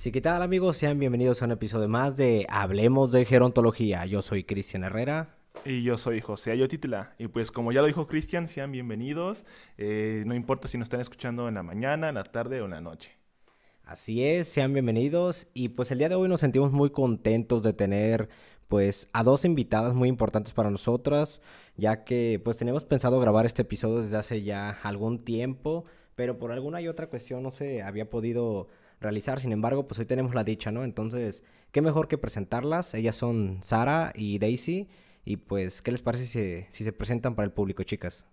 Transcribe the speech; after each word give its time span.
Sí, 0.00 0.12
¿qué 0.12 0.22
tal 0.22 0.40
amigos? 0.40 0.78
Sean 0.78 0.98
bienvenidos 0.98 1.42
a 1.42 1.44
un 1.44 1.50
episodio 1.50 1.86
más 1.86 2.16
de 2.16 2.46
Hablemos 2.48 3.12
de 3.12 3.26
Gerontología. 3.26 4.06
Yo 4.06 4.22
soy 4.22 4.44
Cristian 4.44 4.82
Herrera. 4.82 5.36
Y 5.62 5.82
yo 5.82 5.98
soy 5.98 6.22
José 6.22 6.52
Ayotitla. 6.52 7.12
Y 7.18 7.28
pues 7.28 7.50
como 7.50 7.70
ya 7.70 7.82
lo 7.82 7.86
dijo 7.86 8.06
Cristian, 8.06 8.48
sean 8.48 8.72
bienvenidos. 8.72 9.44
Eh, 9.76 10.22
no 10.24 10.34
importa 10.34 10.68
si 10.68 10.78
nos 10.78 10.86
están 10.86 11.02
escuchando 11.02 11.48
en 11.48 11.54
la 11.56 11.62
mañana, 11.62 12.08
en 12.08 12.14
la 12.14 12.24
tarde 12.24 12.62
o 12.62 12.64
en 12.64 12.70
la 12.70 12.80
noche. 12.80 13.18
Así 13.84 14.24
es, 14.24 14.48
sean 14.48 14.72
bienvenidos. 14.72 15.48
Y 15.52 15.68
pues 15.68 15.90
el 15.90 15.98
día 15.98 16.08
de 16.08 16.14
hoy 16.14 16.30
nos 16.30 16.40
sentimos 16.40 16.72
muy 16.72 16.88
contentos 16.88 17.62
de 17.62 17.74
tener 17.74 18.30
pues 18.68 19.06
a 19.12 19.22
dos 19.22 19.44
invitadas 19.44 19.92
muy 19.92 20.08
importantes 20.08 20.54
para 20.54 20.70
nosotras, 20.70 21.42
ya 21.76 22.04
que 22.04 22.40
pues 22.42 22.56
teníamos 22.56 22.84
pensado 22.84 23.20
grabar 23.20 23.44
este 23.44 23.60
episodio 23.60 24.00
desde 24.00 24.16
hace 24.16 24.42
ya 24.44 24.70
algún 24.82 25.26
tiempo, 25.26 25.84
pero 26.14 26.38
por 26.38 26.52
alguna 26.52 26.80
y 26.80 26.88
otra 26.88 27.08
cuestión 27.08 27.42
no 27.42 27.50
se 27.50 27.82
había 27.82 28.08
podido 28.08 28.68
realizar. 29.00 29.40
Sin 29.40 29.52
embargo, 29.52 29.86
pues 29.88 29.98
hoy 29.98 30.06
tenemos 30.06 30.34
la 30.34 30.44
dicha, 30.44 30.70
¿no? 30.70 30.84
Entonces, 30.84 31.42
qué 31.72 31.80
mejor 31.82 32.08
que 32.08 32.18
presentarlas. 32.18 32.94
Ellas 32.94 33.16
son 33.16 33.62
Sara 33.62 34.12
y 34.14 34.38
Daisy. 34.38 34.88
Y 35.24 35.36
pues, 35.36 35.82
¿qué 35.82 35.90
les 35.92 36.02
parece 36.02 36.24
si, 36.24 36.66
si 36.70 36.84
se 36.84 36.92
presentan 36.92 37.34
para 37.34 37.46
el 37.46 37.52
público, 37.52 37.82
chicas? 37.82 38.24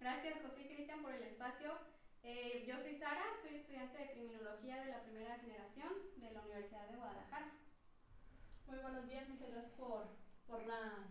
Gracias, 0.00 0.34
José 0.42 0.62
y 0.62 0.74
Cristian, 0.74 1.02
por 1.02 1.12
el 1.12 1.22
espacio. 1.22 1.70
Eh, 2.22 2.64
yo 2.68 2.74
soy 2.80 2.94
Sara, 2.96 3.24
soy 3.42 3.56
estudiante 3.56 3.98
de 3.98 4.10
criminología 4.12 4.82
de 4.82 4.90
la 4.90 5.02
primera 5.02 5.38
generación 5.38 5.88
de 6.16 6.30
la 6.30 6.42
Universidad 6.42 6.88
de 6.88 6.96
Guadalajara. 6.96 7.52
Muy 8.68 8.78
buenos 8.78 9.08
días, 9.08 9.28
muchas 9.28 9.50
gracias 9.50 9.72
por, 9.76 10.06
por 10.46 10.66
la 10.66 11.08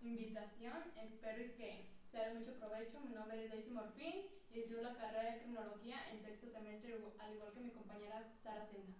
invitación. 0.00 0.74
Espero 0.96 1.54
que 1.56 1.97
sea 2.18 2.28
de 2.30 2.38
mucho 2.40 2.52
provecho. 2.58 2.98
Mi 3.06 3.14
nombre 3.14 3.44
es 3.44 3.50
Daisy 3.50 3.70
Morfín 3.70 4.26
y 4.52 4.58
estudio 4.58 4.82
la 4.82 4.94
carrera 4.96 5.30
de 5.30 5.38
criminología 5.38 5.96
en 6.12 6.20
sexto 6.20 6.50
semestre, 6.50 6.94
al 6.94 7.34
igual 7.34 7.52
que 7.54 7.60
mi 7.60 7.70
compañera 7.70 8.28
Sara 8.42 8.66
Senda. 8.66 8.92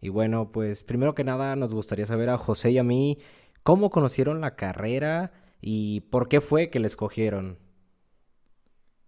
Y 0.00 0.08
bueno, 0.08 0.52
pues 0.52 0.82
primero 0.82 1.14
que 1.14 1.22
nada 1.22 1.54
nos 1.54 1.74
gustaría 1.74 2.06
saber 2.06 2.30
a 2.30 2.38
José 2.38 2.70
y 2.70 2.78
a 2.78 2.82
mí 2.82 3.18
cómo 3.62 3.90
conocieron 3.90 4.40
la 4.40 4.56
carrera 4.56 5.32
y 5.60 6.00
por 6.12 6.28
qué 6.28 6.40
fue 6.40 6.70
que 6.70 6.80
la 6.80 6.86
escogieron. 6.86 7.58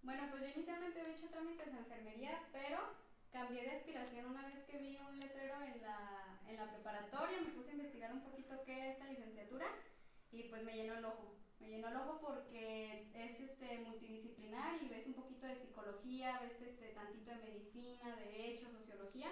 Bueno, 0.03 0.23
pues 0.29 0.43
yo 0.43 0.49
inicialmente 0.55 0.99
he 1.01 1.13
hecho 1.15 1.27
trámites 1.31 1.65
de 1.65 1.79
enfermería, 1.79 2.37
pero 2.53 2.77
cambié 3.31 3.63
de 3.63 3.71
aspiración 3.71 4.27
una 4.27 4.45
vez 4.45 4.63
que 4.69 4.77
vi 4.77 4.99
un 5.09 5.19
letrero 5.19 5.55
en 5.63 5.81
la, 5.81 6.39
en 6.47 6.55
la 6.57 6.69
preparatoria, 6.69 7.37
me 7.41 7.49
puse 7.57 7.71
a 7.71 7.73
investigar 7.73 8.13
un 8.13 8.21
poquito 8.21 8.61
qué 8.63 8.77
era 8.77 8.91
esta 8.91 9.09
licenciatura 9.09 9.65
y 10.31 10.43
pues 10.43 10.63
me 10.63 10.75
llenó 10.75 10.99
el 10.99 11.05
ojo. 11.05 11.44
Me 11.59 11.69
llenó 11.69 11.87
el 11.89 11.95
ojo 11.95 12.19
porque 12.21 13.07
es 13.13 13.39
este 13.39 13.79
multidisciplinar 13.79 14.81
y 14.81 14.89
ves 14.89 15.07
un 15.07 15.15
poquito 15.15 15.47
de 15.47 15.55
psicología, 15.61 16.39
ves 16.41 16.61
este 16.61 16.89
tantito 16.89 17.31
de 17.31 17.37
medicina, 17.37 18.15
derecho, 18.17 18.69
sociología 18.71 19.31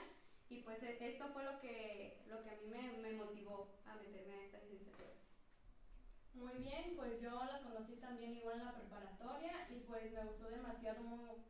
y 0.50 0.60
pues 0.60 0.82
e- 0.84 0.98
esto 1.00 1.28
fue 1.34 1.44
lo 1.44 1.60
que, 1.60 2.24
lo 2.28 2.42
que 2.44 2.50
a 2.50 2.56
mí 2.56 2.68
me, 2.68 2.92
me 3.02 3.14
motivó 3.14 3.76
a 3.86 3.96
meterme 3.96 4.34
a 4.34 4.44
esta 4.46 4.60
licenciatura. 4.60 5.10
Muy 6.34 6.54
bien, 6.64 6.94
pues 6.96 7.22
yo 7.22 7.30
la 7.46 7.62
conocí 7.62 7.94
también 7.98 8.36
igual 8.36 8.60
en 8.60 8.66
la 8.66 8.74
preparatoria 8.74 9.68
y 9.70 9.82
pues 9.88 10.12
me 10.12 10.24
gustó 10.26 10.48
demasiado 10.50 11.04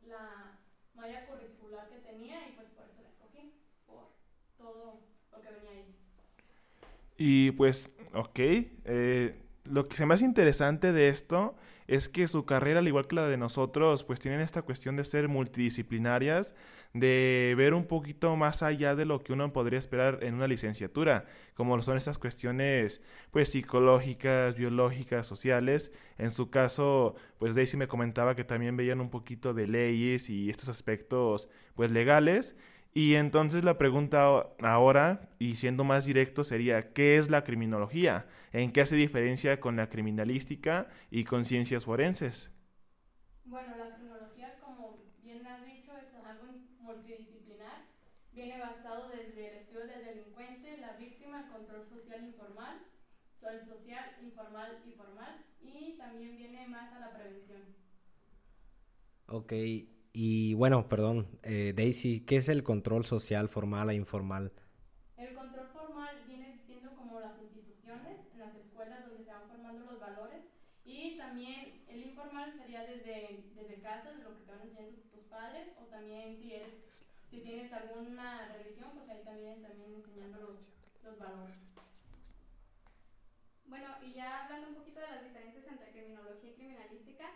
la 0.06 0.58
malla 0.94 1.26
curricular 1.26 1.88
que 1.88 1.98
tenía 1.98 2.46
y 2.48 2.52
pues 2.52 2.68
por 2.70 2.84
eso 2.86 3.00
la 3.02 3.08
escogí, 3.08 3.54
por 3.86 4.08
todo 4.58 5.00
lo 5.32 5.40
que 5.40 5.50
venía 5.50 5.70
ahí. 5.70 5.94
Y 7.16 7.52
pues, 7.52 7.90
ok. 8.12 8.38
eh, 8.38 9.34
lo 9.64 9.88
que 9.88 9.96
se 9.96 10.06
me 10.06 10.14
hace 10.14 10.24
interesante 10.24 10.92
de 10.92 11.08
esto 11.08 11.56
es 11.86 12.08
que 12.08 12.28
su 12.28 12.44
carrera, 12.44 12.78
al 12.78 12.88
igual 12.88 13.06
que 13.06 13.16
la 13.16 13.28
de 13.28 13.36
nosotros, 13.36 14.04
pues 14.04 14.20
tienen 14.20 14.40
esta 14.40 14.62
cuestión 14.62 14.96
de 14.96 15.04
ser 15.04 15.28
multidisciplinarias, 15.28 16.54
de 16.94 17.54
ver 17.58 17.74
un 17.74 17.84
poquito 17.84 18.36
más 18.36 18.62
allá 18.62 18.94
de 18.94 19.04
lo 19.04 19.22
que 19.22 19.32
uno 19.32 19.52
podría 19.52 19.78
esperar 19.78 20.20
en 20.22 20.34
una 20.34 20.46
licenciatura, 20.46 21.26
como 21.54 21.80
son 21.82 21.98
estas 21.98 22.18
cuestiones, 22.18 23.02
pues 23.32 23.50
psicológicas, 23.50 24.56
biológicas, 24.56 25.26
sociales. 25.26 25.92
En 26.18 26.30
su 26.30 26.50
caso, 26.50 27.16
pues 27.38 27.54
Daisy 27.54 27.76
me 27.76 27.88
comentaba 27.88 28.34
que 28.36 28.44
también 28.44 28.76
veían 28.76 29.00
un 29.00 29.10
poquito 29.10 29.52
de 29.52 29.66
leyes 29.66 30.30
y 30.30 30.50
estos 30.50 30.68
aspectos, 30.68 31.48
pues 31.74 31.90
legales. 31.90 32.56
Y 32.94 33.14
entonces 33.16 33.64
la 33.64 33.76
pregunta 33.78 34.46
ahora, 34.62 35.28
y 35.38 35.56
siendo 35.56 35.84
más 35.84 36.04
directo, 36.06 36.44
sería, 36.44 36.92
¿qué 36.92 37.18
es 37.18 37.28
la 37.30 37.42
criminología? 37.44 38.26
¿En 38.52 38.70
qué 38.72 38.80
hace 38.82 38.94
diferencia 38.96 39.60
con 39.60 39.76
la 39.76 39.88
criminalística 39.88 40.88
y 41.10 41.24
con 41.24 41.44
ciencias 41.44 41.84
forenses? 41.86 42.50
Bueno, 43.44 43.74
la 43.76 43.90
criminología, 43.90 44.60
como 44.74 44.92
bien 44.94 45.16
has 45.56 45.72
dicho, 45.72 45.96
es 45.98 46.22
algo 46.24 46.52
multidisciplinar. 46.84 47.86
Viene 48.32 48.58
basado 48.58 49.10
desde 49.12 49.40
el 49.40 49.48
estudio 49.48 49.86
del 49.86 50.04
delincuente, 50.04 50.76
la 50.78 50.94
víctima, 50.94 51.40
el 51.40 51.46
control 51.46 51.84
social 51.86 52.22
informal, 52.24 52.82
el 53.50 53.64
social 53.64 54.18
informal 54.20 54.76
y 54.86 54.92
formal, 54.92 55.34
y 55.80 55.94
también 55.94 56.36
viene 56.36 56.66
más 56.66 56.90
a 56.92 56.98
la 56.98 57.12
prevención. 57.12 57.62
Ok, 59.28 59.52
y 60.14 60.54
bueno, 60.54 60.88
perdón, 60.88 61.28
eh, 61.42 61.74
Daisy, 61.76 62.20
¿qué 62.24 62.36
es 62.36 62.48
el 62.48 62.62
control 62.62 63.04
social 63.04 63.48
formal 63.50 63.90
e 63.90 63.94
informal? 63.96 64.52
El 65.16 65.34
control 65.34 65.66
formal 65.74 66.14
viene 66.26 66.56
siendo 66.66 66.94
como 66.94 67.20
las 67.20 67.36
instituciones, 67.40 68.20
las 68.38 68.54
escuelas 68.54 69.04
donde 69.06 69.24
se 69.24 69.30
van 69.32 69.48
formando 69.48 69.84
los 69.90 70.00
valores, 70.00 70.44
y 70.84 71.16
también 71.18 71.82
el 71.88 72.06
informal 72.06 72.52
sería 72.56 72.86
desde, 72.86 73.44
desde 73.56 73.82
casa, 73.82 74.12
lo 74.22 74.36
que 74.38 74.44
te 74.44 74.52
van 74.52 74.62
enseñando 74.62 75.02
tus 75.12 75.24
padres, 75.24 75.68
o 75.82 75.84
también 75.86 76.36
si 76.36 76.54
eres, 76.54 76.74
si 77.28 77.40
tienes 77.40 77.72
alguna 77.72 78.52
religión, 78.54 78.90
pues 78.94 79.08
ahí 79.10 79.24
también, 79.24 79.62
también 79.62 79.94
enseñando 79.94 80.38
los, 80.40 80.58
los 81.02 81.18
valores. 81.18 81.58
Bueno, 83.66 83.88
y 84.02 84.12
ya 84.12 84.44
hablando 84.44 84.68
un 84.68 84.74
poquito 84.76 85.00
de 85.00 85.08
las 85.08 85.24
diferencias 85.24 85.66
entre 85.66 85.90
criminología 85.90 86.50
y 86.50 86.54
criminalística, 86.54 87.26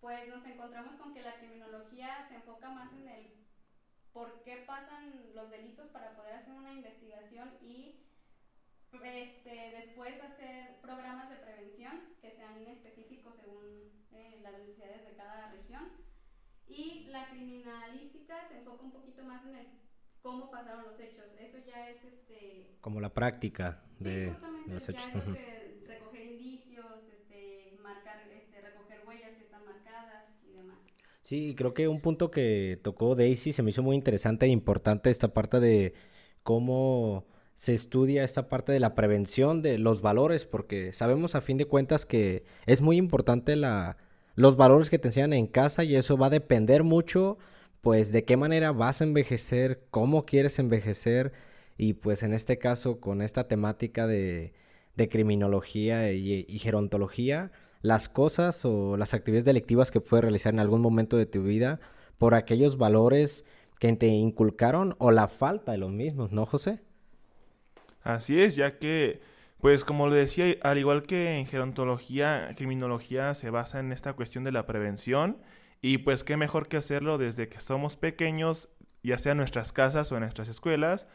pues 0.00 0.28
nos 0.28 0.44
encontramos 0.46 0.94
con 0.96 1.12
que 1.12 1.22
la 1.22 1.34
criminología 1.36 2.26
se 2.28 2.36
enfoca 2.36 2.70
más 2.70 2.92
en 2.92 3.08
el 3.08 3.32
por 4.12 4.42
qué 4.42 4.64
pasan 4.66 5.34
los 5.34 5.50
delitos 5.50 5.88
para 5.90 6.16
poder 6.16 6.34
hacer 6.34 6.54
una 6.54 6.72
investigación 6.72 7.50
y 7.62 8.06
este, 9.04 9.70
después 9.76 10.20
hacer 10.22 10.80
programas 10.80 11.30
de 11.30 11.36
prevención 11.36 12.00
que 12.20 12.32
sean 12.32 12.66
específicos 12.66 13.34
según 13.36 13.64
eh, 14.12 14.40
las 14.42 14.52
necesidades 14.58 15.06
de 15.06 15.14
cada 15.16 15.52
región. 15.52 15.88
Y 16.66 17.06
la 17.10 17.26
criminalística 17.28 18.48
se 18.48 18.58
enfoca 18.58 18.82
un 18.84 18.92
poquito 18.92 19.22
más 19.24 19.44
en 19.46 19.56
el 19.56 19.66
cómo 20.22 20.50
pasaron 20.50 20.84
los 20.84 20.98
hechos. 21.00 21.26
Eso 21.38 21.58
ya 21.58 21.88
es 21.90 22.02
este, 22.04 22.76
Como 22.80 23.00
la 23.00 23.12
práctica 23.12 23.82
Sí, 23.98 24.04
de, 24.04 24.30
justamente, 24.30 24.68
de 24.68 24.74
los 24.74 24.86
ya 24.86 24.92
hechos. 24.92 25.26
lo 25.26 25.34
que 25.34 25.82
recoger 25.86 26.22
indicios, 26.26 27.02
este, 27.12 27.76
marcar, 27.80 28.26
este, 28.28 28.60
recoger 28.60 29.06
huellas 29.06 29.36
que 29.36 29.44
están 29.44 29.64
marcadas 29.64 30.24
y 30.44 30.52
demás. 30.52 30.78
Sí, 31.30 31.54
creo 31.56 31.74
que 31.74 31.86
un 31.86 32.00
punto 32.00 32.32
que 32.32 32.80
tocó 32.82 33.14
Daisy 33.14 33.52
se 33.52 33.62
me 33.62 33.70
hizo 33.70 33.84
muy 33.84 33.94
interesante 33.94 34.46
e 34.46 34.48
importante 34.48 35.10
esta 35.10 35.32
parte 35.32 35.60
de 35.60 35.94
cómo 36.42 37.24
se 37.54 37.72
estudia 37.72 38.24
esta 38.24 38.48
parte 38.48 38.72
de 38.72 38.80
la 38.80 38.96
prevención 38.96 39.62
de 39.62 39.78
los 39.78 40.02
valores, 40.02 40.44
porque 40.44 40.92
sabemos 40.92 41.36
a 41.36 41.40
fin 41.40 41.56
de 41.56 41.66
cuentas 41.66 42.04
que 42.04 42.42
es 42.66 42.80
muy 42.80 42.96
importante 42.96 43.54
la, 43.54 43.96
los 44.34 44.56
valores 44.56 44.90
que 44.90 44.98
te 44.98 45.06
enseñan 45.06 45.32
en 45.32 45.46
casa 45.46 45.84
y 45.84 45.94
eso 45.94 46.16
va 46.18 46.26
a 46.26 46.30
depender 46.30 46.82
mucho, 46.82 47.38
pues, 47.80 48.10
de 48.10 48.24
qué 48.24 48.36
manera 48.36 48.72
vas 48.72 49.00
a 49.00 49.04
envejecer, 49.04 49.84
cómo 49.90 50.26
quieres 50.26 50.58
envejecer 50.58 51.32
y 51.78 51.92
pues 51.92 52.24
en 52.24 52.34
este 52.34 52.58
caso 52.58 52.98
con 53.00 53.22
esta 53.22 53.46
temática 53.46 54.08
de, 54.08 54.52
criminología 55.08 56.10
y 56.12 56.58
gerontología, 56.58 57.52
las 57.82 58.08
cosas 58.08 58.64
o 58.64 58.96
las 58.96 59.14
actividades 59.14 59.44
delictivas 59.44 59.90
que 59.90 60.00
puedes 60.00 60.22
realizar 60.22 60.52
en 60.52 60.60
algún 60.60 60.80
momento 60.80 61.16
de 61.16 61.26
tu 61.26 61.42
vida 61.42 61.80
por 62.18 62.34
aquellos 62.34 62.76
valores 62.76 63.44
que 63.78 63.92
te 63.96 64.08
inculcaron 64.08 64.94
o 64.98 65.10
la 65.10 65.26
falta 65.26 65.72
de 65.72 65.78
los 65.78 65.90
mismos, 65.90 66.32
¿no, 66.32 66.44
José? 66.44 66.80
Así 68.02 68.40
es, 68.40 68.56
ya 68.56 68.78
que, 68.78 69.22
pues 69.60 69.84
como 69.84 70.06
lo 70.06 70.14
decía, 70.14 70.54
al 70.62 70.78
igual 70.78 71.04
que 71.04 71.38
en 71.38 71.46
gerontología, 71.46 72.52
criminología 72.56 73.32
se 73.34 73.50
basa 73.50 73.80
en 73.80 73.92
esta 73.92 74.12
cuestión 74.12 74.44
de 74.44 74.52
la 74.52 74.66
prevención 74.66 75.38
y 75.80 75.98
pues 75.98 76.24
qué 76.24 76.36
mejor 76.36 76.68
que 76.68 76.76
hacerlo 76.76 77.16
desde 77.16 77.48
que 77.48 77.60
somos 77.60 77.96
pequeños, 77.96 78.68
ya 79.02 79.18
sea 79.18 79.32
en 79.32 79.38
nuestras 79.38 79.72
casas 79.72 80.12
o 80.12 80.16
en 80.16 80.20
nuestras 80.20 80.48
escuelas, 80.48 81.06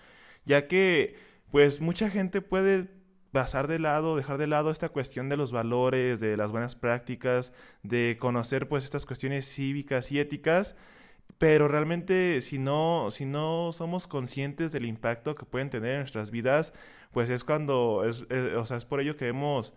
ya 0.45 0.67
que 0.67 1.15
pues 1.51 1.81
mucha 1.81 2.09
gente 2.09 2.41
puede 2.41 2.87
pasar 3.35 3.67
de 3.67 3.79
lado, 3.79 4.15
dejar 4.15 4.37
de 4.37 4.47
lado 4.47 4.71
esta 4.71 4.87
cuestión 4.87 5.27
de 5.27 5.35
los 5.35 5.51
valores, 5.51 6.21
de 6.21 6.37
las 6.37 6.51
buenas 6.51 6.75
prácticas, 6.75 7.51
de 7.83 8.15
conocer 8.17 8.69
pues 8.69 8.85
estas 8.85 9.05
cuestiones 9.05 9.45
cívicas 9.45 10.09
y 10.13 10.21
éticas, 10.21 10.77
pero 11.37 11.67
realmente 11.67 12.39
si 12.39 12.59
no, 12.59 13.09
si 13.11 13.25
no 13.25 13.73
somos 13.73 14.07
conscientes 14.07 14.71
del 14.71 14.85
impacto 14.85 15.35
que 15.35 15.43
pueden 15.43 15.69
tener 15.69 15.95
en 15.95 15.99
nuestras 15.99 16.31
vidas, 16.31 16.71
pues 17.11 17.29
es 17.29 17.43
cuando, 17.43 18.05
es, 18.07 18.25
eh, 18.29 18.55
o 18.55 18.65
sea, 18.65 18.77
es 18.77 18.85
por 18.85 19.01
ello 19.01 19.17
que 19.17 19.25
vemos 19.25 19.73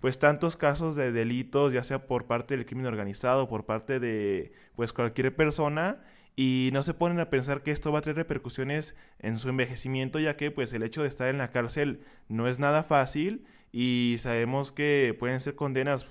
pues 0.00 0.18
tantos 0.18 0.56
casos 0.56 0.96
de 0.96 1.12
delitos, 1.12 1.74
ya 1.74 1.84
sea 1.84 2.06
por 2.06 2.26
parte 2.26 2.56
del 2.56 2.64
crimen 2.64 2.86
organizado, 2.86 3.50
por 3.50 3.66
parte 3.66 4.00
de 4.00 4.52
pues 4.76 4.94
cualquier 4.94 5.36
persona, 5.36 6.02
y 6.36 6.70
no 6.72 6.82
se 6.82 6.94
ponen 6.94 7.20
a 7.20 7.30
pensar 7.30 7.62
que 7.62 7.70
esto 7.70 7.92
va 7.92 8.00
a 8.00 8.02
tener 8.02 8.16
repercusiones 8.16 8.94
en 9.20 9.38
su 9.38 9.48
envejecimiento, 9.48 10.18
ya 10.18 10.36
que 10.36 10.50
pues 10.50 10.72
el 10.72 10.82
hecho 10.82 11.02
de 11.02 11.08
estar 11.08 11.28
en 11.28 11.38
la 11.38 11.50
cárcel 11.50 12.00
no 12.28 12.48
es 12.48 12.58
nada 12.58 12.82
fácil 12.82 13.44
y 13.72 14.16
sabemos 14.18 14.72
que 14.72 15.16
pueden 15.18 15.40
ser 15.40 15.54
condenas 15.54 16.06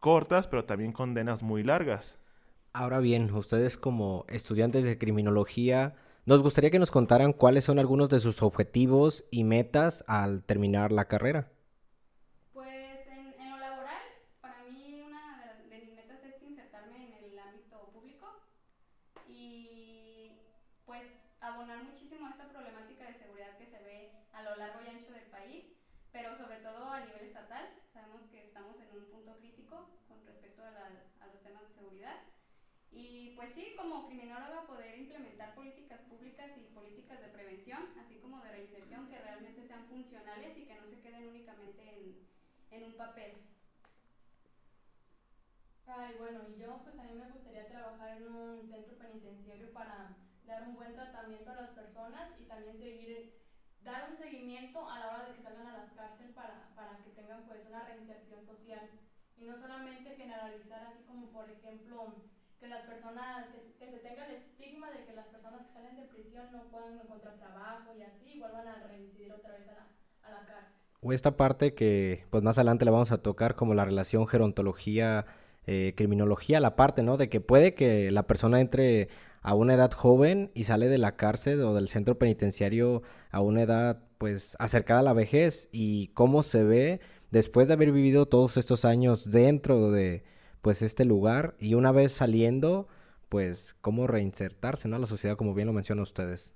cortas, 0.00 0.46
pero 0.46 0.64
también 0.64 0.92
condenas 0.92 1.42
muy 1.42 1.62
largas. 1.62 2.18
Ahora 2.72 3.00
bien, 3.00 3.32
ustedes 3.32 3.76
como 3.76 4.24
estudiantes 4.28 4.84
de 4.84 4.98
criminología, 4.98 5.94
nos 6.26 6.42
gustaría 6.42 6.70
que 6.70 6.78
nos 6.78 6.90
contaran 6.90 7.32
cuáles 7.32 7.64
son 7.64 7.78
algunos 7.78 8.08
de 8.08 8.20
sus 8.20 8.42
objetivos 8.42 9.24
y 9.30 9.44
metas 9.44 10.04
al 10.06 10.42
terminar 10.44 10.92
la 10.92 11.06
carrera. 11.06 11.50
Criminóloga 34.36 34.66
poder 34.66 34.98
implementar 34.98 35.54
políticas 35.54 36.00
públicas 36.08 36.50
y 36.56 36.66
políticas 36.74 37.20
de 37.20 37.28
prevención, 37.28 37.80
así 37.98 38.16
como 38.20 38.40
de 38.40 38.50
reinserción 38.50 39.08
que 39.08 39.18
realmente 39.18 39.66
sean 39.66 39.88
funcionales 39.88 40.56
y 40.58 40.66
que 40.66 40.74
no 40.74 40.86
se 40.86 41.00
queden 41.00 41.26
únicamente 41.26 41.82
en, 41.88 42.14
en 42.70 42.84
un 42.84 42.96
papel. 42.96 43.32
Ay, 45.86 46.14
bueno, 46.18 46.42
y 46.44 46.58
yo 46.58 46.80
pues 46.82 46.98
a 46.98 47.02
mí 47.04 47.14
me 47.14 47.28
gustaría 47.28 47.66
trabajar 47.66 48.10
en 48.10 48.28
un 48.28 48.62
centro 48.68 48.98
penitenciario 48.98 49.72
para 49.72 50.12
dar 50.44 50.62
un 50.64 50.74
buen 50.74 50.92
tratamiento 50.92 51.50
a 51.50 51.54
las 51.54 51.70
personas 51.70 52.28
y 52.36 52.44
también 52.44 52.76
seguir, 52.76 53.30
dar 53.80 54.04
un 54.04 54.16
seguimiento 54.18 54.86
a 54.86 54.98
la 54.98 55.08
hora 55.08 55.22
de 55.22 55.32
que 55.32 55.40
salgan 55.40 55.66
a 55.66 55.72
las 55.72 55.90
cárceles 55.92 56.30
para, 56.32 56.68
para 56.74 56.98
que 56.98 57.10
tengan 57.10 57.42
pues 57.44 57.64
una 57.64 57.80
reinserción 57.80 58.44
social 58.44 58.90
y 59.36 59.44
no 59.44 59.56
solamente 59.56 60.12
generalizar 60.12 60.82
así 60.84 61.02
como 61.02 61.30
por 61.30 61.48
ejemplo 61.48 62.16
que 62.60 62.68
las 62.68 62.82
personas, 62.82 63.46
que, 63.78 63.86
se 63.86 63.98
tenga 63.98 64.26
el 64.26 64.34
estigma 64.34 64.90
de 64.90 65.04
que 65.04 65.12
las 65.12 65.26
personas 65.26 65.62
que 65.66 65.72
salen 65.72 65.96
de 65.96 66.02
prisión 66.04 66.44
no 66.52 66.64
puedan 66.70 66.98
encontrar 66.98 67.36
trabajo 67.38 67.92
y 67.98 68.02
así 68.02 68.38
vuelvan 68.38 68.66
a 68.66 68.82
reincidir 68.86 69.32
otra 69.32 69.52
vez 69.52 69.68
a 69.68 69.72
la, 69.72 69.86
a 70.22 70.30
la 70.40 70.46
cárcel. 70.46 70.74
O 71.00 71.12
esta 71.12 71.36
parte 71.36 71.74
que 71.74 72.24
pues 72.30 72.42
más 72.42 72.58
adelante 72.58 72.84
la 72.84 72.90
vamos 72.90 73.12
a 73.12 73.18
tocar 73.18 73.54
como 73.54 73.74
la 73.74 73.84
relación 73.84 74.26
gerontología, 74.26 75.26
eh, 75.66 75.94
criminología, 75.96 76.60
la 76.60 76.76
parte, 76.76 77.02
¿no? 77.02 77.16
De 77.16 77.28
que 77.28 77.40
puede 77.40 77.74
que 77.74 78.10
la 78.12 78.26
persona 78.26 78.60
entre 78.60 79.08
a 79.42 79.54
una 79.54 79.74
edad 79.74 79.92
joven 79.92 80.50
y 80.54 80.64
sale 80.64 80.88
de 80.88 80.98
la 80.98 81.16
cárcel 81.16 81.60
o 81.62 81.74
del 81.74 81.88
centro 81.88 82.18
penitenciario 82.18 83.02
a 83.30 83.40
una 83.40 83.62
edad 83.62 84.02
pues 84.18 84.56
acercada 84.58 85.00
a 85.00 85.04
la 85.04 85.12
vejez 85.12 85.68
y 85.72 86.08
cómo 86.08 86.42
se 86.42 86.64
ve 86.64 87.00
después 87.30 87.68
de 87.68 87.74
haber 87.74 87.92
vivido 87.92 88.26
todos 88.26 88.56
estos 88.56 88.84
años 88.84 89.30
dentro 89.30 89.90
de 89.90 90.24
pues 90.66 90.82
este 90.82 91.04
lugar 91.04 91.54
y 91.60 91.74
una 91.74 91.92
vez 91.92 92.10
saliendo, 92.10 92.88
pues 93.28 93.76
cómo 93.82 94.08
reinsertarse, 94.08 94.88
¿no? 94.88 94.96
A 94.96 94.98
la 94.98 95.06
sociedad, 95.06 95.36
como 95.36 95.54
bien 95.54 95.68
lo 95.68 95.72
mencionan 95.72 96.02
ustedes. 96.02 96.52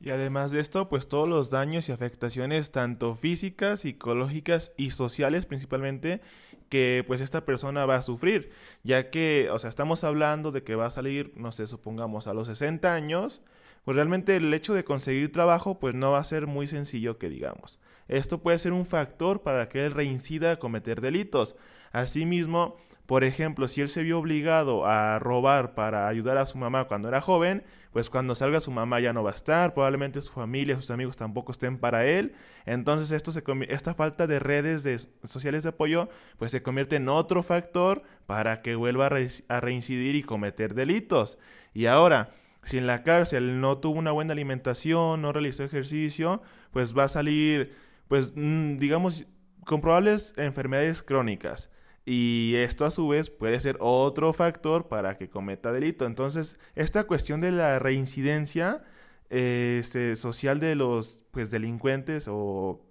Y 0.00 0.10
además 0.10 0.50
de 0.50 0.58
esto, 0.58 0.88
pues 0.88 1.06
todos 1.06 1.28
los 1.28 1.48
daños 1.48 1.88
y 1.88 1.92
afectaciones, 1.92 2.72
tanto 2.72 3.14
físicas, 3.14 3.78
psicológicas 3.78 4.72
y 4.76 4.90
sociales 4.90 5.46
principalmente, 5.46 6.20
que 6.68 7.04
pues 7.06 7.20
esta 7.20 7.44
persona 7.44 7.86
va 7.86 7.94
a 7.94 8.02
sufrir, 8.02 8.50
ya 8.82 9.10
que, 9.10 9.50
o 9.52 9.58
sea, 9.60 9.70
estamos 9.70 10.02
hablando 10.02 10.50
de 10.50 10.64
que 10.64 10.74
va 10.74 10.86
a 10.86 10.90
salir, 10.90 11.32
no 11.36 11.52
sé, 11.52 11.68
supongamos 11.68 12.26
a 12.26 12.34
los 12.34 12.48
60 12.48 12.92
años, 12.92 13.40
pues 13.84 13.94
realmente 13.94 14.34
el 14.34 14.52
hecho 14.52 14.74
de 14.74 14.82
conseguir 14.82 15.30
trabajo, 15.30 15.78
pues 15.78 15.94
no 15.94 16.10
va 16.10 16.18
a 16.18 16.24
ser 16.24 16.48
muy 16.48 16.66
sencillo 16.66 17.18
que 17.18 17.28
digamos. 17.28 17.78
Esto 18.08 18.42
puede 18.42 18.58
ser 18.58 18.72
un 18.72 18.84
factor 18.84 19.42
para 19.42 19.68
que 19.68 19.86
él 19.86 19.92
reincida 19.92 20.50
a 20.50 20.58
cometer 20.58 21.00
delitos. 21.00 21.54
Asimismo, 21.92 22.78
por 23.12 23.24
ejemplo, 23.24 23.68
si 23.68 23.82
él 23.82 23.90
se 23.90 24.02
vio 24.02 24.18
obligado 24.18 24.86
a 24.86 25.18
robar 25.18 25.74
para 25.74 26.08
ayudar 26.08 26.38
a 26.38 26.46
su 26.46 26.56
mamá 26.56 26.84
cuando 26.84 27.08
era 27.08 27.20
joven, 27.20 27.62
pues 27.92 28.08
cuando 28.08 28.34
salga 28.34 28.58
su 28.60 28.70
mamá 28.70 29.00
ya 29.00 29.12
no 29.12 29.22
va 29.22 29.32
a 29.32 29.34
estar, 29.34 29.74
probablemente 29.74 30.22
su 30.22 30.32
familia, 30.32 30.76
sus 30.76 30.90
amigos 30.90 31.18
tampoco 31.18 31.52
estén 31.52 31.76
para 31.76 32.06
él. 32.06 32.32
Entonces 32.64 33.10
esto 33.10 33.30
se 33.30 33.44
esta 33.68 33.92
falta 33.92 34.26
de 34.26 34.38
redes 34.38 34.82
de, 34.82 34.98
sociales 35.24 35.62
de 35.62 35.68
apoyo 35.68 36.08
pues 36.38 36.52
se 36.52 36.62
convierte 36.62 36.96
en 36.96 37.10
otro 37.10 37.42
factor 37.42 38.02
para 38.24 38.62
que 38.62 38.76
vuelva 38.76 39.10
a, 39.48 39.60
reincidir 39.60 40.14
y 40.14 40.22
cometer 40.22 40.72
delitos. 40.72 41.36
Y 41.74 41.84
ahora, 41.84 42.30
si 42.62 42.78
en 42.78 42.86
la 42.86 43.02
cárcel 43.02 43.60
no 43.60 43.76
tuvo 43.76 43.98
una 43.98 44.12
buena 44.12 44.32
alimentación, 44.32 45.20
no 45.20 45.34
realizó 45.34 45.64
ejercicio, 45.64 46.40
pues 46.70 46.96
va 46.96 47.04
a 47.04 47.08
salir, 47.08 47.74
pues 48.08 48.32
mm, 48.34 48.78
digamos, 48.78 49.26
con 49.66 49.82
probables 49.82 50.32
enfermedades 50.38 51.02
crónicas. 51.02 51.68
Y 52.04 52.54
esto 52.56 52.84
a 52.84 52.90
su 52.90 53.06
vez 53.08 53.30
puede 53.30 53.60
ser 53.60 53.76
otro 53.80 54.32
factor 54.32 54.88
para 54.88 55.16
que 55.16 55.28
cometa 55.28 55.72
delito. 55.72 56.04
Entonces, 56.06 56.58
esta 56.74 57.04
cuestión 57.04 57.40
de 57.40 57.52
la 57.52 57.78
reincidencia 57.78 58.82
este, 59.30 60.16
social 60.16 60.60
de 60.60 60.74
los 60.74 61.24
pues, 61.30 61.50
delincuentes 61.50 62.26
o, 62.28 62.84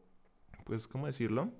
pues, 0.65 0.87
¿cómo 0.87 1.07
decirlo? 1.07 1.51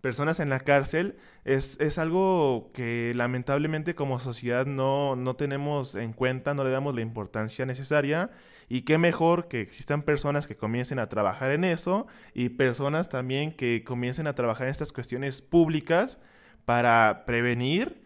Personas 0.00 0.40
en 0.40 0.48
la 0.48 0.60
cárcel 0.60 1.18
es, 1.44 1.78
es 1.78 1.98
algo 1.98 2.70
que 2.72 3.12
lamentablemente 3.14 3.94
como 3.94 4.18
sociedad 4.18 4.64
no, 4.64 5.14
no 5.14 5.36
tenemos 5.36 5.94
en 5.94 6.14
cuenta, 6.14 6.54
no 6.54 6.64
le 6.64 6.70
damos 6.70 6.94
la 6.94 7.02
importancia 7.02 7.66
necesaria. 7.66 8.30
Y 8.70 8.82
qué 8.82 8.96
mejor 8.96 9.48
que 9.48 9.60
existan 9.60 10.02
personas 10.02 10.46
que 10.46 10.56
comiencen 10.56 10.98
a 10.98 11.10
trabajar 11.10 11.50
en 11.50 11.64
eso 11.64 12.06
y 12.32 12.48
personas 12.50 13.10
también 13.10 13.52
que 13.52 13.84
comiencen 13.84 14.26
a 14.26 14.34
trabajar 14.34 14.68
en 14.68 14.70
estas 14.70 14.92
cuestiones 14.92 15.42
públicas 15.42 16.18
para 16.64 17.24
prevenir 17.26 18.00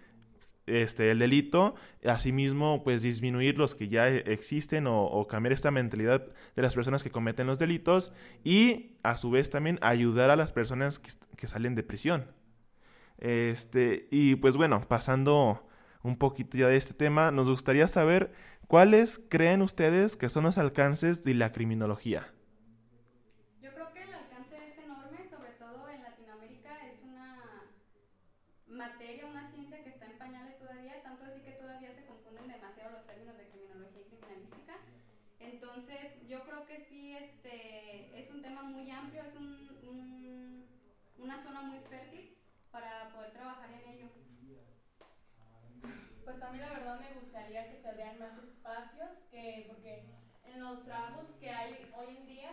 este, 0.66 1.10
el 1.10 1.18
delito, 1.18 1.74
asimismo, 2.04 2.82
pues 2.82 3.02
disminuir 3.02 3.58
los 3.58 3.74
que 3.74 3.88
ya 3.88 4.08
existen 4.08 4.86
o, 4.86 5.26
cambiar 5.28 5.52
esta 5.52 5.70
mentalidad 5.70 6.26
de 6.56 6.62
las 6.62 6.74
personas 6.74 7.02
que 7.02 7.10
cometen 7.10 7.46
los 7.46 7.58
delitos 7.58 8.12
y 8.44 8.96
a 9.02 9.16
su 9.16 9.30
vez 9.30 9.50
también 9.50 9.78
ayudar 9.82 10.30
a 10.30 10.36
las 10.36 10.52
personas 10.52 10.98
que, 10.98 11.10
que 11.36 11.46
salen 11.46 11.74
de 11.74 11.82
prisión. 11.82 12.26
Este, 13.18 14.08
y 14.10 14.36
pues 14.36 14.56
bueno, 14.56 14.86
pasando 14.88 15.66
un 16.02 16.16
poquito 16.16 16.56
ya 16.56 16.68
de 16.68 16.76
este 16.76 16.94
tema, 16.94 17.30
nos 17.30 17.48
gustaría 17.48 17.86
saber 17.88 18.32
cuáles 18.66 19.20
creen 19.28 19.62
ustedes 19.62 20.16
que 20.16 20.28
son 20.28 20.44
los 20.44 20.58
alcances 20.58 21.24
de 21.24 21.34
la 21.34 21.52
criminología. 21.52 22.34
una 41.24 41.42
zona 41.42 41.62
muy 41.62 41.78
fértil 41.88 42.36
para 42.70 43.08
poder 43.08 43.33
trabajar 43.44 43.70
en 43.72 43.92
ello. 43.92 44.08
Pues 46.24 46.40
a 46.40 46.50
mí 46.50 46.58
la 46.58 46.70
verdad 46.70 46.98
me 46.98 47.20
gustaría 47.20 47.70
que 47.70 47.76
se 47.76 47.88
abrieran 47.88 48.18
más 48.18 48.38
espacios, 48.38 49.10
que, 49.30 49.66
porque 49.68 50.06
en 50.44 50.60
los 50.60 50.82
trabajos 50.84 51.30
que 51.38 51.50
hay 51.50 51.92
hoy 51.94 52.16
en 52.16 52.26
día 52.26 52.52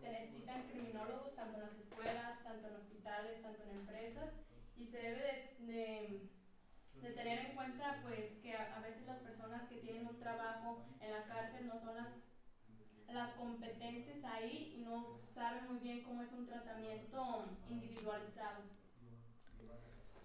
se 0.00 0.10
necesitan 0.10 0.66
criminólogos 0.68 1.34
tanto 1.34 1.58
en 1.58 1.66
las 1.66 1.76
escuelas, 1.76 2.42
tanto 2.42 2.68
en 2.68 2.76
hospitales, 2.76 3.42
tanto 3.42 3.62
en 3.64 3.70
empresas, 3.80 4.30
y 4.76 4.86
se 4.86 4.96
debe 4.96 5.56
de, 5.58 6.30
tener 7.14 7.38
en 7.46 7.54
cuenta 7.54 8.00
pues 8.02 8.36
que 8.36 8.54
a, 8.54 8.76
a 8.76 8.80
veces 8.80 9.06
las 9.06 9.18
personas 9.18 9.68
que 9.68 9.76
tienen 9.76 10.06
un 10.06 10.18
trabajo 10.18 10.86
en 11.00 11.10
la 11.10 11.24
cárcel 11.24 11.66
no 11.66 11.78
son 11.80 11.96
las 11.96 12.08
las 13.12 13.30
competentes 13.32 14.24
ahí 14.24 14.76
y 14.76 14.82
no 14.82 15.18
saben 15.26 15.66
muy 15.66 15.80
bien 15.80 16.04
cómo 16.04 16.22
es 16.22 16.32
un 16.32 16.46
tratamiento 16.46 17.44
individualizado. 17.68 18.62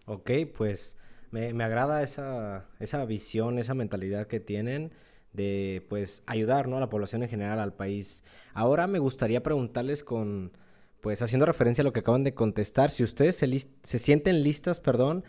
Ok, 0.05 0.31
pues 0.57 0.97
me, 1.31 1.53
me 1.53 1.63
agrada 1.63 2.03
esa, 2.03 2.65
esa 2.79 3.03
visión, 3.05 3.59
esa 3.59 3.73
mentalidad 3.73 4.27
que 4.27 4.39
tienen 4.39 4.91
de 5.35 5.85
pues 5.89 6.23
ayudar 6.25 6.67
¿no? 6.67 6.77
a 6.77 6.79
la 6.79 6.89
población 6.89 7.23
en 7.23 7.29
general, 7.29 7.59
al 7.59 7.73
país. 7.73 8.23
Ahora 8.53 8.87
me 8.87 8.99
gustaría 8.99 9.43
preguntarles 9.43 10.03
con, 10.03 10.51
pues 11.01 11.21
haciendo 11.21 11.45
referencia 11.45 11.81
a 11.81 11.85
lo 11.85 11.93
que 11.93 11.99
acaban 11.99 12.23
de 12.23 12.33
contestar, 12.33 12.89
si 12.89 13.03
ustedes 13.03 13.35
se, 13.35 13.67
se 13.83 13.99
sienten 13.99 14.43
listas, 14.43 14.79
perdón, 14.79 15.23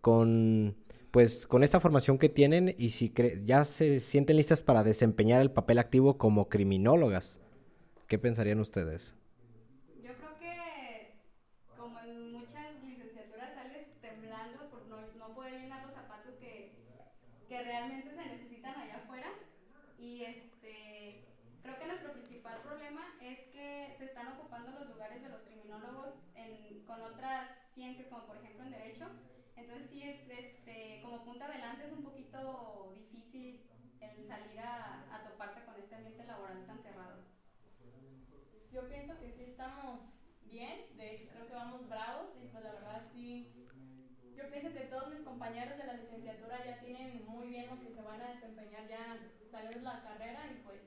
con 0.00 0.76
pues 1.10 1.46
con 1.46 1.62
esta 1.62 1.78
formación 1.78 2.18
que 2.18 2.30
tienen 2.30 2.74
y 2.78 2.90
si 2.90 3.12
ya 3.44 3.64
se 3.64 4.00
sienten 4.00 4.36
listas 4.36 4.62
para 4.62 4.82
desempeñar 4.82 5.42
el 5.42 5.50
papel 5.50 5.78
activo 5.78 6.16
como 6.16 6.48
criminólogas, 6.48 7.38
¿qué 8.08 8.18
pensarían 8.18 8.60
ustedes? 8.60 9.14
Yo 10.02 10.12
creo 10.16 10.34
que 10.40 11.18
como 11.76 12.00
en 12.00 12.32
muchas 12.32 12.64
licenciaturas 12.82 13.54
sales 13.54 13.90
temblando 14.00 14.70
por 14.70 14.86
no, 14.86 15.34
poder 15.34 15.60
llenar 15.60 15.82
los 15.82 15.92
zapatos 15.92 16.34
que, 16.40 16.72
realmente 17.48 18.10
se 18.10 18.24
necesitan 18.24 18.74
allá 18.78 18.96
afuera, 18.96 19.28
ocupando 24.38 24.72
los 24.72 24.88
lugares 24.88 25.22
de 25.22 25.28
los 25.28 25.42
criminólogos 25.42 26.14
en, 26.34 26.84
con 26.84 27.00
otras 27.02 27.70
ciencias, 27.74 28.08
como 28.08 28.26
por 28.26 28.36
ejemplo 28.36 28.64
en 28.64 28.72
derecho. 28.72 29.06
Entonces 29.56 29.88
sí 29.90 30.02
es, 30.02 30.28
este, 30.28 31.00
como 31.02 31.24
punta 31.24 31.48
de 31.48 31.58
lanza 31.58 31.84
es 31.84 31.92
un 31.92 32.02
poquito 32.02 32.94
difícil 32.94 33.60
el 34.00 34.22
salir 34.26 34.58
a, 34.60 35.14
a 35.14 35.22
toparte 35.24 35.64
con 35.64 35.76
este 35.76 35.94
ambiente 35.94 36.24
laboral 36.24 36.64
tan 36.66 36.82
cerrado. 36.82 37.22
Yo 38.72 38.88
pienso 38.88 39.18
que 39.20 39.30
sí 39.30 39.44
estamos 39.44 40.00
bien, 40.44 40.96
de 40.96 41.14
hecho 41.14 41.28
creo 41.32 41.41
que 41.52 41.56
vamos 41.56 41.86
bravos 41.86 42.32
y 42.42 42.48
pues 42.48 42.64
la 42.64 42.72
verdad 42.72 43.02
sí, 43.12 43.46
yo 44.34 44.44
pienso 44.50 44.72
que 44.72 44.86
todos 44.88 45.10
mis 45.10 45.20
compañeros 45.20 45.76
de 45.76 45.84
la 45.84 45.92
licenciatura 46.00 46.64
ya 46.64 46.80
tienen 46.80 47.26
muy 47.26 47.48
bien 47.48 47.66
lo 47.68 47.78
que 47.78 47.92
se 47.92 48.00
van 48.00 48.22
a 48.22 48.28
desempeñar 48.32 48.88
ya 48.88 49.18
saliendo 49.50 49.78
de 49.78 49.84
la 49.84 50.02
carrera 50.02 50.40
y 50.50 50.64
pues 50.64 50.80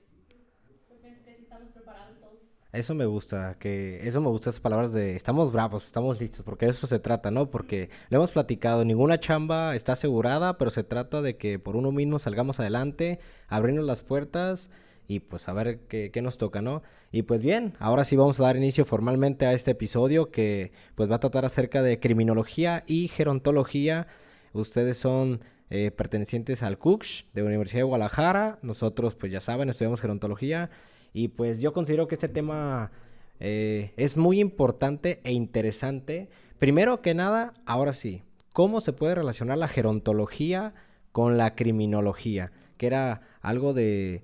yo 0.90 0.98
pienso 1.02 1.24
que 1.24 1.36
sí 1.36 1.44
estamos 1.44 1.70
preparados 1.70 2.20
todos. 2.20 2.40
Eso 2.74 2.96
me 2.96 3.06
gusta, 3.06 3.58
que 3.60 4.06
eso 4.08 4.20
me 4.22 4.30
gusta 4.30 4.50
esas 4.50 4.60
palabras 4.60 4.92
de 4.92 5.16
estamos 5.16 5.52
bravos, 5.52 5.86
estamos 5.86 6.20
listos, 6.20 6.44
porque 6.44 6.66
de 6.66 6.72
eso 6.72 6.88
se 6.88 6.98
trata, 6.98 7.30
¿no? 7.30 7.52
Porque 7.52 7.92
lo 8.10 8.18
hemos 8.18 8.32
platicado, 8.32 8.84
ninguna 8.84 9.20
chamba 9.20 9.76
está 9.76 9.94
asegurada, 9.94 10.58
pero 10.58 10.72
se 10.72 10.84
trata 10.84 11.22
de 11.22 11.38
que 11.38 11.60
por 11.60 11.76
uno 11.76 11.92
mismo 11.92 12.18
salgamos 12.18 12.60
adelante, 12.60 13.20
abrirnos 13.48 13.86
las 13.86 14.02
puertas 14.02 14.72
y 15.08 15.20
pues 15.20 15.48
a 15.48 15.54
ver 15.54 15.80
qué, 15.88 16.12
qué, 16.12 16.22
nos 16.22 16.38
toca, 16.38 16.62
¿no? 16.62 16.82
Y 17.12 17.24
pues 17.24 17.42
bien, 17.42 17.74
ahora 17.80 18.04
sí 18.04 18.16
vamos 18.16 18.40
a 18.40 18.44
dar 18.44 18.58
inicio 18.58 18.86
formalmente 18.86 19.46
a 19.46 19.54
este 19.54 19.72
episodio 19.72 20.32
que 20.32 20.72
pues 20.96 21.10
va 21.10 21.16
a 21.16 21.20
tratar 21.20 21.46
acerca 21.46 21.82
de 21.82 22.00
criminología 22.00 22.84
y 22.88 23.08
gerontología. 23.08 24.08
Ustedes 24.54 24.98
son 24.98 25.42
eh, 25.70 25.92
pertenecientes 25.92 26.62
al 26.64 26.78
CUCH 26.78 27.26
de 27.34 27.42
la 27.42 27.48
Universidad 27.48 27.80
de 27.80 27.86
Guadalajara, 27.86 28.60
nosotros 28.62 29.16
pues 29.16 29.32
ya 29.32 29.42
saben, 29.42 29.70
estudiamos 29.70 30.00
gerontología 30.00 30.70
y 31.12 31.30
pues 31.30 31.60
yo 31.60 31.74
considero 31.74 32.08
que 32.08 32.16
este 32.16 32.30
tema 32.30 32.92
eh, 33.40 33.92
es 33.98 34.16
muy 34.16 34.40
importante 34.40 35.22
e 35.24 35.32
interesante. 35.32 36.30
Primero 36.60 37.02
que 37.02 37.16
nada, 37.16 37.54
ahora 37.66 37.94
sí, 37.94 38.24
¿cómo 38.54 38.80
se 38.80 38.94
puede 38.94 39.16
relacionar 39.16 39.58
la 39.58 39.68
gerontología 39.68 40.74
con 41.12 41.38
la 41.38 41.56
criminología? 41.56 42.52
Que 42.78 42.88
era 42.88 43.22
algo 43.42 43.74
de, 43.74 44.24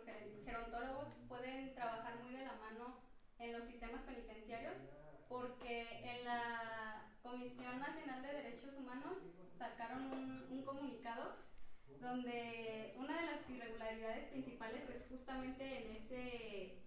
sistemas 3.81 4.01
penitenciarios, 4.03 4.75
porque 5.27 5.81
en 6.03 6.23
la 6.23 7.09
Comisión 7.23 7.79
Nacional 7.79 8.21
de 8.21 8.33
Derechos 8.33 8.73
Humanos 8.77 9.17
sacaron 9.57 10.05
un, 10.13 10.45
un 10.51 10.63
comunicado 10.63 11.35
donde 11.99 12.93
una 12.97 13.19
de 13.19 13.25
las 13.25 13.49
irregularidades 13.49 14.29
principales 14.29 14.83
es 14.89 15.07
justamente 15.09 15.63
en 15.63 15.95
ese 15.95 16.77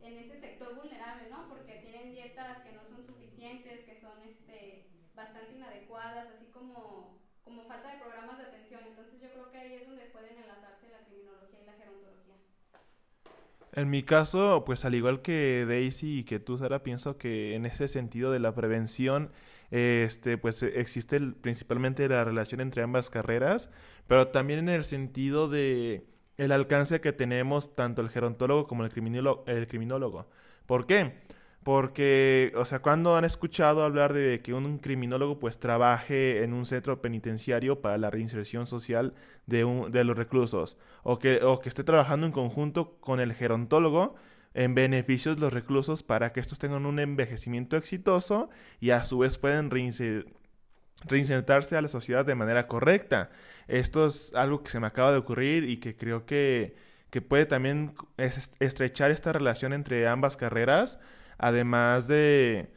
en 0.00 0.18
ese 0.18 0.38
sector 0.38 0.74
vulnerable, 0.74 1.30
¿no? 1.30 1.48
Porque 1.48 1.80
tienen 1.80 2.12
dietas 2.12 2.58
que 2.58 2.72
no 2.72 2.84
son 2.84 3.06
suficientes, 3.06 3.86
que 3.86 4.00
son 4.00 4.20
este 4.22 4.90
bastante 5.14 5.54
inadecuadas, 5.54 6.28
así 6.36 6.46
como 6.52 7.20
como 7.42 7.64
falta 7.64 7.90
de 7.90 8.00
programas 8.00 8.36
de 8.38 8.44
atención. 8.44 8.82
Entonces 8.86 9.20
yo 9.20 9.30
creo 9.32 9.50
que 9.50 9.58
ahí 9.58 9.74
es 9.74 9.86
donde 9.86 10.04
pueden 10.06 10.36
enlazarse 10.36 10.88
la 10.88 11.04
criminología 11.06 11.60
y 11.62 11.64
la 11.64 11.72
gerontología. 11.72 12.36
En 13.74 13.90
mi 13.90 14.04
caso, 14.04 14.62
pues 14.64 14.84
al 14.84 14.94
igual 14.94 15.20
que 15.20 15.66
Daisy 15.68 16.20
y 16.20 16.24
que 16.24 16.38
tú, 16.38 16.56
Sara, 16.58 16.84
pienso 16.84 17.18
que 17.18 17.56
en 17.56 17.66
ese 17.66 17.88
sentido 17.88 18.30
de 18.30 18.38
la 18.38 18.54
prevención, 18.54 19.32
este, 19.72 20.38
pues 20.38 20.62
existe 20.62 21.20
principalmente 21.20 22.08
la 22.08 22.24
relación 22.24 22.60
entre 22.60 22.82
ambas 22.82 23.10
carreras, 23.10 23.70
pero 24.06 24.28
también 24.28 24.60
en 24.60 24.68
el 24.68 24.84
sentido 24.84 25.48
de 25.48 26.06
el 26.36 26.52
alcance 26.52 27.00
que 27.00 27.12
tenemos 27.12 27.74
tanto 27.74 28.00
el 28.00 28.10
gerontólogo 28.10 28.66
como 28.68 28.84
el 28.84 28.90
criminólogo. 28.90 29.44
El 29.48 29.66
criminólogo. 29.66 30.26
¿Por 30.66 30.86
qué? 30.86 31.14
Porque, 31.64 32.52
o 32.56 32.66
sea, 32.66 32.80
cuando 32.80 33.16
han 33.16 33.24
escuchado 33.24 33.84
hablar 33.84 34.12
de 34.12 34.42
que 34.42 34.52
un 34.52 34.78
criminólogo 34.78 35.38
pues 35.40 35.58
trabaje 35.58 36.44
en 36.44 36.52
un 36.52 36.66
centro 36.66 37.00
penitenciario 37.00 37.80
para 37.80 37.96
la 37.96 38.10
reinserción 38.10 38.66
social 38.66 39.14
de, 39.46 39.64
un, 39.64 39.90
de 39.90 40.04
los 40.04 40.16
reclusos, 40.16 40.76
o 41.02 41.18
que, 41.18 41.42
o 41.42 41.60
que 41.60 41.70
esté 41.70 41.82
trabajando 41.82 42.26
en 42.26 42.32
conjunto 42.32 42.98
con 43.00 43.18
el 43.18 43.32
gerontólogo 43.32 44.14
en 44.52 44.74
beneficios 44.74 45.36
de 45.36 45.40
los 45.40 45.52
reclusos 45.54 46.02
para 46.02 46.32
que 46.32 46.40
estos 46.40 46.58
tengan 46.58 46.86
un 46.86 46.98
envejecimiento 46.98 47.76
exitoso 47.76 48.50
y 48.78 48.90
a 48.90 49.02
su 49.02 49.18
vez 49.18 49.38
pueden 49.38 49.70
reinsertarse 51.06 51.76
a 51.76 51.82
la 51.82 51.88
sociedad 51.88 52.26
de 52.26 52.34
manera 52.34 52.68
correcta. 52.68 53.30
Esto 53.68 54.06
es 54.06 54.32
algo 54.34 54.62
que 54.62 54.70
se 54.70 54.80
me 54.80 54.86
acaba 54.86 55.12
de 55.12 55.18
ocurrir 55.18 55.64
y 55.68 55.78
que 55.78 55.96
creo 55.96 56.26
que, 56.26 56.76
que 57.10 57.22
puede 57.22 57.46
también 57.46 57.94
estrechar 58.60 59.10
esta 59.10 59.32
relación 59.32 59.72
entre 59.72 60.06
ambas 60.06 60.36
carreras 60.36 61.00
además 61.38 62.08
de 62.08 62.70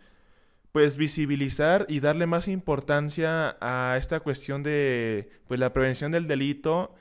pues 0.72 0.98
visibilizar 0.98 1.86
y 1.90 2.00
darle 2.02 2.28
más 2.28 2.48
importancia 2.48 3.58
a 3.62 3.98
esta 3.98 4.20
cuestión 4.20 4.64
de 4.64 5.30
pues 5.48 5.60
la 5.60 5.74
prevención 5.74 6.12
del 6.12 6.28
delito 6.28 6.94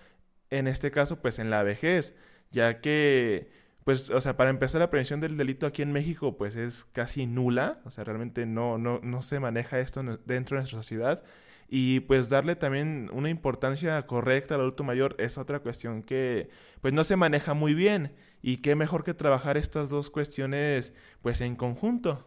en 0.51 0.69
este 0.69 0.91
caso 0.91 1.21
pues 1.21 1.39
en 1.39 1.51
la 1.51 1.63
vejez 1.63 2.15
ya 2.51 2.81
que 2.81 3.51
pues 3.85 4.11
o 4.11 4.21
sea 4.21 4.37
para 4.37 4.51
empezar 4.51 4.81
la 4.81 4.91
prevención 4.91 5.21
del 5.21 5.37
delito 5.37 5.67
aquí 5.67 5.83
en 5.83 5.93
México 5.93 6.37
pues 6.37 6.57
es 6.57 6.85
casi 6.87 7.27
nula 7.27 7.81
o 7.85 7.91
sea 7.91 8.05
realmente 8.05 8.47
no 8.47 8.79
no, 8.79 9.01
no 9.03 9.23
se 9.23 9.41
maneja 9.41 9.79
esto 9.81 10.03
dentro 10.03 10.57
de 10.57 10.63
nuestra 10.63 10.79
sociedad 10.79 11.23
y 11.69 12.01
pues 12.01 12.29
darle 12.29 12.57
también 12.57 13.11
una 13.13 13.29
importancia 13.29 14.07
correcta 14.07 14.55
al 14.55 14.61
adulto 14.61 14.85
mayor 14.85 15.17
es 15.19 15.39
otra 15.39 15.61
cuestión 15.61 16.03
que 16.03 16.49
pues 16.81 16.95
no 16.95 17.05
se 17.05 17.17
maneja 17.17 17.55
muy 17.55 17.75
bien 17.75 18.15
y 18.43 18.59
qué 18.59 18.77
mejor 18.77 19.03
que 19.03 19.15
trabajar 19.15 19.57
estas 19.57 19.91
dos 19.91 20.11
cuestiones 20.11 20.93
pues 21.23 21.41
en 21.41 21.57
conjunto. 21.57 22.25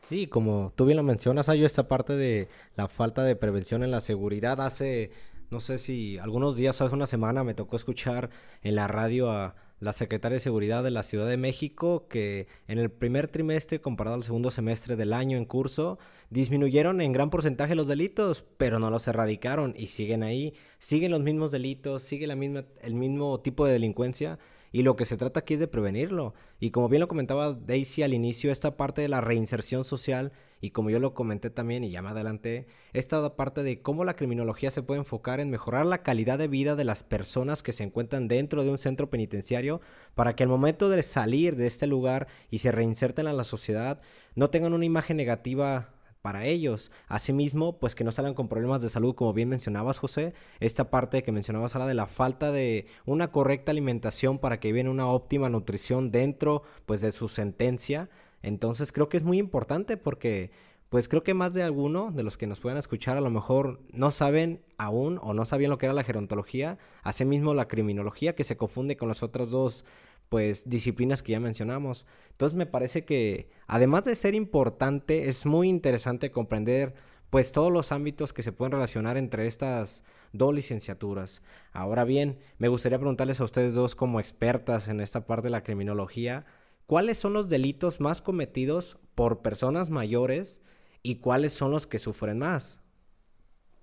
Sí, 0.00 0.28
como 0.28 0.72
tú 0.76 0.86
bien 0.86 0.96
lo 0.96 1.02
mencionas, 1.02 1.48
hay 1.48 1.64
esta 1.64 1.88
parte 1.88 2.16
de 2.16 2.48
la 2.76 2.86
falta 2.86 3.24
de 3.24 3.34
prevención 3.34 3.82
en 3.82 3.90
la 3.90 4.00
seguridad. 4.00 4.60
Hace, 4.60 5.10
no 5.50 5.60
sé 5.60 5.78
si 5.78 6.18
algunos 6.18 6.56
días, 6.56 6.80
hace 6.80 6.94
una 6.94 7.06
semana, 7.06 7.42
me 7.42 7.54
tocó 7.54 7.76
escuchar 7.76 8.30
en 8.62 8.76
la 8.76 8.86
radio 8.86 9.32
a 9.32 9.56
la 9.80 9.92
secretaria 9.92 10.34
de 10.34 10.40
Seguridad 10.40 10.82
de 10.82 10.90
la 10.90 11.02
Ciudad 11.02 11.28
de 11.28 11.36
México 11.36 12.08
que 12.08 12.48
en 12.66 12.78
el 12.78 12.90
primer 12.90 13.28
trimestre 13.28 13.80
comparado 13.80 14.16
al 14.16 14.24
segundo 14.24 14.50
semestre 14.50 14.96
del 14.96 15.12
año 15.12 15.36
en 15.36 15.44
curso 15.44 15.98
disminuyeron 16.30 17.00
en 17.00 17.12
gran 17.12 17.30
porcentaje 17.30 17.74
los 17.74 17.88
delitos, 17.88 18.44
pero 18.56 18.78
no 18.78 18.90
los 18.90 19.06
erradicaron 19.08 19.74
y 19.76 19.88
siguen 19.88 20.22
ahí, 20.22 20.54
siguen 20.78 21.12
los 21.12 21.20
mismos 21.20 21.52
delitos, 21.52 22.02
sigue 22.02 22.26
la 22.26 22.36
misma, 22.36 22.64
el 22.80 22.94
mismo 22.94 23.40
tipo 23.40 23.66
de 23.66 23.72
delincuencia 23.72 24.38
y 24.72 24.82
lo 24.82 24.96
que 24.96 25.04
se 25.04 25.16
trata 25.16 25.40
aquí 25.40 25.54
es 25.54 25.60
de 25.60 25.68
prevenirlo. 25.68 26.34
Y 26.60 26.70
como 26.70 26.88
bien 26.88 27.00
lo 27.00 27.08
comentaba 27.08 27.52
Daisy 27.52 28.02
al 28.02 28.14
inicio, 28.14 28.52
esta 28.52 28.76
parte 28.76 29.02
de 29.02 29.08
la 29.08 29.20
reinserción 29.20 29.84
social, 29.84 30.32
y 30.60 30.70
como 30.70 30.90
yo 30.90 30.98
lo 30.98 31.14
comenté 31.14 31.50
también 31.50 31.84
y 31.84 31.90
ya 31.90 32.02
me 32.02 32.10
adelanté, 32.10 32.66
esta 32.92 33.36
parte 33.36 33.62
de 33.62 33.80
cómo 33.82 34.04
la 34.04 34.16
criminología 34.16 34.70
se 34.70 34.82
puede 34.82 35.00
enfocar 35.00 35.40
en 35.40 35.50
mejorar 35.50 35.86
la 35.86 36.02
calidad 36.02 36.38
de 36.38 36.48
vida 36.48 36.76
de 36.76 36.84
las 36.84 37.02
personas 37.02 37.62
que 37.62 37.72
se 37.72 37.84
encuentran 37.84 38.28
dentro 38.28 38.64
de 38.64 38.70
un 38.70 38.78
centro 38.78 39.10
penitenciario 39.10 39.80
para 40.14 40.34
que 40.34 40.42
al 40.42 40.48
momento 40.48 40.88
de 40.88 41.02
salir 41.02 41.56
de 41.56 41.66
este 41.66 41.86
lugar 41.86 42.28
y 42.50 42.58
se 42.58 42.72
reinserten 42.72 43.26
a 43.26 43.32
la 43.32 43.44
sociedad 43.44 44.00
no 44.34 44.50
tengan 44.50 44.72
una 44.72 44.84
imagen 44.84 45.16
negativa 45.16 45.94
para 46.22 46.44
ellos. 46.44 46.90
Asimismo, 47.06 47.78
pues 47.78 47.94
que 47.94 48.04
no 48.04 48.12
salgan 48.12 48.34
con 48.34 48.48
problemas 48.48 48.82
de 48.82 48.90
salud, 48.90 49.14
como 49.14 49.32
bien 49.32 49.48
mencionabas, 49.48 49.98
José, 49.98 50.34
esta 50.60 50.90
parte 50.90 51.22
que 51.22 51.32
mencionabas 51.32 51.74
ahora 51.74 51.86
de 51.86 51.94
la 51.94 52.06
falta 52.06 52.52
de 52.52 52.86
una 53.06 53.30
correcta 53.30 53.70
alimentación 53.70 54.38
para 54.38 54.60
que 54.60 54.72
viene 54.72 54.90
una 54.90 55.08
óptima 55.08 55.48
nutrición 55.48 56.10
dentro, 56.10 56.62
pues, 56.86 57.00
de 57.00 57.12
su 57.12 57.28
sentencia. 57.28 58.10
Entonces 58.42 58.92
creo 58.92 59.08
que 59.08 59.16
es 59.16 59.24
muy 59.24 59.38
importante 59.38 59.96
porque, 59.96 60.50
pues 60.88 61.08
creo 61.08 61.22
que 61.22 61.34
más 61.34 61.54
de 61.54 61.62
alguno 61.62 62.12
de 62.12 62.22
los 62.22 62.36
que 62.36 62.46
nos 62.46 62.60
puedan 62.60 62.78
escuchar 62.78 63.16
a 63.16 63.20
lo 63.20 63.30
mejor 63.30 63.80
no 63.92 64.10
saben 64.10 64.62
aún 64.76 65.18
o 65.22 65.34
no 65.34 65.44
sabían 65.44 65.70
lo 65.70 65.78
que 65.78 65.86
era 65.86 65.94
la 65.94 66.04
gerontología, 66.04 66.78
asimismo 67.02 67.54
la 67.54 67.68
criminología 67.68 68.34
que 68.34 68.44
se 68.44 68.56
confunde 68.56 68.96
con 68.96 69.08
las 69.08 69.22
otras 69.22 69.50
dos 69.50 69.84
pues 70.28 70.68
disciplinas 70.68 71.22
que 71.22 71.32
ya 71.32 71.40
mencionamos. 71.40 72.06
Entonces 72.30 72.56
me 72.56 72.66
parece 72.66 73.04
que 73.04 73.50
además 73.66 74.04
de 74.04 74.14
ser 74.14 74.34
importante, 74.34 75.28
es 75.28 75.46
muy 75.46 75.68
interesante 75.68 76.30
comprender 76.30 76.94
pues 77.30 77.52
todos 77.52 77.70
los 77.72 77.92
ámbitos 77.92 78.32
que 78.32 78.42
se 78.42 78.52
pueden 78.52 78.72
relacionar 78.72 79.16
entre 79.16 79.46
estas 79.46 80.04
dos 80.32 80.54
licenciaturas. 80.54 81.42
Ahora 81.72 82.04
bien, 82.04 82.38
me 82.58 82.68
gustaría 82.68 82.98
preguntarles 82.98 83.40
a 83.40 83.44
ustedes 83.44 83.74
dos 83.74 83.94
como 83.94 84.20
expertas 84.20 84.88
en 84.88 85.00
esta 85.00 85.26
parte 85.26 85.46
de 85.46 85.50
la 85.50 85.62
criminología, 85.62 86.46
¿cuáles 86.88 87.18
son 87.18 87.34
los 87.34 87.48
delitos 87.50 88.00
más 88.00 88.22
cometidos 88.22 88.98
por 89.14 89.42
personas 89.42 89.90
mayores 89.90 90.62
y 91.04 91.16
cuáles 91.16 91.52
son 91.52 91.70
los 91.70 91.86
que 91.86 91.98
sufren 92.00 92.38
más? 92.38 92.80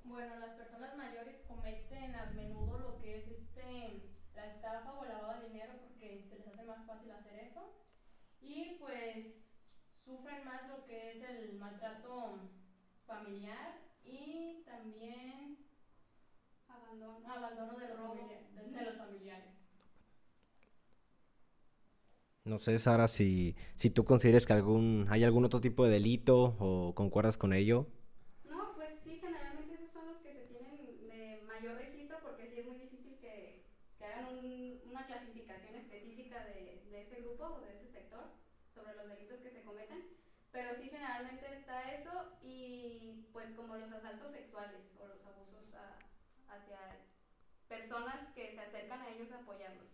Bueno, 0.03 0.35
las 0.39 0.51
personas 0.55 0.97
mayores 0.97 1.37
cometen 1.47 2.15
a 2.15 2.25
menudo 2.31 2.79
lo 2.79 2.97
que 3.01 3.17
es 3.19 3.27
este, 3.27 4.01
la 4.35 4.47
estafa 4.47 4.93
o 4.93 5.03
el 5.03 5.11
lavado 5.11 5.41
de 5.41 5.49
dinero 5.49 5.73
porque 5.87 6.25
se 6.27 6.37
les 6.39 6.47
hace 6.47 6.63
más 6.63 6.85
fácil 6.87 7.11
hacer 7.11 7.35
eso. 7.51 7.61
Y 8.41 8.77
pues 8.79 9.45
sufren 10.03 10.43
más 10.45 10.67
lo 10.69 10.85
que 10.85 11.11
es 11.11 11.23
el 11.29 11.57
maltrato 11.59 12.39
familiar 13.05 13.77
y 14.03 14.63
también 14.65 15.59
Abandono. 16.67 17.31
abandono 17.31 17.77
de 17.77 17.87
los, 17.89 18.73
de 18.73 18.81
los 18.83 18.97
familiares. 18.97 19.54
No 22.45 22.59
sé, 22.59 22.77
Sara, 22.79 23.07
si, 23.07 23.55
si 23.75 23.89
tú 23.89 24.05
consideres 24.05 24.45
que 24.45 24.53
algún, 24.53 25.07
hay 25.09 25.23
algún 25.23 25.45
otro 25.45 25.61
tipo 25.61 25.83
de 25.85 25.91
delito 25.91 26.55
o 26.59 26.93
concuerdas 26.95 27.37
con 27.37 27.53
ello. 27.53 27.87
No, 28.49 28.71
pues 28.75 28.89
sí, 29.03 29.17
generalmente 29.21 29.73
esos 29.75 29.91
son 29.91 30.05
los 30.05 30.19
que 30.19 30.33
se 30.39 30.43
tienen 30.45 30.85
de 31.09 31.41
mayor 31.43 31.75
registro 31.75 32.17
porque 32.21 32.47
sí 32.47 32.59
es 32.59 32.65
muy 32.65 32.77
difícil 32.77 33.17
que, 33.19 33.65
que 33.97 34.05
hagan 34.05 34.25
un- 34.29 34.79
una 34.89 35.05
clasificación 35.07 35.75
específica 35.75 36.43
de, 36.45 36.81
de 36.91 37.01
ese 37.01 37.17
grupo 37.21 37.45
o 37.45 37.61
de 37.65 37.73
ese 37.73 37.87
sector 37.91 38.29
sobre 38.73 38.93
los 38.95 39.07
delitos 39.09 39.39
que 39.41 39.49
se 39.51 39.63
cometen. 39.63 39.99
Pero 40.51 40.75
sí, 40.77 40.89
generalmente 40.89 41.45
está 41.57 41.91
eso 41.97 42.13
y 42.43 43.25
pues 43.33 43.49
como 43.55 43.75
los 43.75 43.91
asaltos 43.91 44.31
sexuales 44.31 44.81
o 45.01 45.07
los 45.07 45.21
abusos 45.25 45.73
a- 45.73 45.97
hacia 46.53 46.79
personas 47.67 48.15
que 48.35 48.51
se 48.53 48.59
acercan 48.59 49.01
a 49.01 49.09
ellos 49.09 49.31
a. 49.31 49.45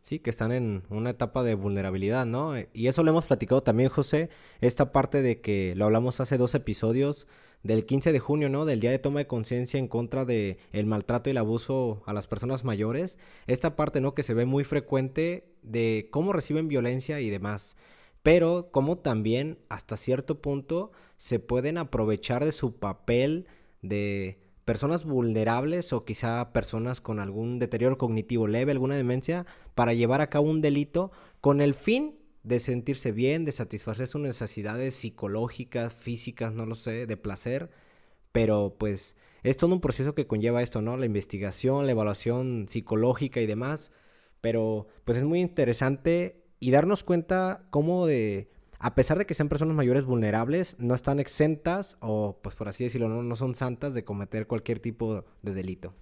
Sí, 0.01 0.19
que 0.19 0.31
están 0.31 0.51
en 0.51 0.83
una 0.89 1.11
etapa 1.11 1.43
de 1.43 1.53
vulnerabilidad, 1.53 2.25
¿no? 2.25 2.57
Eh, 2.57 2.69
Y 2.73 2.87
eso 2.87 3.03
lo 3.03 3.11
hemos 3.11 3.25
platicado 3.25 3.61
también, 3.61 3.89
José, 3.89 4.29
esta 4.59 4.91
parte 4.91 5.21
de 5.21 5.41
que 5.41 5.73
lo 5.75 5.85
hablamos 5.85 6.19
hace 6.19 6.37
dos 6.37 6.55
episodios 6.55 7.27
del 7.61 7.85
15 7.85 8.11
de 8.11 8.19
junio, 8.19 8.49
¿no? 8.49 8.65
Del 8.65 8.79
Día 8.79 8.89
de 8.89 8.97
Toma 8.97 9.19
de 9.19 9.27
Conciencia 9.27 9.79
en 9.79 9.87
contra 9.87 10.25
de 10.25 10.57
el 10.71 10.87
maltrato 10.87 11.29
y 11.29 11.31
el 11.31 11.37
abuso 11.37 12.01
a 12.07 12.13
las 12.13 12.25
personas 12.25 12.63
mayores. 12.63 13.19
Esta 13.45 13.75
parte, 13.75 14.01
¿no? 14.01 14.15
Que 14.15 14.23
se 14.23 14.33
ve 14.33 14.45
muy 14.45 14.63
frecuente 14.63 15.45
de 15.61 16.09
cómo 16.11 16.33
reciben 16.33 16.67
violencia 16.67 17.19
y 17.19 17.29
demás. 17.29 17.77
Pero 18.23 18.69
cómo 18.71 18.97
también, 18.97 19.59
hasta 19.69 19.97
cierto 19.97 20.41
punto, 20.41 20.91
se 21.17 21.39
pueden 21.39 21.77
aprovechar 21.77 22.43
de 22.43 22.51
su 22.51 22.77
papel 22.77 23.47
de 23.83 24.40
personas 24.65 25.06
vulnerables 25.06 25.94
o 25.94 26.06
quizá 26.06 26.53
personas 26.53 27.01
con 27.01 27.20
algún 27.20 27.60
deterioro 27.60 27.98
cognitivo 27.98 28.48
leve, 28.48 28.72
alguna 28.72 28.96
demencia, 28.96 29.46
para 29.75 29.94
llevar 29.94 30.22
a 30.22 30.30
cabo 30.30 30.50
un 30.50 30.62
delito 30.62 31.12
con 31.39 31.62
el 31.62 31.74
fin 31.74 32.20
de 32.44 32.60
sentirse 32.60 33.12
bien, 33.12 33.46
de 33.46 33.51
satisfacer 33.51 34.08
sus 34.08 34.22
necesidades 34.22 34.96
psicológicas, 34.96 35.94
físicas, 35.94 36.53
no 36.53 36.65
lo 36.65 36.75
sé, 36.75 37.06
de 37.06 37.18
placer, 37.18 37.70
pero 38.32 38.75
pues 38.77 39.15
es 39.44 39.58
todo 39.58 39.74
un 39.74 39.82
proceso 39.82 40.15
que 40.15 40.27
conlleva 40.27 40.62
esto, 40.62 40.82
¿no? 40.82 40.98
La 40.98 41.06
investigación, 41.06 41.86
la 41.86 41.91
evaluación 41.91 42.68
psicológica 42.68 43.41
y 43.41 43.48
demás, 43.48 43.91
pero 44.41 44.88
pues 45.06 45.18
es 45.18 45.24
muy 45.24 45.41
interesante 45.41 46.44
y 46.60 46.72
darnos 46.72 47.03
cuenta 47.03 47.65
cómo 47.72 48.06
de 48.06 48.50
a 48.81 48.95
pesar 48.95 49.17
de 49.19 49.25
que 49.25 49.35
sean 49.35 49.47
personas 49.47 49.75
mayores 49.75 50.05
vulnerables, 50.05 50.75
no 50.79 50.95
están 50.95 51.19
exentas 51.19 51.97
o, 52.00 52.39
pues 52.41 52.55
por 52.55 52.67
así 52.67 52.83
decirlo, 52.83 53.09
no, 53.09 53.21
no 53.21 53.35
son 53.35 53.53
santas 53.53 53.93
de 53.93 54.03
cometer 54.03 54.47
cualquier 54.47 54.79
tipo 54.79 55.23
de 55.43 55.53
delito. 55.53 55.93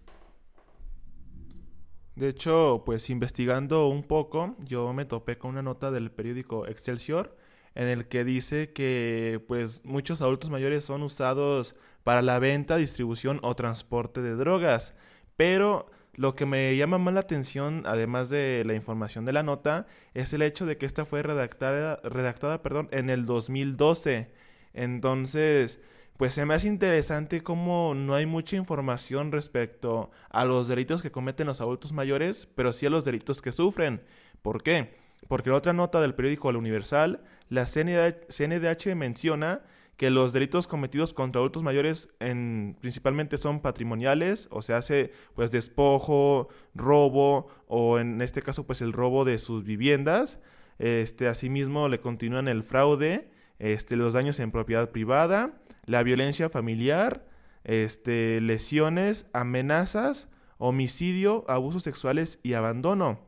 De 2.15 2.29
hecho, 2.29 2.83
pues 2.85 3.09
investigando 3.09 3.87
un 3.87 4.03
poco, 4.03 4.55
yo 4.59 4.93
me 4.93 5.05
topé 5.05 5.37
con 5.37 5.51
una 5.51 5.61
nota 5.61 5.91
del 5.91 6.11
periódico 6.11 6.67
Excelsior 6.67 7.35
en 7.75 7.87
el 7.87 8.07
que 8.07 8.23
dice 8.23 8.71
que 8.71 9.43
pues 9.47 9.83
muchos 9.83 10.21
adultos 10.21 10.49
mayores 10.49 10.83
son 10.83 11.03
usados 11.03 11.75
para 12.03 12.21
la 12.21 12.39
venta, 12.39 12.77
distribución 12.77 13.39
o 13.41 13.55
transporte 13.55 14.21
de 14.21 14.35
drogas, 14.35 14.93
pero 15.35 15.91
lo 16.19 16.35
que 16.35 16.45
me 16.45 16.75
llama 16.75 16.97
más 16.97 17.13
la 17.13 17.21
atención, 17.21 17.83
además 17.85 18.27
de 18.27 18.63
la 18.65 18.73
información 18.73 19.23
de 19.23 19.31
la 19.31 19.41
nota, 19.41 19.87
es 20.13 20.33
el 20.33 20.41
hecho 20.41 20.65
de 20.65 20.77
que 20.77 20.85
esta 20.85 21.05
fue 21.05 21.23
redactada, 21.23 22.01
redactada, 22.03 22.61
perdón, 22.61 22.89
en 22.91 23.09
el 23.09 23.25
2012. 23.25 24.29
Entonces, 24.73 25.79
pues 26.17 26.33
se 26.33 26.45
me 26.45 26.55
hace 26.55 26.67
interesante 26.67 27.41
cómo 27.41 27.93
no 27.95 28.15
hay 28.15 28.25
mucha 28.25 28.57
información 28.57 29.31
respecto 29.31 30.11
a 30.29 30.43
los 30.43 30.67
delitos 30.67 31.01
que 31.01 31.09
cometen 31.09 31.47
los 31.47 31.61
adultos 31.61 31.93
mayores, 31.93 32.49
pero 32.53 32.73
sí 32.73 32.85
a 32.85 32.89
los 32.89 33.05
delitos 33.05 33.41
que 33.41 33.53
sufren. 33.53 34.01
¿Por 34.41 34.61
qué? 34.61 34.97
Porque 35.29 35.51
en 35.51 35.55
otra 35.55 35.71
nota 35.71 36.01
del 36.01 36.15
periódico 36.15 36.49
El 36.49 36.57
Universal, 36.57 37.23
la 37.47 37.65
CNDH, 37.65 38.27
CNDH 38.27 38.93
menciona 38.93 39.61
que 39.99 40.09
los 40.09 40.31
delitos 40.31 40.65
cometidos 40.65 41.13
contra 41.13 41.39
adultos 41.39 41.61
mayores 41.61 42.07
en, 42.21 42.77
principalmente 42.79 43.37
son 43.37 43.59
patrimoniales, 43.59 44.47
o 44.49 44.61
se 44.61 44.73
hace 44.73 45.11
pues 45.35 45.51
despojo, 45.51 46.47
robo 46.73 47.49
o 47.67 47.99
en 47.99 48.21
este 48.21 48.41
caso 48.41 48.65
pues 48.65 48.79
el 48.79 48.93
robo 48.93 49.25
de 49.25 49.37
sus 49.39 49.65
viviendas. 49.65 50.39
Este, 50.77 51.27
asimismo 51.27 51.89
le 51.89 51.99
continúan 51.99 52.47
el 52.47 52.63
fraude, 52.63 53.29
este, 53.59 53.97
los 53.97 54.13
daños 54.13 54.39
en 54.39 54.51
propiedad 54.51 54.89
privada, 54.89 55.59
la 55.85 56.01
violencia 56.01 56.47
familiar, 56.47 57.27
este, 57.65 58.39
lesiones, 58.39 59.25
amenazas, 59.33 60.29
homicidio, 60.59 61.43
abusos 61.49 61.83
sexuales 61.83 62.39
y 62.41 62.53
abandono. 62.53 63.19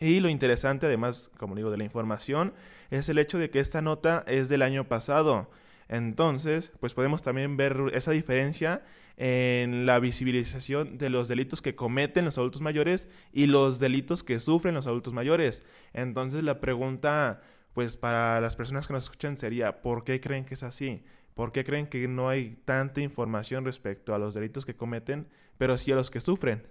Y 0.00 0.18
lo 0.18 0.28
interesante, 0.28 0.86
además, 0.86 1.30
como 1.38 1.54
digo, 1.54 1.70
de 1.70 1.76
la 1.78 1.84
información, 1.84 2.52
es 2.90 3.08
el 3.08 3.18
hecho 3.18 3.38
de 3.38 3.48
que 3.50 3.60
esta 3.60 3.80
nota 3.80 4.24
es 4.26 4.48
del 4.48 4.62
año 4.62 4.88
pasado. 4.88 5.48
Entonces, 5.90 6.70
pues 6.78 6.94
podemos 6.94 7.20
también 7.20 7.56
ver 7.56 7.76
esa 7.94 8.12
diferencia 8.12 8.84
en 9.16 9.86
la 9.86 9.98
visibilización 9.98 10.98
de 10.98 11.10
los 11.10 11.26
delitos 11.26 11.62
que 11.62 11.74
cometen 11.74 12.24
los 12.24 12.38
adultos 12.38 12.60
mayores 12.60 13.08
y 13.32 13.48
los 13.48 13.80
delitos 13.80 14.22
que 14.22 14.38
sufren 14.38 14.76
los 14.76 14.86
adultos 14.86 15.12
mayores. 15.12 15.64
Entonces, 15.92 16.44
la 16.44 16.60
pregunta, 16.60 17.42
pues 17.74 17.96
para 17.96 18.40
las 18.40 18.54
personas 18.54 18.86
que 18.86 18.92
nos 18.92 19.02
escuchan 19.02 19.36
sería, 19.36 19.82
¿por 19.82 20.04
qué 20.04 20.20
creen 20.20 20.44
que 20.44 20.54
es 20.54 20.62
así? 20.62 21.02
¿Por 21.34 21.50
qué 21.50 21.64
creen 21.64 21.88
que 21.88 22.06
no 22.06 22.28
hay 22.28 22.60
tanta 22.64 23.00
información 23.00 23.64
respecto 23.64 24.14
a 24.14 24.20
los 24.20 24.32
delitos 24.32 24.64
que 24.64 24.76
cometen, 24.76 25.26
pero 25.58 25.76
sí 25.76 25.90
a 25.90 25.96
los 25.96 26.12
que 26.12 26.20
sufren? 26.20 26.62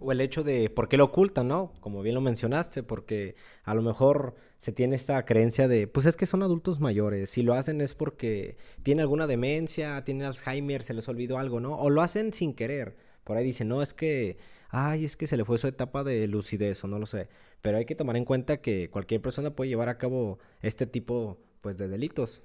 O, 0.00 0.12
el 0.12 0.20
hecho 0.20 0.42
de 0.42 0.70
por 0.70 0.88
qué 0.88 0.96
lo 0.96 1.04
ocultan, 1.04 1.48
¿no? 1.48 1.72
Como 1.80 2.02
bien 2.02 2.14
lo 2.14 2.20
mencionaste, 2.20 2.82
porque 2.82 3.36
a 3.64 3.74
lo 3.74 3.82
mejor 3.82 4.34
se 4.58 4.72
tiene 4.72 4.96
esta 4.96 5.24
creencia 5.24 5.68
de, 5.68 5.86
pues 5.86 6.06
es 6.06 6.16
que 6.16 6.26
son 6.26 6.42
adultos 6.42 6.80
mayores, 6.80 7.30
si 7.30 7.42
lo 7.42 7.54
hacen 7.54 7.80
es 7.80 7.94
porque 7.94 8.56
tienen 8.82 9.02
alguna 9.02 9.26
demencia, 9.26 10.04
tienen 10.04 10.26
Alzheimer, 10.26 10.82
se 10.82 10.94
les 10.94 11.08
olvidó 11.08 11.38
algo, 11.38 11.60
¿no? 11.60 11.76
O 11.76 11.90
lo 11.90 12.02
hacen 12.02 12.32
sin 12.32 12.54
querer. 12.54 12.96
Por 13.24 13.36
ahí 13.36 13.44
dicen, 13.44 13.68
no, 13.68 13.82
es 13.82 13.94
que, 13.94 14.38
ay, 14.68 15.04
es 15.04 15.16
que 15.16 15.26
se 15.26 15.36
le 15.36 15.44
fue 15.44 15.58
su 15.58 15.66
etapa 15.68 16.04
de 16.04 16.26
lucidez 16.26 16.82
o 16.84 16.88
no 16.88 16.98
lo 16.98 17.06
sé. 17.06 17.28
Pero 17.60 17.78
hay 17.78 17.84
que 17.84 17.94
tomar 17.94 18.16
en 18.16 18.24
cuenta 18.24 18.60
que 18.60 18.90
cualquier 18.90 19.20
persona 19.20 19.54
puede 19.54 19.70
llevar 19.70 19.88
a 19.88 19.98
cabo 19.98 20.38
este 20.60 20.86
tipo, 20.86 21.38
pues, 21.60 21.76
de 21.76 21.88
delitos. 21.88 22.42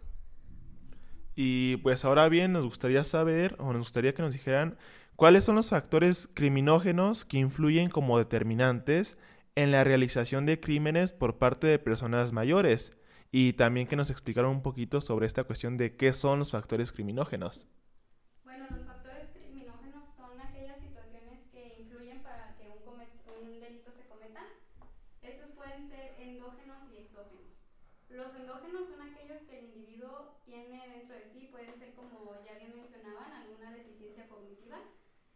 Y 1.39 1.77
pues 1.77 2.03
ahora 2.03 2.27
bien, 2.29 2.51
nos 2.51 2.65
gustaría 2.65 3.03
saber, 3.03 3.55
o 3.59 3.71
nos 3.71 3.77
gustaría 3.77 4.15
que 4.15 4.23
nos 4.23 4.33
dijeran, 4.33 4.75
cuáles 5.17 5.43
son 5.45 5.57
los 5.57 5.71
factores 5.71 6.29
criminógenos 6.33 7.25
que 7.25 7.39
influyen 7.39 7.89
como 7.89 8.17
determinantes 8.19 9.17
en 9.55 9.71
la 9.71 9.83
realización 9.83 10.45
de 10.45 10.61
crímenes 10.61 11.11
por 11.11 11.37
parte 11.39 11.67
de 11.67 11.79
personas 11.79 12.31
mayores. 12.33 12.93
Y 13.31 13.53
también 13.53 13.87
que 13.87 13.97
nos 13.97 14.09
explicaran 14.11 14.51
un 14.51 14.63
poquito 14.63 15.01
sobre 15.01 15.27
esta 15.27 15.43
cuestión 15.43 15.77
de 15.77 15.95
qué 15.97 16.13
son 16.13 16.39
los 16.39 16.51
factores 16.51 16.93
criminógenos. 16.93 17.67
Bueno, 18.45 18.65
los 18.71 18.85
factores 18.85 19.29
criminógenos 19.33 20.05
son 20.15 20.39
aquellas 20.39 20.79
situaciones 20.79 21.43
que 21.51 21.79
influyen 21.81 22.23
para 22.23 22.55
que 22.57 22.69
un, 22.69 22.79
comet- 22.85 23.21
un 23.41 23.59
delito 23.59 23.91
se 23.91 24.07
cometa. 24.07 24.43
Estos 25.21 25.49
pueden 25.51 25.83
ser 25.89 26.15
endógenos 26.19 26.87
y 26.93 26.97
exógenos. 27.03 27.51
Los 28.09 28.33
endógenos 28.35 28.87
son 28.89 29.01
aquellos 29.01 29.41
que 29.49 29.59
el 29.59 29.65
individuo 29.75 30.39
tiene 30.45 30.81
dentro 30.95 31.15
de 31.15 31.25
sí, 31.25 31.49
pueden 31.51 31.77
ser 31.77 31.93
como 31.95 32.35
ya 32.45 32.57
bien 32.57 32.75
mencionaban, 32.75 33.33
alguna 33.33 33.71
deficiencia 33.73 34.27
cognitiva. 34.27 34.79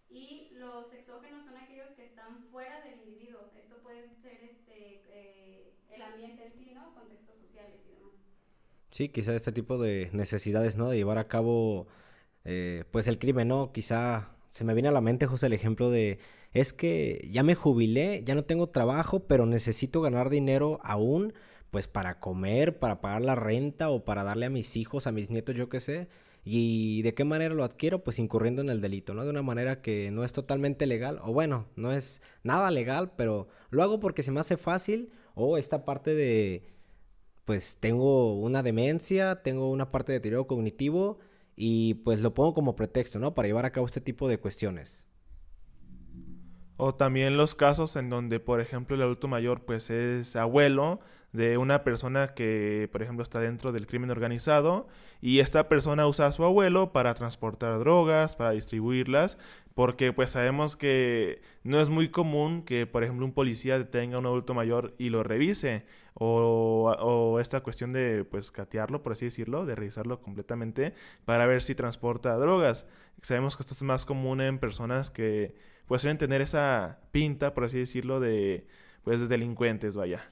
Y 0.09 0.51
los 0.59 0.91
exógenos 0.93 1.45
son 1.45 1.57
aquellos 1.57 1.89
que 1.95 2.05
están 2.05 2.43
fuera 2.51 2.81
del 2.83 2.99
individuo. 2.99 3.51
Esto 3.57 3.77
puede 3.83 4.09
ser 4.21 4.43
este, 4.43 5.03
eh, 5.09 5.73
el 5.95 6.01
ambiente 6.01 6.45
en 6.45 6.53
sí, 6.53 6.71
¿no? 6.75 6.93
Contextos 6.93 7.37
sociales 7.39 7.79
y 7.87 7.91
demás. 7.95 8.13
Sí, 9.01 9.09
quizá 9.09 9.35
este 9.35 9.51
tipo 9.51 9.79
de 9.79 10.11
necesidades, 10.13 10.77
¿no? 10.77 10.87
De 10.87 10.95
llevar 10.95 11.17
a 11.17 11.27
cabo, 11.27 11.87
eh, 12.45 12.83
pues 12.91 13.07
el 13.07 13.17
crimen, 13.17 13.47
¿no? 13.47 13.71
Quizá 13.71 14.35
se 14.47 14.63
me 14.63 14.75
viene 14.75 14.89
a 14.89 14.91
la 14.91 15.01
mente, 15.01 15.25
José, 15.25 15.47
el 15.47 15.53
ejemplo 15.53 15.89
de, 15.89 16.19
es 16.53 16.71
que 16.71 17.27
ya 17.31 17.41
me 17.41 17.55
jubilé, 17.55 18.21
ya 18.23 18.35
no 18.35 18.43
tengo 18.43 18.69
trabajo, 18.69 19.25
pero 19.25 19.47
necesito 19.47 20.01
ganar 20.01 20.29
dinero 20.29 20.79
aún, 20.83 21.33
pues 21.71 21.87
para 21.87 22.19
comer, 22.19 22.77
para 22.77 23.01
pagar 23.01 23.23
la 23.23 23.33
renta 23.33 23.89
o 23.89 24.05
para 24.05 24.23
darle 24.23 24.45
a 24.45 24.51
mis 24.51 24.77
hijos, 24.77 25.07
a 25.07 25.11
mis 25.11 25.31
nietos, 25.31 25.55
yo 25.55 25.67
qué 25.67 25.79
sé. 25.79 26.07
¿Y 26.43 27.01
de 27.01 27.15
qué 27.15 27.23
manera 27.23 27.55
lo 27.55 27.63
adquiero? 27.63 28.03
Pues 28.03 28.19
incurriendo 28.19 28.61
en 28.61 28.69
el 28.69 28.81
delito, 28.81 29.15
¿no? 29.15 29.23
De 29.23 29.31
una 29.31 29.41
manera 29.41 29.81
que 29.81 30.11
no 30.11 30.23
es 30.23 30.31
totalmente 30.31 30.85
legal, 30.85 31.19
o 31.23 31.33
bueno, 31.33 31.65
no 31.75 31.91
es 31.91 32.21
nada 32.43 32.69
legal, 32.69 33.13
pero 33.17 33.47
lo 33.71 33.81
hago 33.81 33.99
porque 33.99 34.21
se 34.21 34.31
me 34.31 34.41
hace 34.41 34.57
fácil, 34.57 35.09
o 35.33 35.57
esta 35.57 35.85
parte 35.85 36.13
de 36.13 36.70
pues 37.45 37.77
tengo 37.79 38.35
una 38.39 38.63
demencia, 38.63 39.41
tengo 39.43 39.69
una 39.69 39.91
parte 39.91 40.11
de 40.11 40.19
deterioro 40.19 40.47
cognitivo 40.47 41.19
y 41.55 41.95
pues 41.95 42.21
lo 42.21 42.33
pongo 42.33 42.53
como 42.53 42.75
pretexto, 42.75 43.19
¿no? 43.19 43.33
Para 43.33 43.47
llevar 43.47 43.65
a 43.65 43.71
cabo 43.71 43.85
este 43.85 44.01
tipo 44.01 44.27
de 44.27 44.39
cuestiones. 44.39 45.07
O 46.77 46.95
también 46.95 47.37
los 47.37 47.53
casos 47.53 47.95
en 47.95 48.09
donde, 48.09 48.39
por 48.39 48.61
ejemplo, 48.61 48.95
el 48.95 49.03
adulto 49.03 49.27
mayor 49.27 49.65
pues 49.65 49.89
es 49.89 50.35
abuelo 50.35 50.99
de 51.33 51.57
una 51.57 51.83
persona 51.83 52.29
que, 52.29 52.89
por 52.91 53.01
ejemplo, 53.01 53.23
está 53.23 53.39
dentro 53.39 53.71
del 53.71 53.87
crimen 53.87 54.11
organizado 54.11 54.87
y 55.21 55.39
esta 55.39 55.69
persona 55.69 56.07
usa 56.07 56.27
a 56.27 56.31
su 56.31 56.43
abuelo 56.43 56.91
para 56.91 57.13
transportar 57.13 57.79
drogas, 57.79 58.35
para 58.35 58.51
distribuirlas, 58.51 59.37
porque 59.73 60.11
pues 60.13 60.31
sabemos 60.31 60.75
que 60.75 61.41
no 61.63 61.79
es 61.79 61.89
muy 61.89 62.09
común 62.09 62.63
que, 62.63 62.85
por 62.85 63.03
ejemplo, 63.03 63.25
un 63.25 63.33
policía 63.33 63.77
detenga 63.77 64.17
a 64.17 64.19
un 64.19 64.25
adulto 64.25 64.53
mayor 64.53 64.93
y 64.97 65.09
lo 65.09 65.23
revise, 65.23 65.85
o, 66.15 67.37
esta 67.39 67.61
cuestión 67.61 67.93
de 67.93 68.25
pues 68.25 68.51
catearlo, 68.51 69.01
por 69.03 69.13
así 69.13 69.25
decirlo, 69.25 69.65
de 69.65 69.75
revisarlo 69.75 70.21
completamente 70.21 70.93
para 71.25 71.45
ver 71.45 71.61
si 71.61 71.75
transporta 71.75 72.35
drogas. 72.37 72.85
Sabemos 73.21 73.55
que 73.55 73.63
esto 73.63 73.73
es 73.73 73.81
más 73.83 74.05
común 74.05 74.41
en 74.41 74.59
personas 74.59 75.11
que 75.11 75.55
pues 75.87 76.01
suelen 76.01 76.17
tener 76.17 76.41
esa 76.41 76.99
pinta, 77.11 77.53
por 77.53 77.65
así 77.65 77.77
decirlo, 77.79 78.19
de 78.19 78.65
pues 79.03 79.19
de 79.19 79.27
delincuentes, 79.27 79.95
vaya. 79.95 80.31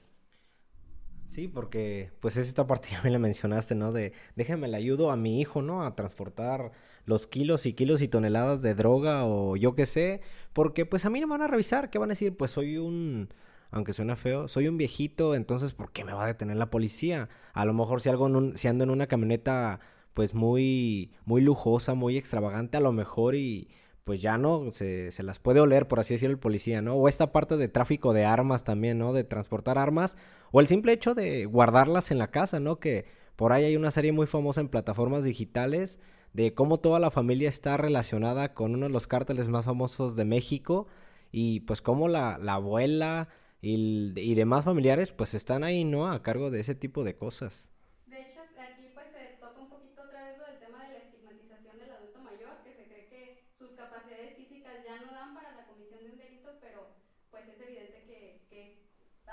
Sí, 1.29 1.47
porque 1.47 2.11
pues 2.21 2.37
es 2.37 2.47
esta 2.47 2.65
parte 2.65 2.89
ya 2.91 3.01
me 3.03 3.11
la 3.11 3.19
mencionaste, 3.19 3.75
¿no? 3.75 3.91
De 3.93 4.13
déjame 4.35 4.67
le 4.67 4.77
ayudo 4.77 5.11
a 5.11 5.15
mi 5.15 5.39
hijo, 5.39 5.61
¿no? 5.61 5.85
A 5.85 5.95
transportar 5.95 6.71
los 7.05 7.27
kilos 7.27 7.67
y 7.67 7.73
kilos 7.73 8.01
y 8.01 8.07
toneladas 8.07 8.63
de 8.63 8.73
droga 8.73 9.25
o 9.25 9.55
yo 9.55 9.75
qué 9.75 9.85
sé, 9.85 10.21
porque 10.53 10.87
pues 10.87 11.05
a 11.05 11.11
mí 11.11 11.19
no 11.19 11.27
me 11.27 11.33
van 11.33 11.43
a 11.43 11.47
revisar, 11.47 11.91
¿qué 11.91 11.99
van 11.99 12.09
a 12.09 12.13
decir? 12.13 12.35
Pues 12.35 12.51
soy 12.51 12.77
un 12.77 13.29
aunque 13.71 13.93
suena 13.93 14.15
feo, 14.15 14.47
soy 14.47 14.67
un 14.67 14.77
viejito, 14.77 15.35
entonces 15.35 15.73
¿por 15.73 15.91
qué 15.91 16.03
me 16.03 16.13
va 16.13 16.23
a 16.23 16.27
detener 16.27 16.57
la 16.57 16.71
policía? 16.71 17.29
A 17.53 17.65
lo 17.65 17.73
mejor 17.73 18.01
si 18.01 18.09
algo 18.09 18.25
en 18.27 18.35
un, 18.35 18.57
si 18.57 18.67
ando 18.67 18.83
en 18.83 18.89
una 18.89 19.05
camioneta 19.07 19.79
pues 20.15 20.33
muy 20.33 21.11
muy 21.25 21.41
lujosa, 21.41 21.93
muy 21.93 22.17
extravagante, 22.17 22.77
a 22.77 22.81
lo 22.81 22.91
mejor 22.91 23.35
y 23.35 23.69
pues 24.09 24.23
ya 24.23 24.39
no, 24.39 24.71
se, 24.71 25.11
se, 25.11 25.21
las 25.21 25.37
puede 25.37 25.59
oler, 25.59 25.87
por 25.87 25.99
así 25.99 26.15
decirlo, 26.15 26.33
el 26.33 26.39
policía, 26.39 26.81
¿no? 26.81 26.95
O 26.95 27.07
esta 27.07 27.31
parte 27.31 27.57
de 27.57 27.67
tráfico 27.67 28.11
de 28.11 28.25
armas 28.25 28.63
también, 28.63 28.97
¿no? 28.97 29.13
De 29.13 29.23
transportar 29.23 29.77
armas, 29.77 30.17
o 30.51 30.59
el 30.61 30.67
simple 30.67 30.93
hecho 30.93 31.13
de 31.13 31.45
guardarlas 31.45 32.09
en 32.09 32.17
la 32.17 32.31
casa, 32.31 32.59
¿no? 32.59 32.79
Que 32.79 33.05
por 33.35 33.53
ahí 33.53 33.65
hay 33.65 33.75
una 33.75 33.91
serie 33.91 34.11
muy 34.11 34.25
famosa 34.25 34.61
en 34.61 34.69
plataformas 34.69 35.23
digitales 35.25 35.99
de 36.33 36.55
cómo 36.55 36.79
toda 36.79 36.99
la 36.99 37.11
familia 37.11 37.49
está 37.49 37.77
relacionada 37.77 38.55
con 38.55 38.73
uno 38.73 38.87
de 38.87 38.91
los 38.91 39.05
cárteles 39.05 39.47
más 39.47 39.65
famosos 39.65 40.15
de 40.15 40.25
México 40.25 40.87
y 41.31 41.59
pues 41.59 41.83
cómo 41.83 42.07
la, 42.07 42.39
la 42.39 42.55
abuela 42.55 43.29
y, 43.61 44.19
y 44.19 44.33
demás 44.33 44.65
familiares 44.65 45.11
pues 45.11 45.35
están 45.35 45.63
ahí, 45.63 45.83
¿no? 45.83 46.11
A 46.11 46.23
cargo 46.23 46.49
de 46.49 46.61
ese 46.61 46.73
tipo 46.73 47.03
de 47.03 47.15
cosas. 47.15 47.69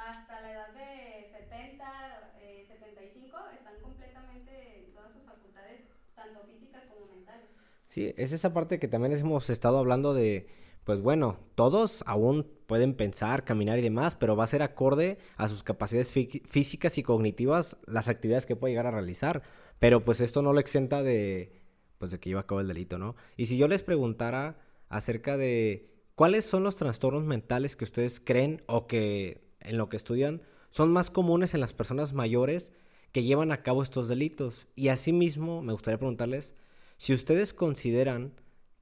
hasta 0.07 0.41
la 0.41 0.53
edad 0.53 0.69
de 0.69 1.29
70, 1.33 2.33
eh, 2.41 2.65
75 2.69 3.37
están 3.59 3.81
completamente 3.81 4.93
todas 4.95 5.13
sus 5.13 5.23
facultades, 5.25 5.81
tanto 6.27 6.47
físicas 6.47 6.87
como 6.87 7.07
mentales. 7.07 7.49
Sí, 7.89 8.13
es 8.17 8.33
esa 8.33 8.53
parte 8.53 8.79
que 8.79 8.89
también 8.89 9.13
hemos 9.13 9.51
estado 9.51 9.79
hablando 9.79 10.15
de, 10.15 10.49
pues 10.85 11.01
bueno, 11.01 11.39
todos 11.55 12.03
aún 12.07 12.47
pueden 12.67 12.95
pensar, 12.95 13.45
caminar 13.45 13.79
y 13.79 13.83
demás, 13.83 14.15
pero 14.15 14.37
va 14.37 14.45
a 14.45 14.49
ser 14.49 14.63
acorde 14.63 15.19
a 15.37 15.49
sus 15.49 15.63
capacidades 15.63 16.13
físicas 16.13 16.99
y 16.99 17.03
cognitivas 17.03 17.77
las 17.87 18.09
actividades 18.09 18.47
que 18.47 18.57
puede 18.57 18.73
llegar 18.73 18.87
a 18.87 18.91
realizar. 18.93 19.43
Pero 19.79 20.05
pues 20.05 20.21
esto 20.21 20.43
no 20.43 20.53
lo 20.53 20.61
exenta 20.61 21.03
de, 21.03 21.61
pues 21.99 22.11
de 22.11 22.21
que 22.21 22.31
lleva 22.31 22.43
a 22.43 22.47
cabo 22.47 22.61
el 22.61 22.69
delito, 22.69 22.99
¿no? 22.99 23.17
Y 23.37 23.47
si 23.47 23.57
yo 23.57 23.69
les 23.69 23.83
preguntara 23.83 24.59
acerca 24.89 25.37
de 25.37 25.91
cuáles 26.15 26.45
son 26.45 26.63
los 26.63 26.77
trastornos 26.77 27.25
mentales 27.25 27.77
que 27.77 27.85
ustedes 27.85 28.21
creen 28.21 28.63
o 28.67 28.87
que 28.87 29.47
en 29.61 29.79
lo 29.79 29.89
que 29.89 29.97
estudian 29.97 30.43
son 30.71 30.93
más 30.93 31.11
comunes 31.11 31.55
en 31.55 31.61
las 31.61 31.73
personas 31.73 32.13
mayores 32.13 32.73
que 33.17 33.23
llevan 33.23 33.51
a 33.51 33.63
cabo 33.63 33.83
estos 33.83 34.09
delitos. 34.09 34.69
Y 34.77 34.89
asimismo, 34.89 35.63
me 35.63 35.73
gustaría 35.73 35.97
preguntarles 35.97 36.53
si 36.99 37.15
ustedes 37.15 37.55
consideran 37.55 38.35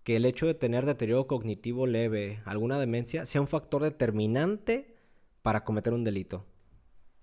que 0.02 0.16
el 0.16 0.24
hecho 0.24 0.44
de 0.48 0.54
tener 0.54 0.86
deterioro 0.86 1.28
cognitivo 1.28 1.86
leve, 1.86 2.42
alguna 2.44 2.80
demencia, 2.80 3.26
sea 3.26 3.40
un 3.40 3.46
factor 3.46 3.84
determinante 3.84 4.96
para 5.42 5.62
cometer 5.62 5.92
un 5.92 6.02
delito. 6.02 6.44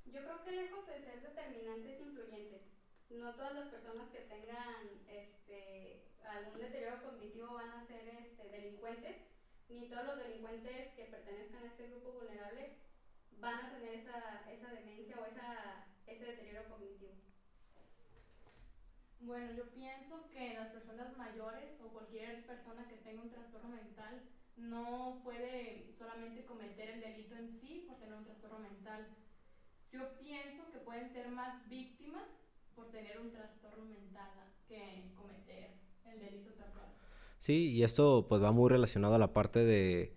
Yo 0.05 0.21
creo 0.23 0.41
que 0.41 0.51
lejos 0.51 0.87
de 0.87 1.03
ser 1.03 1.21
determinante 1.21 1.95
es 1.95 1.99
influyente. 1.99 2.61
No 3.09 3.35
todas 3.35 3.55
las 3.55 3.67
personas 3.67 4.07
que 4.07 4.19
tengan 4.19 4.87
este, 5.09 6.05
algún 6.23 6.61
deterioro 6.61 7.03
cognitivo 7.03 7.55
van 7.55 7.71
a 7.71 7.87
ser 7.87 8.07
este, 8.07 8.47
delincuentes, 8.55 9.17
ni 9.67 9.89
todos 9.89 10.05
los 10.05 10.17
delincuentes 10.17 10.95
que 10.95 11.03
pertenezcan 11.11 11.63
a 11.65 11.67
este 11.67 11.89
grupo 11.89 12.13
vulnerable 12.13 12.71
van 13.41 13.65
a 13.65 13.69
tener 13.73 13.99
esa, 13.99 14.49
esa 14.49 14.71
demencia 14.71 15.17
o 15.19 15.25
esa, 15.25 15.81
ese 16.11 16.25
deterioro 16.25 16.63
cognitivo? 16.69 17.11
Bueno, 19.21 19.51
yo 19.55 19.69
pienso 19.71 20.27
que 20.33 20.53
las 20.53 20.69
personas 20.69 21.15
mayores 21.17 21.79
o 21.85 21.89
cualquier 21.93 22.43
persona 22.45 22.87
que 22.89 22.97
tenga 22.97 23.21
un 23.21 23.29
trastorno 23.29 23.69
mental 23.69 24.21
no 24.57 25.21
puede 25.23 25.87
solamente 25.91 26.43
cometer 26.45 26.89
el 26.89 27.01
delito 27.01 27.35
en 27.35 27.49
sí 27.49 27.83
por 27.87 27.97
tener 27.97 28.15
un 28.15 28.25
trastorno 28.25 28.59
mental. 28.59 29.07
Yo 29.91 30.01
pienso 30.19 30.63
que 30.71 30.79
pueden 30.79 31.09
ser 31.09 31.29
más 31.29 31.69
víctimas 31.69 32.27
por 32.75 32.89
tener 32.91 33.19
un 33.19 33.31
trastorno 33.31 33.85
mental 33.85 34.29
que 34.67 35.11
cometer 35.15 35.69
el 36.11 36.19
delito 36.19 36.51
tal 36.57 36.69
cual. 36.73 36.87
Sí, 37.39 37.69
y 37.71 37.83
esto 37.83 38.25
pues 38.29 38.41
va 38.41 38.51
muy 38.51 38.69
relacionado 38.69 39.15
a 39.15 39.19
la 39.19 39.33
parte 39.33 39.63
de 39.63 40.13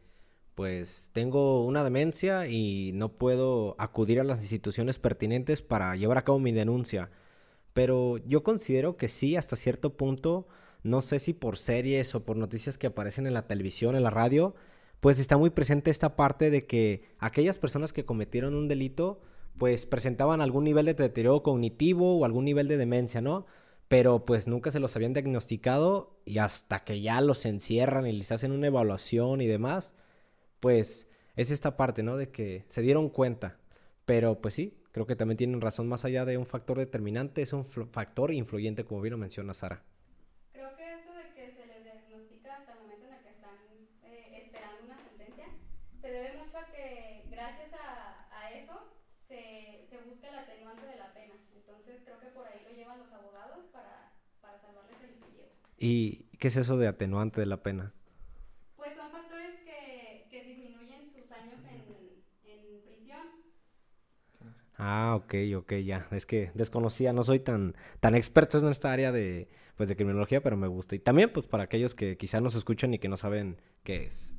pues 0.54 1.10
tengo 1.12 1.64
una 1.64 1.84
demencia 1.84 2.46
y 2.48 2.92
no 2.94 3.12
puedo 3.12 3.74
acudir 3.78 4.20
a 4.20 4.24
las 4.24 4.40
instituciones 4.40 4.98
pertinentes 4.98 5.62
para 5.62 5.96
llevar 5.96 6.18
a 6.18 6.24
cabo 6.24 6.38
mi 6.38 6.52
denuncia. 6.52 7.10
Pero 7.74 8.18
yo 8.18 8.42
considero 8.42 8.96
que 8.96 9.08
sí, 9.08 9.36
hasta 9.36 9.56
cierto 9.56 9.96
punto, 9.96 10.48
no 10.82 11.02
sé 11.02 11.18
si 11.18 11.34
por 11.34 11.58
series 11.58 12.14
o 12.14 12.24
por 12.24 12.36
noticias 12.36 12.78
que 12.78 12.86
aparecen 12.86 13.26
en 13.26 13.34
la 13.34 13.46
televisión, 13.46 13.96
en 13.96 14.04
la 14.04 14.10
radio, 14.10 14.54
pues 15.00 15.18
está 15.18 15.36
muy 15.36 15.50
presente 15.50 15.90
esta 15.90 16.16
parte 16.16 16.50
de 16.50 16.66
que 16.66 17.02
aquellas 17.18 17.58
personas 17.58 17.92
que 17.92 18.06
cometieron 18.06 18.54
un 18.54 18.68
delito, 18.68 19.20
pues 19.58 19.86
presentaban 19.86 20.40
algún 20.40 20.64
nivel 20.64 20.86
de 20.86 20.94
deterioro 20.94 21.42
cognitivo 21.42 22.18
o 22.18 22.24
algún 22.24 22.44
nivel 22.44 22.68
de 22.68 22.78
demencia, 22.78 23.20
¿no? 23.20 23.44
Pero 23.88 24.24
pues 24.24 24.46
nunca 24.46 24.70
se 24.70 24.80
los 24.80 24.96
habían 24.96 25.12
diagnosticado 25.12 26.16
y 26.24 26.38
hasta 26.38 26.84
que 26.84 27.00
ya 27.00 27.20
los 27.20 27.44
encierran 27.44 28.06
y 28.06 28.12
les 28.12 28.32
hacen 28.32 28.52
una 28.52 28.68
evaluación 28.68 29.40
y 29.40 29.46
demás, 29.46 29.94
pues 30.60 31.08
es 31.36 31.50
esta 31.50 31.76
parte, 31.76 32.02
¿no? 32.02 32.16
De 32.16 32.30
que 32.30 32.64
se 32.68 32.82
dieron 32.82 33.10
cuenta. 33.10 33.58
Pero 34.06 34.40
pues 34.40 34.54
sí, 34.54 34.74
creo 34.94 35.06
que 35.06 35.16
también 35.16 35.36
tienen 35.36 35.60
razón, 35.60 35.88
más 35.88 36.04
allá 36.04 36.24
de 36.24 36.38
un 36.38 36.46
factor 36.46 36.78
determinante, 36.78 37.42
es 37.42 37.52
un 37.52 37.64
factor 37.64 38.32
influyente, 38.32 38.84
como 38.84 39.00
bien 39.00 39.10
lo 39.10 39.18
menciona 39.18 39.52
Sara. 39.52 39.82
Creo 40.52 40.76
que 40.76 40.94
eso 40.94 41.12
de 41.12 41.34
que 41.34 41.50
se 41.50 41.66
les 41.66 41.82
diagnostica 41.82 42.58
hasta 42.58 42.74
el 42.74 42.78
momento 42.78 43.06
en 43.08 43.14
el 43.14 43.22
que 43.24 43.30
están 43.30 43.58
eh, 44.04 44.44
esperando 44.44 44.84
una 44.86 44.96
sentencia, 45.02 45.46
se 46.00 46.08
debe 46.08 46.38
mucho 46.38 46.58
a 46.58 46.70
que 46.70 47.24
gracias 47.28 47.72
a, 47.72 48.38
a 48.38 48.52
eso 48.52 48.94
se, 49.26 49.82
se, 49.90 49.98
busca 50.06 50.28
el 50.28 50.38
atenuante 50.38 50.86
de 50.86 50.96
la 50.96 51.12
pena. 51.12 51.34
Entonces 51.56 52.02
creo 52.04 52.20
que 52.20 52.28
por 52.28 52.46
ahí 52.46 52.62
lo 52.62 52.76
llevan 52.76 53.00
los 53.00 53.12
abogados 53.12 53.66
para, 53.72 54.12
para 54.40 54.60
salvarles 54.60 55.02
el 55.02 55.14
pellejo. 55.18 55.50
¿Y 55.76 56.28
qué 56.38 56.46
es 56.46 56.56
eso 56.56 56.78
de 56.78 56.86
atenuante 56.86 57.40
de 57.40 57.46
la 57.46 57.64
pena? 57.64 57.92
Ah, 64.86 65.14
ok, 65.16 65.34
ok, 65.56 65.72
ya. 65.82 66.06
Es 66.10 66.26
que 66.26 66.50
desconocía, 66.52 67.14
no 67.14 67.24
soy 67.24 67.40
tan, 67.40 67.74
tan 68.00 68.14
experto 68.14 68.58
en 68.58 68.68
esta 68.68 68.92
área 68.92 69.12
de, 69.12 69.48
pues, 69.76 69.88
de 69.88 69.96
criminología, 69.96 70.42
pero 70.42 70.58
me 70.58 70.66
gusta. 70.66 70.94
Y 70.94 70.98
también, 70.98 71.30
pues, 71.32 71.46
para 71.46 71.64
aquellos 71.64 71.94
que 71.94 72.18
quizás 72.18 72.42
nos 72.42 72.54
escuchan 72.54 72.92
y 72.92 72.98
que 72.98 73.08
no 73.08 73.16
saben 73.16 73.56
qué 73.82 74.04
es. 74.04 74.36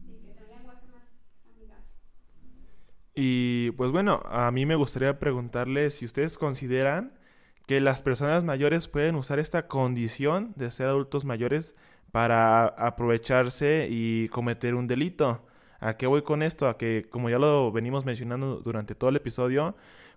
Y 3.15 3.71
pues 3.71 3.91
bueno, 3.91 4.21
a 4.25 4.51
mí 4.51 4.65
me 4.65 4.75
gustaría 4.75 5.19
preguntarles 5.19 5.95
si 5.95 6.05
ustedes 6.05 6.37
consideran 6.37 7.17
que 7.65 7.79
las 7.79 8.01
personas 8.01 8.43
mayores 8.43 8.89
pueden 8.89 9.15
usar 9.15 9.39
esta 9.39 9.67
condición 9.67 10.51
de 10.57 10.69
ser 10.69 10.87
adultos 10.87 11.23
mayores 11.23 11.75
para 12.11 12.65
aprovecharse 12.65 13.87
y 13.89 14.27
cometer 14.29 14.75
un 14.75 14.87
delito. 14.87 15.47
¿A 15.79 15.97
qué 15.97 16.07
voy 16.07 16.23
con 16.23 16.43
esto? 16.43 16.67
A 16.67 16.77
que, 16.77 17.07
como 17.09 17.29
ya 17.29 17.39
lo 17.39 17.71
venimos 17.71 18.05
mencionando 18.05 18.59
durante 18.59 18.95
todo 18.95 19.09
el 19.09 19.15
episodio, 19.15 19.75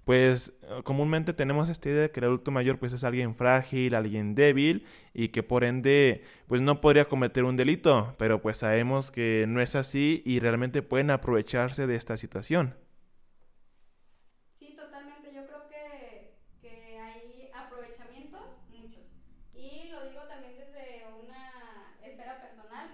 pues 0.09 0.55
eh, 0.63 0.81
comúnmente 0.85 1.35
tenemos 1.35 1.69
esta 1.69 1.91
idea 1.91 2.01
de 2.01 2.11
que 2.11 2.21
el 2.21 2.25
adulto 2.25 2.51
mayor 2.51 2.79
pues 2.79 2.95
es 2.95 3.05
alguien 3.05 3.35
frágil, 3.35 3.95
alguien 3.95 4.35
débil 4.35 4.87
y 5.13 5.29
que 5.29 5.43
por 5.43 5.65
ende 5.65 6.25
pues 6.47 6.63
no 6.63 6.81
podría 6.81 7.09
cometer 7.09 7.45
un 7.45 7.57
delito, 7.57 8.15
pero 8.17 8.41
pues 8.41 8.57
sabemos 8.57 9.11
que 9.11 9.45
no 9.47 9.61
es 9.61 9.75
así 9.75 10.23
y 10.25 10.41
realmente 10.41 10.81
pueden 10.81 11.11
aprovecharse 11.11 11.87
de 11.87 11.97
esta 11.97 12.17
situación. 12.17 12.75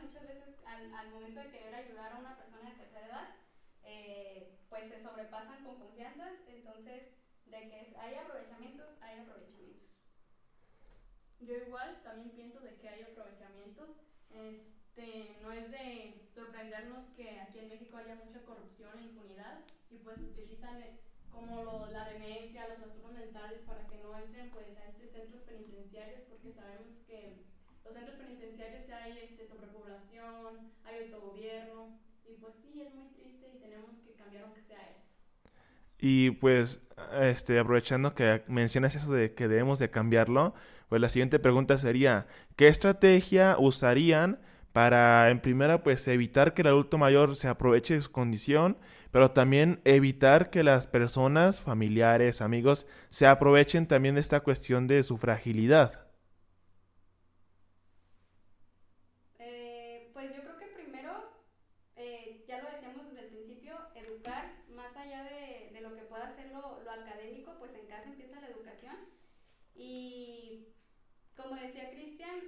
Muchas 0.03 0.27
veces 0.27 0.57
al 0.67 1.11
momento 1.13 1.41
de 1.41 1.47
querer 1.47 1.75
ayudar 1.75 2.13
a 2.13 2.19
una 2.19 2.37
persona 2.37 2.71
de 2.71 2.77
tercera 2.77 3.07
edad 3.07 3.44
eh, 3.95 4.59
pues 4.69 4.89
se 4.89 5.01
sobrepasan 5.03 5.65
con 5.65 5.79
confianzas, 5.79 6.33
entonces 6.49 7.15
de 7.47 7.61
que 7.69 7.97
hay 7.99 8.15
aprovechamientos, 8.17 8.89
hay 9.01 9.21
aprovechamientos. 9.21 9.89
Yo 11.41 11.55
igual 11.57 12.01
también 12.03 12.31
pienso 12.31 12.61
de 12.61 12.75
que 12.77 12.89
hay 12.89 13.03
aprovechamientos. 13.03 13.91
Este, 14.31 15.37
no 15.43 15.53
es 15.53 15.71
de 15.71 16.27
sorprendernos 16.31 17.07
que 17.17 17.39
aquí 17.41 17.61
en 17.61 17.69
México 17.69 17.97
haya 17.97 18.17
mucha 18.17 18.43
corrupción 18.43 18.99
e 18.99 19.05
impunidad 19.05 19.61
y 19.91 19.99
pues 19.99 20.19
utilizan 20.19 20.83
eh, 20.83 20.99
como 21.31 21.87
la 21.93 22.09
demencia, 22.09 22.69
los 22.69 22.79
trastornos 22.79 23.13
mentales 23.13 23.61
para 23.67 23.87
que 23.87 23.99
no 23.99 24.19
entren 24.19 24.51
pues 24.51 24.67
a 24.77 24.89
estos 24.89 25.11
centros 25.11 25.43
penitenciarios 25.43 26.23
porque 26.29 26.53
sabemos 26.53 26.99
que 27.07 27.45
los 27.85 27.95
centros 27.95 28.17
penitenciarios 28.17 28.91
hay 28.91 29.19
este, 29.19 29.47
sobrepoblación, 29.47 30.73
hay 30.85 31.05
autogobierno 31.05 31.99
y 32.29 32.35
pues 32.41 32.55
sí, 32.63 32.81
es 32.83 32.95
muy 32.95 33.09
triste 33.15 33.47
y 33.55 33.61
tenemos 33.61 33.91
que 34.05 34.13
cambiar 34.15 34.45
aunque 34.45 34.63
sea 34.63 34.79
eso. 34.91 35.01
Y 35.99 36.31
pues, 36.33 36.81
este, 37.21 37.59
aprovechando 37.59 38.15
que 38.15 38.43
mencionas 38.49 38.95
eso 38.95 39.13
de 39.13 39.35
que 39.35 39.49
debemos 39.49 39.79
de 39.79 39.91
cambiarlo, 39.91 40.55
pues 40.89 41.01
la 41.01 41.09
siguiente 41.09 41.39
pregunta 41.39 41.79
sería, 41.79 42.27
¿qué 42.57 42.69
estrategia 42.69 43.57
usarían 43.59 44.41
para, 44.73 45.31
en 45.31 45.41
primera, 45.41 45.83
pues 45.83 46.07
evitar 46.09 46.53
que 46.55 46.63
el 46.63 46.69
adulto 46.69 46.99
mayor 46.99 47.37
se 47.37 47.49
aproveche 47.49 47.95
de 47.95 48.01
su 48.01 48.11
condición, 48.11 48.77
pero 49.13 49.31
también 49.31 49.81
evitar 49.85 50.51
que 50.51 50.65
las 50.65 50.87
personas, 50.89 51.61
familiares, 51.61 52.41
amigos, 52.43 52.87
se 53.11 53.27
aprovechen 53.27 53.87
también 53.87 54.17
de 54.17 54.21
esta 54.21 54.41
cuestión 54.41 54.87
de 54.89 55.03
su 55.05 55.17
fragilidad? 55.17 56.05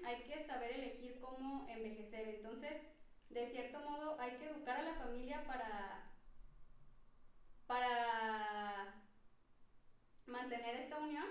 hay 0.07 0.23
que 0.27 0.45
saber 0.45 0.71
elegir 0.73 1.19
cómo 1.21 1.69
envejecer. 1.75 2.36
Entonces, 2.47 2.81
de 3.31 3.47
cierto 3.47 3.81
modo, 3.81 4.21
hay 4.21 4.37
que 4.37 4.47
educar 4.47 4.77
a 4.77 4.83
la 4.83 4.95
familia 4.95 5.45
para, 5.49 6.13
para 7.67 9.03
mantener 10.27 10.77
esta 10.77 11.01
unión 11.01 11.25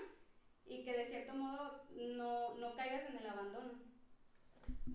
y 0.66 0.84
que 0.84 0.92
de 0.92 1.06
cierto 1.06 1.34
modo 1.34 1.84
no, 2.18 2.56
no 2.56 2.76
caigas 2.76 3.08
en 3.08 3.16
el 3.16 3.26
abandono. 3.26 3.72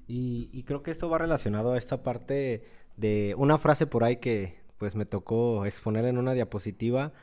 Y, 0.08 0.52
y, 0.54 0.64
creo 0.64 0.84
que 0.84 0.92
esto 0.92 1.10
va 1.10 1.18
relacionado 1.18 1.74
a 1.74 1.78
esta 1.78 2.04
parte 2.04 2.66
de 2.98 3.34
una 3.38 3.58
frase 3.58 3.88
por 3.88 4.04
ahí 4.04 4.18
que 4.18 4.60
pues 4.78 4.96
me 4.96 5.06
tocó 5.06 5.66
exponer 5.66 6.06
en 6.06 6.20
una 6.20 6.34
diapositiva 6.34 7.14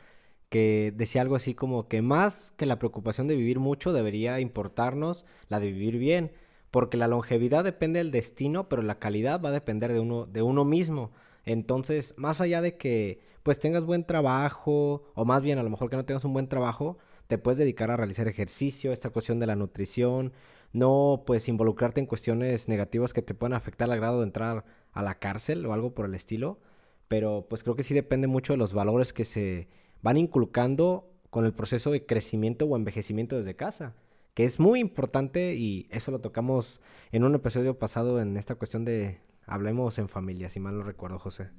que 0.49 0.91
decía 0.95 1.21
algo 1.21 1.35
así 1.35 1.53
como 1.53 1.87
que 1.87 2.01
más 2.01 2.51
que 2.57 2.65
la 2.65 2.79
preocupación 2.79 3.27
de 3.27 3.35
vivir 3.35 3.59
mucho 3.59 3.93
debería 3.93 4.39
importarnos 4.41 5.25
la 5.47 5.59
de 5.59 5.71
vivir 5.71 5.97
bien, 5.97 6.31
porque 6.71 6.97
la 6.97 7.07
longevidad 7.07 7.63
depende 7.63 7.99
del 7.99 8.11
destino, 8.11 8.69
pero 8.69 8.81
la 8.81 8.99
calidad 8.99 9.41
va 9.41 9.49
a 9.49 9.53
depender 9.53 9.91
de 9.91 9.99
uno, 9.99 10.25
de 10.25 10.41
uno 10.41 10.65
mismo. 10.65 11.11
Entonces, 11.45 12.13
más 12.17 12.41
allá 12.41 12.61
de 12.61 12.77
que 12.77 13.21
pues 13.43 13.59
tengas 13.59 13.85
buen 13.85 14.05
trabajo, 14.05 15.03
o 15.15 15.25
más 15.25 15.41
bien 15.41 15.57
a 15.57 15.63
lo 15.63 15.69
mejor 15.69 15.89
que 15.89 15.95
no 15.95 16.05
tengas 16.05 16.25
un 16.25 16.33
buen 16.33 16.47
trabajo, 16.47 16.97
te 17.27 17.37
puedes 17.37 17.57
dedicar 17.57 17.89
a 17.91 17.97
realizar 17.97 18.27
ejercicio, 18.27 18.91
esta 18.91 19.09
cuestión 19.09 19.39
de 19.39 19.47
la 19.47 19.55
nutrición, 19.55 20.33
no 20.73 21.23
pues 21.25 21.47
involucrarte 21.47 21.99
en 21.99 22.05
cuestiones 22.05 22.67
negativas 22.67 23.13
que 23.13 23.21
te 23.21 23.33
puedan 23.33 23.53
afectar 23.53 23.89
al 23.89 23.97
grado 23.97 24.19
de 24.19 24.25
entrar 24.25 24.65
a 24.91 25.01
la 25.01 25.15
cárcel 25.19 25.65
o 25.65 25.73
algo 25.73 25.93
por 25.93 26.05
el 26.05 26.15
estilo, 26.15 26.59
pero 27.07 27.47
pues 27.49 27.63
creo 27.63 27.75
que 27.75 27.83
sí 27.83 27.93
depende 27.93 28.27
mucho 28.27 28.53
de 28.53 28.57
los 28.57 28.73
valores 28.73 29.13
que 29.13 29.25
se 29.25 29.67
van 30.01 30.17
inculcando 30.17 31.11
con 31.29 31.45
el 31.45 31.53
proceso 31.53 31.91
de 31.91 32.05
crecimiento 32.05 32.65
o 32.65 32.75
envejecimiento 32.75 33.37
desde 33.37 33.55
casa, 33.55 33.93
que 34.39 34.45
es 34.45 34.57
muy 34.57 34.79
importante 34.79 35.55
y 35.55 35.85
eso 35.91 36.11
lo 36.11 36.21
tocamos 36.21 36.79
en 37.11 37.25
un 37.25 37.35
episodio 37.35 37.77
pasado 37.77 38.21
en 38.21 38.37
esta 38.37 38.55
cuestión 38.55 38.85
de 38.85 39.19
hablemos 39.45 39.99
en 39.99 40.07
familia, 40.07 40.49
si 40.49 40.61
mal 40.61 40.77
no 40.77 40.83
recuerdo, 40.83 41.19
José. 41.19 41.49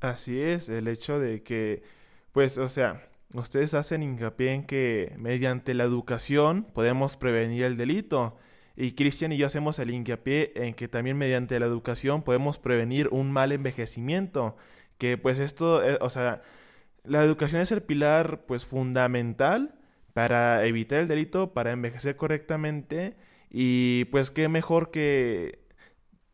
Así 0.00 0.40
es, 0.40 0.68
el 0.68 0.88
hecho 0.88 1.20
de 1.20 1.44
que, 1.44 1.84
pues, 2.32 2.58
o 2.58 2.68
sea, 2.68 3.08
ustedes 3.32 3.74
hacen 3.74 4.02
hincapié 4.02 4.54
en 4.54 4.66
que 4.66 5.14
mediante 5.18 5.72
la 5.74 5.84
educación 5.84 6.64
podemos 6.64 7.16
prevenir 7.16 7.62
el 7.62 7.76
delito. 7.76 8.36
Y 8.74 8.96
Cristian 8.96 9.30
y 9.30 9.36
yo 9.36 9.46
hacemos 9.46 9.78
el 9.78 9.90
hincapié 9.90 10.50
en 10.56 10.74
que 10.74 10.88
también 10.88 11.16
mediante 11.16 11.60
la 11.60 11.66
educación 11.66 12.24
podemos 12.24 12.58
prevenir 12.58 13.06
un 13.12 13.30
mal 13.30 13.52
envejecimiento. 13.52 14.56
Que 14.98 15.16
pues 15.16 15.38
esto, 15.38 15.88
eh, 15.88 15.96
o 16.00 16.10
sea, 16.10 16.42
la 17.04 17.22
educación 17.22 17.60
es 17.60 17.70
el 17.70 17.84
pilar 17.84 18.46
pues 18.46 18.66
fundamental 18.66 19.78
para 20.12 20.64
evitar 20.66 21.00
el 21.00 21.08
delito, 21.08 21.52
para 21.52 21.72
envejecer 21.72 22.16
correctamente 22.16 23.16
y 23.50 24.06
pues 24.06 24.30
qué 24.30 24.48
mejor 24.48 24.90
que 24.90 25.60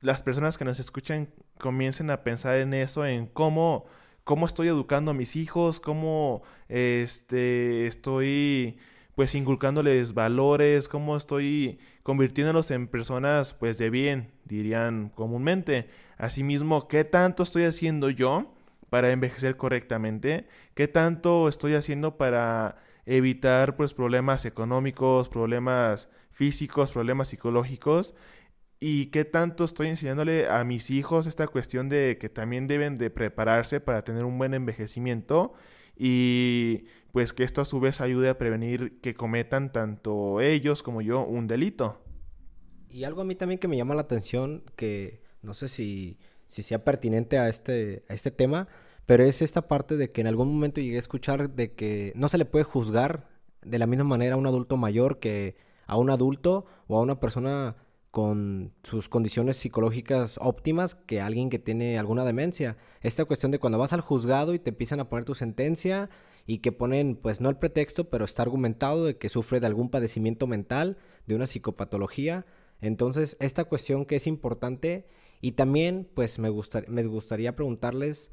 las 0.00 0.22
personas 0.22 0.58
que 0.58 0.64
nos 0.64 0.78
escuchan 0.80 1.28
comiencen 1.58 2.10
a 2.10 2.22
pensar 2.22 2.58
en 2.58 2.74
eso, 2.74 3.04
en 3.04 3.26
cómo, 3.26 3.86
cómo 4.24 4.46
estoy 4.46 4.68
educando 4.68 5.10
a 5.10 5.14
mis 5.14 5.36
hijos, 5.36 5.80
cómo 5.80 6.42
este, 6.68 7.86
estoy 7.86 8.78
pues 9.16 9.34
inculcándoles 9.34 10.14
valores, 10.14 10.88
cómo 10.88 11.16
estoy 11.16 11.80
convirtiéndolos 12.04 12.70
en 12.70 12.86
personas 12.86 13.52
pues 13.52 13.76
de 13.76 13.90
bien, 13.90 14.30
dirían 14.44 15.10
comúnmente. 15.14 15.88
Asimismo, 16.18 16.86
¿qué 16.86 17.02
tanto 17.04 17.42
estoy 17.42 17.64
haciendo 17.64 18.10
yo 18.10 18.54
para 18.90 19.10
envejecer 19.10 19.56
correctamente? 19.56 20.46
¿Qué 20.74 20.86
tanto 20.86 21.48
estoy 21.48 21.74
haciendo 21.74 22.16
para 22.16 22.76
evitar 23.16 23.76
pues 23.76 23.94
problemas 23.94 24.44
económicos, 24.44 25.28
problemas 25.28 26.08
físicos, 26.30 26.92
problemas 26.92 27.28
psicológicos? 27.28 28.14
¿Y 28.80 29.06
qué 29.06 29.24
tanto 29.24 29.64
estoy 29.64 29.88
enseñándole 29.88 30.48
a 30.48 30.62
mis 30.64 30.90
hijos 30.90 31.26
esta 31.26 31.48
cuestión 31.48 31.88
de 31.88 32.16
que 32.20 32.28
también 32.28 32.68
deben 32.68 32.96
de 32.96 33.10
prepararse 33.10 33.80
para 33.80 34.04
tener 34.04 34.24
un 34.24 34.38
buen 34.38 34.54
envejecimiento? 34.54 35.54
Y 35.96 36.84
pues 37.10 37.32
que 37.32 37.42
esto 37.42 37.60
a 37.60 37.64
su 37.64 37.80
vez 37.80 38.00
ayude 38.00 38.28
a 38.28 38.38
prevenir 38.38 39.00
que 39.00 39.14
cometan 39.14 39.72
tanto 39.72 40.40
ellos 40.40 40.84
como 40.84 41.02
yo 41.02 41.24
un 41.24 41.48
delito. 41.48 42.00
Y 42.88 43.04
algo 43.04 43.22
a 43.22 43.24
mí 43.24 43.34
también 43.34 43.58
que 43.58 43.68
me 43.68 43.76
llama 43.76 43.96
la 43.96 44.02
atención, 44.02 44.62
que 44.76 45.22
no 45.42 45.54
sé 45.54 45.68
si 45.68 46.18
si 46.48 46.62
sea 46.62 46.82
pertinente 46.82 47.38
a 47.38 47.48
este, 47.48 48.04
a 48.08 48.14
este 48.14 48.30
tema, 48.32 48.68
pero 49.08 49.24
es 49.24 49.40
esta 49.40 49.68
parte 49.68 49.96
de 49.96 50.12
que 50.12 50.20
en 50.20 50.26
algún 50.26 50.52
momento 50.52 50.82
llegué 50.82 50.96
a 50.96 50.98
escuchar 50.98 51.54
de 51.54 51.72
que 51.72 52.12
no 52.14 52.28
se 52.28 52.36
le 52.36 52.44
puede 52.44 52.66
juzgar 52.66 53.30
de 53.62 53.78
la 53.78 53.86
misma 53.86 54.04
manera 54.04 54.34
a 54.34 54.36
un 54.36 54.46
adulto 54.46 54.76
mayor 54.76 55.18
que 55.18 55.56
a 55.86 55.96
un 55.96 56.10
adulto 56.10 56.66
o 56.88 56.98
a 56.98 57.00
una 57.00 57.18
persona 57.18 57.76
con 58.10 58.74
sus 58.82 59.08
condiciones 59.08 59.56
psicológicas 59.56 60.38
óptimas 60.42 60.94
que 60.94 61.22
alguien 61.22 61.48
que 61.48 61.58
tiene 61.58 61.98
alguna 61.98 62.26
demencia. 62.26 62.76
Esta 63.00 63.24
cuestión 63.24 63.50
de 63.50 63.58
cuando 63.58 63.78
vas 63.78 63.94
al 63.94 64.02
juzgado 64.02 64.52
y 64.52 64.58
te 64.58 64.68
empiezan 64.68 65.00
a 65.00 65.08
poner 65.08 65.24
tu 65.24 65.34
sentencia 65.34 66.10
y 66.44 66.58
que 66.58 66.72
ponen, 66.72 67.16
pues 67.16 67.40
no 67.40 67.48
el 67.48 67.56
pretexto, 67.56 68.10
pero 68.10 68.26
está 68.26 68.42
argumentado 68.42 69.06
de 69.06 69.16
que 69.16 69.30
sufre 69.30 69.58
de 69.58 69.68
algún 69.68 69.88
padecimiento 69.88 70.46
mental, 70.46 70.98
de 71.26 71.34
una 71.34 71.46
psicopatología. 71.46 72.44
Entonces, 72.82 73.38
esta 73.40 73.64
cuestión 73.64 74.04
que 74.04 74.16
es 74.16 74.26
importante 74.26 75.06
y 75.40 75.52
también, 75.52 76.06
pues 76.12 76.38
me, 76.38 76.50
me 76.88 77.02
gustaría 77.04 77.56
preguntarles 77.56 78.32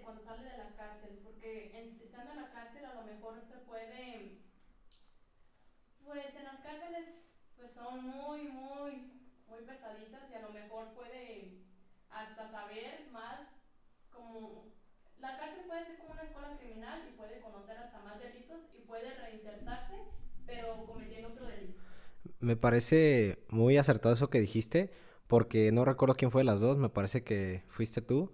en 6.37 6.43
las 6.43 6.59
cárceles 6.63 7.05
pues 7.55 7.71
son 7.73 8.05
muy, 8.05 8.43
muy, 8.49 9.11
muy 9.47 9.61
pesaditas 9.65 10.21
y 10.31 10.33
a 10.35 10.41
lo 10.41 10.49
mejor 10.49 10.93
puede 10.93 11.61
hasta 12.09 12.49
saber 12.49 13.07
más 13.11 13.47
como... 14.11 14.65
La 15.19 15.37
cárcel 15.37 15.63
puede 15.67 15.85
ser 15.85 15.97
como 15.99 16.13
una 16.13 16.23
escuela 16.23 16.57
criminal 16.57 16.99
y 17.07 17.15
puede 17.17 17.39
conocer 17.41 17.77
hasta 17.77 17.99
más 18.01 18.19
delitos 18.19 18.57
y 18.75 18.81
puede 18.87 19.13
reinsertarse, 19.13 19.93
pero 20.47 20.83
cometiendo 20.87 21.27
otro 21.29 21.45
delito. 21.47 21.79
Me 22.39 22.55
parece 22.55 23.43
muy 23.49 23.77
acertado 23.77 24.15
eso 24.15 24.29
que 24.31 24.39
dijiste, 24.41 24.91
porque 25.27 25.71
no 25.71 25.85
recuerdo 25.85 26.15
quién 26.15 26.31
fue 26.31 26.41
de 26.41 26.45
las 26.45 26.59
dos, 26.59 26.77
me 26.77 26.89
parece 26.89 27.23
que 27.23 27.63
fuiste 27.67 28.01
tú, 28.01 28.31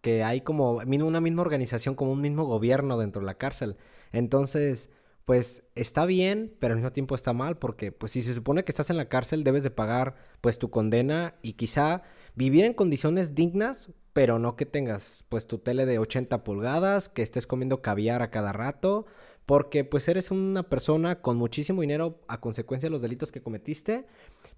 que 0.00 0.24
hay 0.24 0.40
como 0.40 0.76
una 0.76 1.20
misma 1.20 1.42
organización, 1.42 1.94
como 1.94 2.12
un 2.12 2.22
mismo 2.22 2.44
gobierno 2.46 2.98
dentro 2.98 3.20
de 3.20 3.26
la 3.26 3.34
cárcel. 3.34 3.76
Entonces, 4.12 4.90
pues 5.24 5.62
está 5.74 6.06
bien, 6.06 6.52
pero 6.58 6.72
al 6.72 6.78
mismo 6.78 6.92
tiempo 6.92 7.14
está 7.14 7.32
mal, 7.32 7.58
porque 7.58 7.92
pues 7.92 8.12
si 8.12 8.22
se 8.22 8.34
supone 8.34 8.64
que 8.64 8.72
estás 8.72 8.90
en 8.90 8.96
la 8.96 9.08
cárcel 9.08 9.44
debes 9.44 9.62
de 9.62 9.70
pagar 9.70 10.16
pues 10.40 10.58
tu 10.58 10.70
condena 10.70 11.36
y 11.42 11.52
quizá 11.52 12.02
vivir 12.34 12.64
en 12.64 12.74
condiciones 12.74 13.34
dignas, 13.34 13.90
pero 14.12 14.38
no 14.38 14.56
que 14.56 14.66
tengas 14.66 15.24
pues 15.28 15.46
tu 15.46 15.58
tele 15.58 15.86
de 15.86 15.98
80 15.98 16.42
pulgadas, 16.42 17.08
que 17.08 17.22
estés 17.22 17.46
comiendo 17.46 17.80
caviar 17.80 18.22
a 18.22 18.30
cada 18.30 18.52
rato, 18.52 19.06
porque 19.46 19.84
pues 19.84 20.08
eres 20.08 20.30
una 20.30 20.64
persona 20.64 21.20
con 21.22 21.36
muchísimo 21.36 21.80
dinero 21.80 22.20
a 22.28 22.40
consecuencia 22.40 22.88
de 22.88 22.92
los 22.92 23.02
delitos 23.02 23.30
que 23.30 23.42
cometiste, 23.42 24.06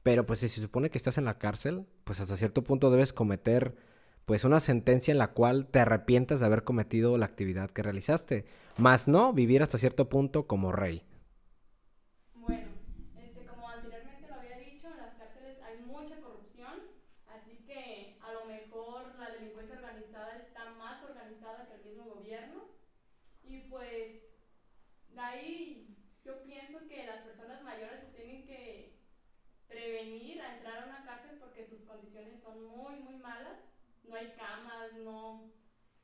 pero 0.02 0.26
pues 0.26 0.38
si 0.38 0.48
se 0.48 0.62
supone 0.62 0.90
que 0.90 0.98
estás 0.98 1.18
en 1.18 1.24
la 1.24 1.38
cárcel, 1.38 1.86
pues 2.04 2.20
hasta 2.20 2.36
cierto 2.36 2.64
punto 2.64 2.90
debes 2.90 3.12
cometer 3.12 3.74
pues 4.24 4.44
una 4.44 4.60
sentencia 4.60 5.12
en 5.12 5.18
la 5.18 5.32
cual 5.32 5.66
te 5.66 5.80
arrepientas 5.80 6.40
de 6.40 6.46
haber 6.46 6.64
cometido 6.64 7.18
la 7.18 7.26
actividad 7.26 7.70
que 7.70 7.82
realizaste, 7.82 8.46
más 8.76 9.08
no 9.08 9.32
vivir 9.32 9.62
hasta 9.62 9.78
cierto 9.78 10.08
punto 10.08 10.46
como 10.46 10.72
rey. 10.72 11.02
Bueno, 12.35 12.68
este, 13.22 13.46
como 13.46 13.68
anteriormente 13.68 14.28
lo 14.28 14.35
había 14.35 14.56
dicho, 14.56 14.88
en 14.88 14.98
las 14.98 15.14
cárceles 15.14 15.58
hay 15.62 15.82
mucha 15.87 16.20
corrupción, 16.20 16.80
así 17.28 17.64
que 17.66 18.18
a 18.20 18.32
lo 18.32 18.44
mejor 18.46 19.14
la 19.18 19.30
delincuencia 19.30 19.76
organizada 19.76 20.37
está 20.38 20.70
más 20.74 21.02
organizada 21.02 21.66
que 21.68 21.74
el 21.74 21.85
mismo 21.85 22.04
gobierno 22.04 22.62
y 23.44 23.61
pues 23.68 24.22
de 25.14 25.20
ahí 25.20 25.96
yo 26.24 26.42
pienso 26.44 26.78
que 26.88 27.06
las 27.06 27.22
personas 27.22 27.62
mayores 27.62 28.00
se 28.00 28.16
tienen 28.16 28.46
que 28.46 28.98
prevenir 29.68 30.40
a 30.40 30.56
entrar 30.56 30.82
a 30.82 30.87
una 30.87 31.04
cárcel 31.04 31.38
porque 31.40 31.66
sus 31.66 31.82
condiciones 31.82 32.40
son 32.42 32.64
muy, 32.64 32.96
muy 33.00 33.16
malas 33.16 33.58
no 34.12 34.18
hay 34.18 34.32
camas, 34.37 34.92
no, 35.04 35.50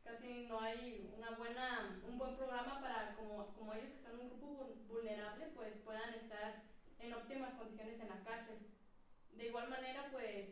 casi 0.09 0.47
no 0.49 0.61
hay 0.61 1.11
una 1.17 1.31
buena, 1.37 2.01
un 2.09 2.19
buen 2.19 2.35
programa 2.37 2.81
para 2.81 3.15
como, 3.17 3.53
como 3.55 3.75
ellos 3.75 3.91
que 3.93 4.01
son 4.03 4.19
un 4.21 4.29
grupo 4.29 4.77
vulnerable, 4.89 5.45
pues 5.55 5.75
puedan 5.85 6.15
estar 6.15 6.63
en 7.01 7.13
óptimas 7.13 7.55
condiciones 7.55 8.01
en 8.01 8.09
la 8.09 8.21
cárcel. 8.25 8.57
De 9.37 9.45
igual 9.47 9.69
manera, 9.71 10.09
pues, 10.11 10.49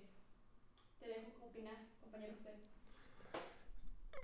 te 1.01 1.07
dejo 1.09 1.47
opinar, 1.47 1.77
compañero 2.01 2.35
José. 2.43 2.53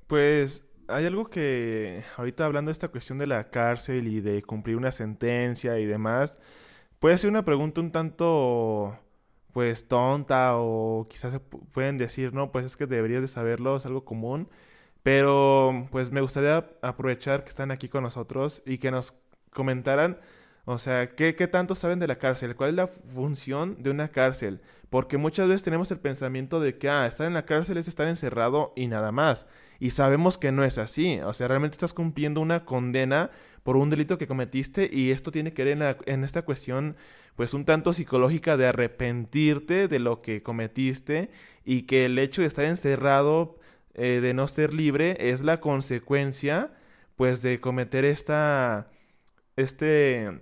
Pues 0.06 0.64
hay 0.88 1.06
algo 1.06 1.28
que 1.30 2.04
ahorita 2.16 2.44
hablando 2.46 2.68
de 2.70 2.72
esta 2.72 2.88
cuestión 2.88 3.18
de 3.18 3.26
la 3.26 3.50
cárcel 3.50 4.08
y 4.08 4.20
de 4.20 4.42
cumplir 4.42 4.76
una 4.76 4.92
sentencia 4.92 5.78
y 5.78 5.86
demás, 5.86 6.38
puede 7.00 7.18
ser 7.18 7.30
una 7.30 7.44
pregunta 7.44 7.80
un 7.80 7.92
tanto 7.92 8.98
pues 9.52 9.88
tonta 9.88 10.56
o 10.56 11.08
quizás 11.10 11.32
se 11.34 11.40
pueden 11.40 11.98
decir, 11.98 12.34
no, 12.34 12.52
pues 12.52 12.66
es 12.66 12.76
que 12.76 12.86
deberías 12.86 13.22
de 13.22 13.28
saberlo, 13.28 13.76
es 13.76 13.86
algo 13.86 14.04
común. 14.04 14.48
Pero 15.02 15.88
pues 15.90 16.12
me 16.12 16.20
gustaría 16.20 16.70
aprovechar 16.80 17.44
que 17.44 17.50
están 17.50 17.70
aquí 17.70 17.88
con 17.88 18.04
nosotros 18.04 18.62
y 18.64 18.78
que 18.78 18.90
nos 18.90 19.14
comentaran, 19.50 20.18
o 20.64 20.78
sea, 20.78 21.14
¿qué, 21.16 21.34
qué 21.34 21.48
tanto 21.48 21.74
saben 21.74 21.98
de 21.98 22.06
la 22.06 22.18
cárcel? 22.18 22.54
¿Cuál 22.54 22.70
es 22.70 22.76
la 22.76 22.86
función 22.86 23.82
de 23.82 23.90
una 23.90 24.08
cárcel? 24.08 24.60
Porque 24.90 25.16
muchas 25.16 25.48
veces 25.48 25.62
tenemos 25.62 25.90
el 25.90 25.98
pensamiento 25.98 26.60
de 26.60 26.78
que, 26.78 26.88
ah, 26.88 27.06
estar 27.06 27.26
en 27.26 27.34
la 27.34 27.46
cárcel 27.46 27.78
es 27.78 27.88
estar 27.88 28.06
encerrado 28.06 28.72
y 28.76 28.86
nada 28.86 29.10
más. 29.10 29.46
Y 29.80 29.90
sabemos 29.90 30.38
que 30.38 30.52
no 30.52 30.64
es 30.64 30.78
así. 30.78 31.18
O 31.24 31.32
sea, 31.32 31.48
realmente 31.48 31.74
estás 31.74 31.94
cumpliendo 31.94 32.40
una 32.40 32.64
condena 32.64 33.30
por 33.64 33.76
un 33.76 33.90
delito 33.90 34.18
que 34.18 34.26
cometiste 34.26 34.88
y 34.92 35.10
esto 35.10 35.32
tiene 35.32 35.52
que 35.52 35.64
ver 35.64 35.82
en, 35.82 35.96
en 36.06 36.24
esta 36.24 36.42
cuestión 36.42 36.96
pues 37.36 37.54
un 37.54 37.64
tanto 37.64 37.92
psicológica 37.92 38.56
de 38.56 38.66
arrepentirte 38.66 39.88
de 39.88 39.98
lo 39.98 40.22
que 40.22 40.42
cometiste 40.42 41.30
y 41.64 41.82
que 41.82 42.04
el 42.04 42.18
hecho 42.18 42.42
de 42.42 42.48
estar 42.48 42.64
encerrado, 42.64 43.56
eh, 43.94 44.20
de 44.22 44.34
no 44.34 44.48
ser 44.48 44.74
libre, 44.74 45.16
es 45.18 45.42
la 45.42 45.60
consecuencia 45.60 46.72
pues 47.16 47.42
de 47.42 47.60
cometer 47.60 48.04
esta, 48.04 48.88
este, 49.56 50.40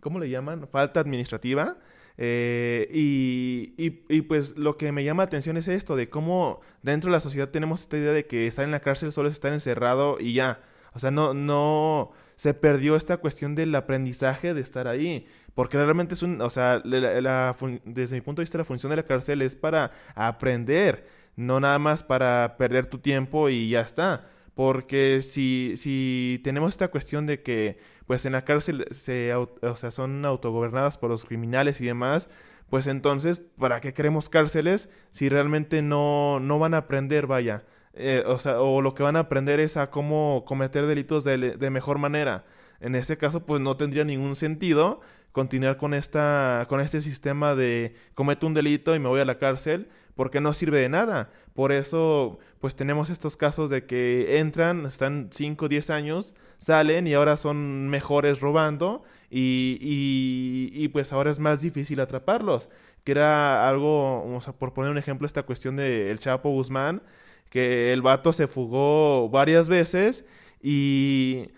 ¿cómo 0.00 0.18
le 0.18 0.30
llaman? 0.30 0.68
Falta 0.68 1.00
administrativa. 1.00 1.78
Eh, 2.18 2.88
y, 2.94 3.74
y, 3.76 4.22
pues 4.22 4.56
lo 4.56 4.78
que 4.78 4.90
me 4.90 5.04
llama 5.04 5.24
la 5.24 5.26
atención 5.26 5.58
es 5.58 5.68
esto, 5.68 5.96
de 5.96 6.08
cómo 6.08 6.60
dentro 6.82 7.10
de 7.10 7.16
la 7.16 7.20
sociedad 7.20 7.50
tenemos 7.50 7.82
esta 7.82 7.98
idea 7.98 8.12
de 8.12 8.26
que 8.26 8.46
estar 8.46 8.64
en 8.64 8.70
la 8.70 8.80
cárcel 8.80 9.12
solo 9.12 9.28
es 9.28 9.34
estar 9.34 9.52
encerrado 9.52 10.16
y 10.18 10.32
ya. 10.32 10.62
O 10.94 10.98
sea, 10.98 11.10
no, 11.10 11.34
no, 11.34 12.12
se 12.36 12.54
perdió 12.54 12.96
esta 12.96 13.16
cuestión 13.18 13.54
del 13.54 13.74
aprendizaje 13.74 14.54
de 14.54 14.60
estar 14.60 14.88
ahí. 14.88 15.26
Porque 15.54 15.78
realmente 15.78 16.14
es 16.14 16.22
un, 16.22 16.40
o 16.42 16.50
sea, 16.50 16.80
desde 16.80 18.14
mi 18.14 18.20
punto 18.20 18.40
de 18.40 18.44
vista 18.44 18.58
la 18.58 18.64
función 18.64 18.90
de 18.90 18.96
la 18.96 19.02
cárcel 19.04 19.40
es 19.40 19.56
para 19.56 19.90
aprender, 20.14 21.08
no 21.36 21.60
nada 21.60 21.78
más 21.78 22.02
para 22.02 22.56
perder 22.58 22.86
tu 22.86 22.98
tiempo 22.98 23.48
y 23.48 23.70
ya 23.70 23.82
está. 23.82 24.28
Porque 24.54 25.20
si, 25.22 25.74
si 25.76 26.40
tenemos 26.42 26.70
esta 26.70 26.88
cuestión 26.88 27.26
de 27.26 27.42
que 27.42 27.78
pues 28.06 28.24
en 28.24 28.32
la 28.32 28.44
cárcel 28.44 28.86
se, 28.90 29.34
o 29.34 29.76
sea, 29.76 29.90
son 29.90 30.24
autogobernadas 30.24 30.96
por 30.96 31.10
los 31.10 31.24
criminales 31.24 31.80
y 31.80 31.86
demás, 31.86 32.30
pues 32.70 32.86
entonces, 32.86 33.40
¿para 33.58 33.80
qué 33.80 33.92
queremos 33.94 34.28
cárceles 34.28 34.88
si 35.10 35.28
realmente 35.28 35.82
no, 35.82 36.40
no 36.40 36.58
van 36.58 36.74
a 36.74 36.78
aprender, 36.78 37.26
vaya? 37.26 37.64
Eh, 37.94 38.24
o 38.26 38.38
sea, 38.38 38.60
o 38.60 38.82
lo 38.82 38.94
que 38.94 39.02
van 39.02 39.16
a 39.16 39.20
aprender 39.20 39.60
es 39.60 39.76
a 39.76 39.90
cómo 39.90 40.44
cometer 40.46 40.86
delitos 40.86 41.24
de, 41.24 41.38
de, 41.56 41.70
mejor 41.70 41.98
manera. 41.98 42.44
En 42.80 42.94
este 42.94 43.16
caso, 43.16 43.46
pues 43.46 43.60
no 43.60 43.76
tendría 43.76 44.04
ningún 44.04 44.36
sentido 44.36 45.00
continuar 45.36 45.76
con 45.76 45.92
esta, 45.92 46.64
con 46.66 46.80
este 46.80 47.02
sistema 47.02 47.54
de 47.54 47.94
cometo 48.14 48.46
un 48.46 48.54
delito 48.54 48.94
y 48.94 48.98
me 48.98 49.10
voy 49.10 49.20
a 49.20 49.26
la 49.26 49.36
cárcel, 49.36 49.86
porque 50.14 50.40
no 50.40 50.54
sirve 50.54 50.78
de 50.78 50.88
nada. 50.88 51.30
Por 51.52 51.72
eso, 51.72 52.38
pues 52.58 52.74
tenemos 52.74 53.10
estos 53.10 53.36
casos 53.36 53.68
de 53.68 53.84
que 53.84 54.38
entran, 54.38 54.86
están 54.86 55.28
5 55.30 55.66
o 55.66 55.68
10 55.68 55.90
años, 55.90 56.34
salen 56.56 57.06
y 57.06 57.12
ahora 57.12 57.36
son 57.36 57.90
mejores 57.90 58.40
robando 58.40 59.02
y, 59.28 59.76
y, 59.78 60.70
y, 60.72 60.88
pues 60.88 61.12
ahora 61.12 61.30
es 61.30 61.38
más 61.38 61.60
difícil 61.60 62.00
atraparlos. 62.00 62.70
Que 63.04 63.12
era 63.12 63.68
algo, 63.68 64.40
por 64.58 64.72
poner 64.72 64.90
un 64.90 64.96
ejemplo, 64.96 65.26
esta 65.26 65.42
cuestión 65.42 65.76
del 65.76 66.18
Chapo 66.18 66.48
Guzmán, 66.48 67.02
que 67.50 67.92
el 67.92 68.00
vato 68.00 68.32
se 68.32 68.46
fugó 68.46 69.28
varias 69.28 69.68
veces 69.68 70.24
y... 70.62 71.50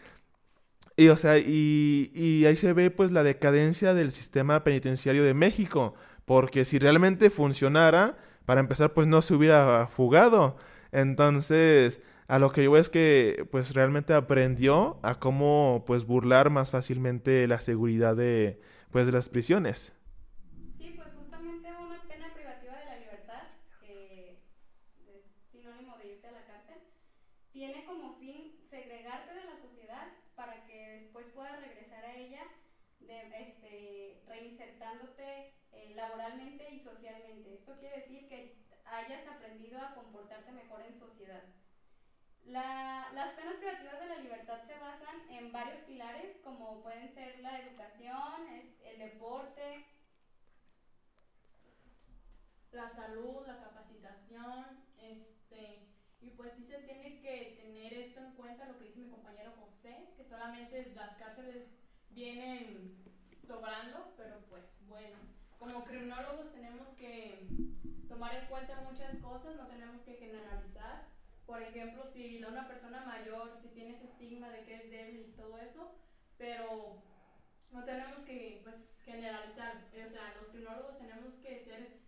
Y, 0.98 1.10
o 1.10 1.16
sea, 1.16 1.38
y, 1.38 2.10
y 2.12 2.44
ahí 2.46 2.56
se 2.56 2.72
ve 2.72 2.90
pues 2.90 3.12
la 3.12 3.22
decadencia 3.22 3.94
del 3.94 4.10
sistema 4.10 4.64
penitenciario 4.64 5.22
de 5.22 5.32
México, 5.32 5.94
porque 6.24 6.64
si 6.64 6.80
realmente 6.80 7.30
funcionara, 7.30 8.18
para 8.46 8.60
empezar 8.60 8.94
pues 8.94 9.06
no 9.06 9.22
se 9.22 9.34
hubiera 9.34 9.86
fugado. 9.86 10.56
Entonces, 10.90 12.02
a 12.26 12.40
lo 12.40 12.50
que 12.50 12.64
yo 12.64 12.76
es 12.76 12.90
que 12.90 13.46
pues 13.52 13.74
realmente 13.74 14.12
aprendió 14.12 14.98
a 15.02 15.20
cómo 15.20 15.84
pues 15.86 16.04
burlar 16.04 16.50
más 16.50 16.72
fácilmente 16.72 17.46
la 17.46 17.60
seguridad 17.60 18.16
de 18.16 18.60
pues 18.90 19.06
de 19.06 19.12
las 19.12 19.28
prisiones. 19.28 19.92
Quiere 37.78 38.00
decir 38.00 38.28
que 38.28 38.56
hayas 38.84 39.26
aprendido 39.26 39.80
a 39.80 39.94
comportarte 39.94 40.52
mejor 40.52 40.82
en 40.82 40.98
sociedad. 40.98 41.42
las 42.44 43.32
penas 43.34 43.56
privativas 43.56 44.00
de 44.00 44.08
la 44.08 44.18
libertad 44.18 44.60
se 44.66 44.78
basan 44.78 45.30
en 45.30 45.52
varios 45.52 45.80
pilares, 45.82 46.38
como 46.42 46.82
pueden 46.82 47.12
ser 47.12 47.40
la 47.40 47.60
educación, 47.60 48.46
el 48.84 48.98
deporte, 48.98 49.84
la 52.72 52.88
salud, 52.88 53.46
la 53.46 53.58
capacitación, 53.58 54.64
este, 54.98 55.86
y 56.20 56.30
pues 56.30 56.54
sí 56.54 56.64
se 56.64 56.78
tiene 56.78 57.20
que 57.20 57.56
tener 57.60 57.92
esto 57.92 58.20
en 58.20 58.32
cuenta, 58.32 58.66
lo 58.66 58.78
que 58.78 58.84
dice 58.84 59.00
mi 59.00 59.10
compañero 59.10 59.52
José, 59.60 60.12
que 60.16 60.24
solamente 60.24 60.92
las 60.94 61.16
cárceles 61.16 61.68
vienen 62.10 62.96
sobrando, 63.46 64.14
pero 64.16 64.40
pues 64.48 64.64
bueno 64.86 65.37
como 65.58 65.84
criminólogos 65.84 66.52
tenemos 66.52 66.88
que 66.90 67.46
tomar 68.08 68.34
en 68.36 68.46
cuenta 68.46 68.80
muchas 68.88 69.16
cosas, 69.16 69.56
no 69.56 69.66
tenemos 69.66 70.00
que 70.02 70.14
generalizar. 70.14 71.08
Por 71.46 71.62
ejemplo, 71.62 72.04
si 72.12 72.42
una 72.44 72.68
persona 72.68 73.04
mayor, 73.04 73.56
si 73.60 73.68
tiene 73.68 73.94
ese 73.94 74.04
estigma 74.04 74.50
de 74.50 74.64
que 74.64 74.74
es 74.74 74.90
débil 74.90 75.26
y 75.28 75.36
todo 75.36 75.58
eso, 75.58 75.94
pero 76.36 77.02
no 77.72 77.84
tenemos 77.84 78.20
que 78.20 78.60
pues, 78.62 79.02
generalizar. 79.04 79.84
O 79.92 80.08
sea, 80.08 80.34
los 80.40 80.50
criminólogos 80.50 80.98
tenemos 80.98 81.34
que 81.34 81.58
ser, 81.64 82.00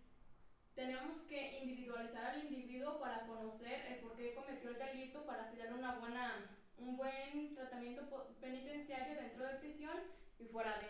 tenemos 0.75 1.21
que 1.21 1.59
individualizar 1.59 2.25
al 2.25 2.45
individuo 2.45 2.99
para 2.99 3.25
conocer 3.25 3.81
el 3.89 3.99
por 3.99 4.15
qué 4.15 4.33
cometió 4.33 4.69
el 4.69 4.77
delito, 4.77 5.25
para 5.25 5.43
hacerle 5.43 5.73
una 5.73 5.99
buena, 5.99 6.55
un 6.77 6.95
buen 6.95 7.55
tratamiento 7.55 8.03
penitenciario 8.39 9.15
dentro 9.15 9.45
de 9.45 9.55
prisión 9.55 9.97
y 10.39 10.45
fuera 10.45 10.77
de. 10.79 10.87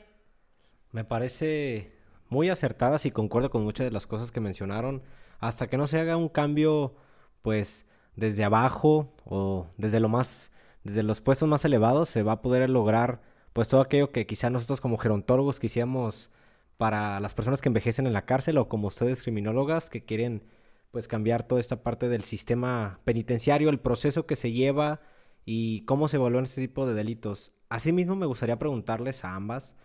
Me 0.91 1.05
parece 1.05 2.00
muy 2.31 2.49
acertadas 2.49 3.05
y 3.05 3.11
concuerdo 3.11 3.51
con 3.51 3.63
muchas 3.63 3.85
de 3.85 3.91
las 3.91 4.07
cosas 4.07 4.31
que 4.31 4.39
mencionaron. 4.39 5.03
Hasta 5.39 5.67
que 5.67 5.77
no 5.77 5.85
se 5.85 5.99
haga 5.99 6.17
un 6.17 6.29
cambio, 6.29 6.95
pues, 7.41 7.85
desde 8.15 8.43
abajo 8.43 9.13
o 9.25 9.67
desde 9.77 9.99
lo 9.99 10.09
más, 10.09 10.51
desde 10.83 11.03
los 11.03 11.21
puestos 11.21 11.47
más 11.47 11.65
elevados 11.65 12.09
se 12.09 12.23
va 12.23 12.33
a 12.33 12.41
poder 12.41 12.69
lograr 12.69 13.21
pues 13.53 13.67
todo 13.67 13.81
aquello 13.81 14.11
que 14.11 14.25
quizá 14.25 14.49
nosotros 14.49 14.79
como 14.81 14.97
gerontólogos 14.97 15.59
quisiéramos 15.59 16.29
para 16.77 17.19
las 17.19 17.33
personas 17.33 17.61
que 17.61 17.69
envejecen 17.69 18.07
en 18.07 18.13
la 18.13 18.25
cárcel 18.25 18.57
o 18.57 18.69
como 18.69 18.87
ustedes 18.87 19.21
criminólogas 19.23 19.89
que 19.89 20.05
quieren 20.05 20.43
pues 20.91 21.07
cambiar 21.07 21.43
toda 21.43 21.59
esta 21.61 21.83
parte 21.83 22.09
del 22.09 22.23
sistema 22.23 22.99
penitenciario, 23.03 23.69
el 23.69 23.79
proceso 23.79 24.25
que 24.25 24.35
se 24.35 24.51
lleva 24.51 25.01
y 25.45 25.81
cómo 25.85 26.07
se 26.07 26.17
evalúan 26.17 26.45
este 26.45 26.61
tipo 26.61 26.85
de 26.85 26.93
delitos. 26.93 27.51
Asimismo 27.69 28.15
me 28.15 28.25
gustaría 28.25 28.59
preguntarles 28.59 29.25
a 29.25 29.35
ambas 29.35 29.75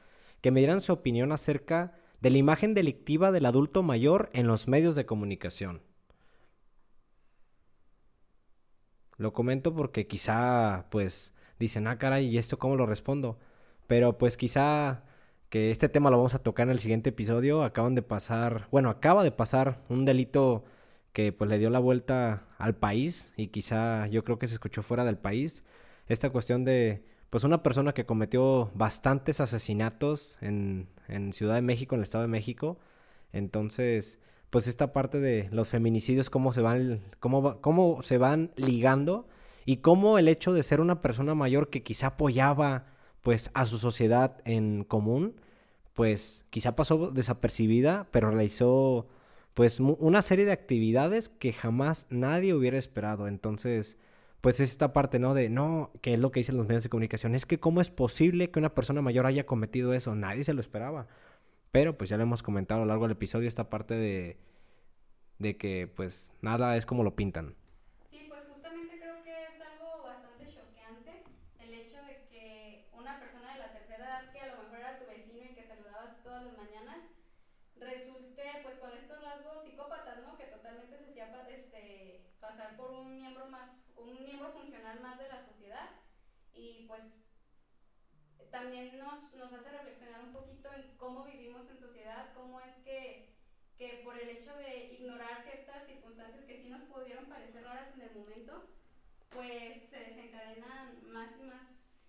que 0.40 0.50
me 0.50 0.60
dieran 0.60 0.80
su 0.80 0.92
opinión 0.92 1.32
acerca 1.32 1.94
de 2.20 2.30
la 2.30 2.38
imagen 2.38 2.74
delictiva 2.74 3.32
del 3.32 3.46
adulto 3.46 3.82
mayor 3.82 4.30
en 4.32 4.46
los 4.46 4.68
medios 4.68 4.96
de 4.96 5.06
comunicación. 5.06 5.82
Lo 9.16 9.32
comento 9.32 9.74
porque 9.74 10.06
quizá, 10.06 10.86
pues, 10.90 11.34
dicen, 11.58 11.86
ah, 11.86 11.98
caray, 11.98 12.26
¿y 12.26 12.38
esto 12.38 12.58
cómo 12.58 12.76
lo 12.76 12.86
respondo? 12.86 13.38
Pero 13.86 14.18
pues 14.18 14.36
quizá 14.36 15.04
que 15.48 15.70
este 15.70 15.88
tema 15.88 16.10
lo 16.10 16.18
vamos 16.18 16.34
a 16.34 16.42
tocar 16.42 16.66
en 16.66 16.72
el 16.72 16.78
siguiente 16.80 17.10
episodio. 17.10 17.62
Acaban 17.62 17.94
de 17.94 18.02
pasar, 18.02 18.68
bueno, 18.70 18.90
acaba 18.90 19.24
de 19.24 19.32
pasar 19.32 19.84
un 19.88 20.04
delito 20.04 20.64
que 21.12 21.32
pues 21.32 21.48
le 21.50 21.58
dio 21.58 21.70
la 21.70 21.78
vuelta 21.78 22.46
al 22.58 22.76
país 22.76 23.32
y 23.36 23.48
quizá 23.48 24.06
yo 24.08 24.24
creo 24.24 24.38
que 24.38 24.46
se 24.48 24.54
escuchó 24.54 24.82
fuera 24.82 25.04
del 25.04 25.18
país. 25.18 25.64
Esta 26.08 26.30
cuestión 26.30 26.64
de 26.64 27.04
pues 27.36 27.44
una 27.44 27.62
persona 27.62 27.92
que 27.92 28.06
cometió 28.06 28.70
bastantes 28.72 29.40
asesinatos 29.42 30.38
en, 30.40 30.88
Ciudad 31.34 31.56
de 31.56 31.60
México, 31.60 31.94
en 31.94 31.98
el 31.98 32.04
Estado 32.04 32.22
de 32.22 32.28
México. 32.28 32.78
Entonces, 33.30 34.18
pues 34.48 34.66
esta 34.66 34.94
parte 34.94 35.20
de 35.20 35.50
los 35.52 35.68
feminicidios, 35.68 36.30
cómo 36.30 36.54
se 36.54 36.62
van, 36.62 37.02
cómo, 37.20 37.60
cómo 37.60 38.00
se 38.00 38.16
van 38.16 38.52
ligando 38.56 39.28
y 39.66 39.82
cómo 39.82 40.18
el 40.18 40.28
hecho 40.28 40.54
de 40.54 40.62
ser 40.62 40.80
una 40.80 41.02
persona 41.02 41.34
mayor 41.34 41.68
que 41.68 41.82
quizá 41.82 42.06
apoyaba 42.06 42.86
pues 43.20 43.50
a 43.52 43.66
su 43.66 43.76
sociedad 43.76 44.38
en 44.46 44.82
común, 44.84 45.38
pues 45.92 46.46
quizá 46.48 46.74
pasó 46.74 47.10
desapercibida, 47.10 48.06
pero 48.12 48.30
realizó 48.30 49.08
pues 49.52 49.78
una 49.78 50.22
serie 50.22 50.46
de 50.46 50.52
actividades 50.52 51.28
que 51.28 51.52
jamás 51.52 52.06
nadie 52.08 52.54
hubiera 52.54 52.78
esperado. 52.78 53.28
Entonces, 53.28 53.98
pues 54.46 54.60
es 54.60 54.70
esta 54.70 54.92
parte, 54.92 55.18
¿no? 55.18 55.34
De, 55.34 55.48
no, 55.48 55.90
que 56.02 56.12
es 56.12 56.20
lo 56.20 56.30
que 56.30 56.38
dicen 56.38 56.56
los 56.56 56.68
medios 56.68 56.84
de 56.84 56.88
comunicación, 56.88 57.34
es 57.34 57.46
que 57.46 57.58
cómo 57.58 57.80
es 57.80 57.90
posible 57.90 58.48
que 58.52 58.60
una 58.60 58.76
persona 58.76 59.02
mayor 59.02 59.26
haya 59.26 59.44
cometido 59.44 59.92
eso, 59.92 60.14
nadie 60.14 60.44
se 60.44 60.54
lo 60.54 60.60
esperaba. 60.60 61.08
Pero 61.72 61.98
pues 61.98 62.10
ya 62.10 62.16
lo 62.16 62.22
hemos 62.22 62.44
comentado 62.44 62.80
a 62.80 62.84
lo 62.84 62.88
largo 62.90 63.06
del 63.06 63.16
episodio, 63.18 63.48
esta 63.48 63.68
parte 63.68 63.94
de, 63.94 64.36
de 65.40 65.56
que 65.56 65.88
pues 65.88 66.30
nada 66.42 66.76
es 66.76 66.86
como 66.86 67.02
lo 67.02 67.16
pintan. 67.16 67.56
Sí, 68.08 68.26
pues 68.28 68.42
justamente 68.48 69.00
creo 69.00 69.20
que 69.24 69.34
es 69.50 69.60
algo 69.66 70.04
bastante 70.04 70.46
choqueante 70.46 71.24
el 71.58 71.74
hecho 71.74 71.98
de 72.06 72.22
que 72.30 72.86
una 72.94 73.18
persona 73.18 73.52
de 73.52 73.58
la 73.58 73.72
tercera 73.72 74.06
edad 74.06 74.30
que 74.30 74.38
a 74.38 74.54
lo 74.54 74.62
mejor 74.62 74.78
era 74.78 74.96
tu 75.00 75.06
vecino 75.06 75.42
y 75.42 75.54
que 75.56 75.66
saludabas 75.66 76.22
todas 76.22 76.44
las 76.44 76.56
mañanas, 76.56 77.02
resulte 77.80 78.42
pues 78.62 78.76
con 78.76 78.92
estos 78.94 79.20
rasgos 79.24 79.64
psicópatas, 79.64 80.22
¿no? 80.22 80.38
Que 80.38 80.44
totalmente 80.44 80.98
se 80.98 81.02
hacía 81.02 81.34
este, 81.50 82.20
pasar 82.38 82.76
por 82.76 82.92
un 82.92 83.16
miembro 83.16 83.50
más, 83.50 83.74
un 83.96 84.24
miembro 84.24 84.52
funcional 84.52 85.00
más 85.00 85.18
de 85.18 85.28
la 85.28 85.44
sociedad 85.46 85.90
y 86.54 86.84
pues 86.86 87.02
también 88.50 88.98
nos, 88.98 89.32
nos 89.34 89.52
hace 89.52 89.70
reflexionar 89.70 90.22
un 90.24 90.32
poquito 90.32 90.68
en 90.74 90.96
cómo 90.96 91.24
vivimos 91.24 91.68
en 91.70 91.76
sociedad, 91.76 92.32
cómo 92.34 92.60
es 92.60 92.72
que, 92.84 93.34
que 93.76 94.00
por 94.04 94.18
el 94.18 94.28
hecho 94.28 94.54
de 94.56 94.94
ignorar 94.94 95.42
ciertas 95.42 95.86
circunstancias 95.86 96.44
que 96.44 96.62
sí 96.62 96.68
nos 96.70 96.82
pudieron 96.82 97.26
parecer 97.26 97.64
raras 97.64 97.94
en 97.94 98.02
el 98.02 98.14
momento, 98.14 98.68
pues 99.30 99.88
se 99.90 99.98
desencadenan 99.98 101.12
más 101.12 101.30
y 101.38 101.42
más 101.44 102.06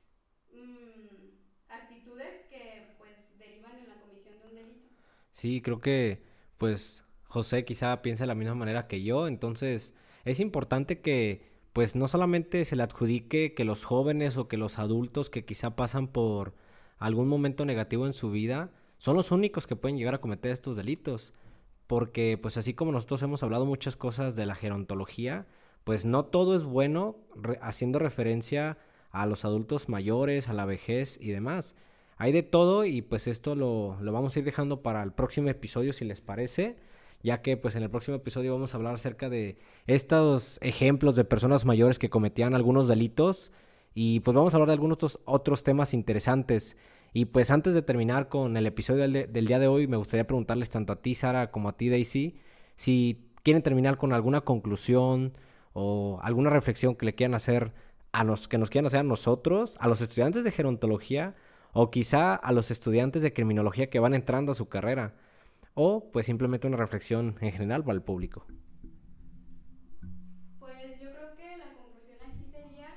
mmm, 0.54 1.38
actitudes 1.70 2.46
que 2.50 2.96
pues 2.98 3.38
derivan 3.38 3.78
en 3.78 3.90
la 3.90 4.00
comisión 4.00 4.38
de 4.40 4.46
un 4.48 4.56
delito. 4.56 4.88
Sí, 5.34 5.62
creo 5.62 5.82
que 5.82 6.24
pues 6.58 7.06
José 7.26 7.66
quizá 7.66 8.02
piensa 8.02 8.24
de 8.24 8.28
la 8.28 8.36
misma 8.36 8.56
manera 8.56 8.88
que 8.88 9.04
yo, 9.04 9.28
entonces 9.28 9.94
es 10.26 10.40
importante 10.40 11.02
que 11.02 11.47
pues 11.78 11.96
no 11.96 12.08
solamente 12.08 12.66
se 12.66 12.76
le 12.76 12.82
adjudique 12.82 13.54
que 13.54 13.64
los 13.64 13.86
jóvenes 13.86 14.36
o 14.38 14.48
que 14.48 14.58
los 14.58 14.80
adultos 14.80 15.30
que 15.30 15.46
quizá 15.46 15.76
pasan 15.76 16.08
por 16.08 16.56
algún 16.98 17.28
momento 17.28 17.66
negativo 17.66 18.08
en 18.08 18.14
su 18.14 18.32
vida 18.32 18.72
son 18.98 19.16
los 19.16 19.30
únicos 19.30 19.68
que 19.68 19.76
pueden 19.76 19.96
llegar 19.96 20.16
a 20.16 20.20
cometer 20.20 20.52
estos 20.52 20.76
delitos. 20.76 21.36
Porque 21.86 22.40
pues 22.42 22.58
así 22.58 22.74
como 22.74 22.92
nosotros 22.92 23.22
hemos 23.22 23.44
hablado 23.44 23.68
muchas 23.68 23.96
cosas 23.96 24.36
de 24.36 24.48
la 24.48 24.56
gerontología, 24.56 25.46
pues 25.84 26.04
no 26.04 26.26
todo 26.26 26.56
es 26.56 26.64
bueno 26.64 27.18
haciendo 27.62 28.00
referencia 28.00 28.80
a 29.12 29.28
los 29.28 29.46
adultos 29.46 29.88
mayores, 29.88 30.50
a 30.50 30.54
la 30.54 30.66
vejez 30.66 31.20
y 31.22 31.30
demás. 31.30 31.76
Hay 32.18 32.32
de 32.32 32.42
todo 32.42 32.86
y 32.86 33.04
pues 33.04 33.28
esto 33.28 33.54
lo, 33.54 33.98
lo 34.02 34.12
vamos 34.12 34.36
a 34.36 34.40
ir 34.40 34.46
dejando 34.46 34.82
para 34.82 35.04
el 35.04 35.12
próximo 35.12 35.50
episodio 35.50 35.94
si 35.94 36.06
les 36.06 36.22
parece 36.22 36.76
ya 37.28 37.42
que 37.42 37.58
pues 37.58 37.76
en 37.76 37.84
el 37.84 37.90
próximo 37.90 38.16
episodio 38.16 38.54
vamos 38.54 38.74
a 38.74 38.78
hablar 38.78 38.94
acerca 38.96 39.28
de 39.28 39.58
estos 39.86 40.60
ejemplos 40.62 41.18
de 41.18 41.26
personas 41.26 41.66
mayores 41.66 42.00
que 42.00 42.10
cometían 42.10 42.56
algunos 42.56 42.88
delitos 42.88 43.52
y 43.94 44.22
pues 44.22 44.34
vamos 44.34 44.54
a 44.54 44.58
hablar 44.58 44.68
de 44.70 44.74
algunos 44.76 45.20
otros, 45.26 45.64
temas 45.66 45.94
interesantes. 45.94 46.78
Y 47.12 47.26
pues 47.26 47.52
antes 47.52 47.74
de 47.74 47.82
terminar 47.82 48.30
con 48.30 48.56
el 48.56 48.66
episodio 48.66 49.02
del, 49.02 49.34
del, 49.34 49.46
día 49.46 49.60
de 49.60 49.68
hoy, 49.68 49.88
me 49.88 49.98
gustaría 49.98 50.26
preguntarles 50.26 50.70
tanto 50.70 50.94
a 50.94 51.02
ti, 51.02 51.16
Sara, 51.16 51.52
como 51.52 51.68
a 51.68 51.76
ti, 51.76 51.90
Daisy, 51.90 52.38
si 52.78 53.28
quieren 53.44 53.62
terminar 53.62 53.98
con 53.98 54.14
alguna 54.14 54.42
conclusión 54.42 55.38
o 55.74 56.20
alguna 56.24 56.50
reflexión 56.50 56.96
que 56.96 57.08
le 57.08 57.16
quieran 57.16 57.34
hacer 57.34 57.74
a 58.14 58.24
los 58.24 58.48
que 58.48 58.58
nos 58.58 58.70
quieran 58.70 58.86
hacer 58.86 59.02
a 59.02 59.04
nosotros, 59.04 59.76
a 59.82 59.90
los 59.90 60.00
estudiantes 60.00 60.46
de 60.46 60.52
gerontología 60.52 61.36
o 61.74 61.92
quizá 61.92 62.36
a 62.36 62.54
los 62.54 62.72
estudiantes 62.72 63.22
de 63.22 63.34
criminología 63.34 63.90
que 63.90 64.00
van 64.00 64.14
entrando 64.14 64.54
a 64.54 64.56
su 64.56 64.70
carrera 64.70 65.14
o 65.80 66.10
pues 66.12 66.26
simplemente 66.26 66.66
una 66.66 66.78
reflexión 66.78 67.38
en 67.40 67.52
general 67.52 67.84
para 67.84 67.94
el 67.94 68.02
público. 68.02 68.48
Pues 70.58 71.00
yo 71.00 71.14
creo 71.14 71.36
que 71.36 71.56
la 71.56 71.72
conclusión 71.78 72.18
aquí 72.26 72.44
sería 72.46 72.90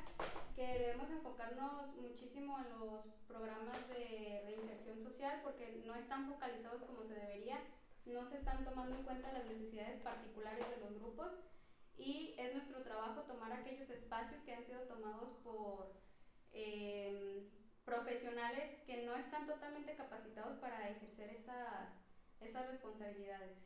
que 0.57 0.65
debemos 0.79 1.11
enfocarnos 1.11 1.95
muchísimo 2.01 2.59
en 2.59 2.71
los 2.71 3.05
programas 3.29 3.87
de 3.91 4.41
reinserción 4.47 4.97
social 4.97 5.41
porque 5.45 5.83
no 5.87 5.95
están 5.95 6.27
focalizados 6.27 6.83
como 6.85 7.05
se 7.05 7.13
debería, 7.13 7.61
no 8.07 8.25
se 8.25 8.39
están 8.39 8.65
tomando 8.65 8.97
en 8.97 9.03
cuenta 9.03 9.31
las 9.31 9.45
necesidades 9.45 10.01
particulares 10.01 10.65
de 10.71 10.81
los 10.81 10.99
grupos 10.99 11.33
y 11.99 12.35
es 12.39 12.55
nuestro 12.55 12.81
trabajo 12.83 13.21
tomar 13.29 13.53
aquellos 13.53 13.91
espacios 13.91 14.41
que 14.41 14.55
han 14.55 14.65
sido 14.65 14.81
tomados 14.89 15.37
por 15.45 15.93
eh, 16.53 17.47
profesionales 17.85 18.81
que 18.87 19.05
no 19.05 19.17
están 19.17 19.47
totalmente 19.47 19.95
capacitados 19.97 20.57
para 20.61 20.89
ejercer 20.89 21.29
esas 21.37 22.01
esas 22.41 22.69
responsabilidades? 22.69 23.59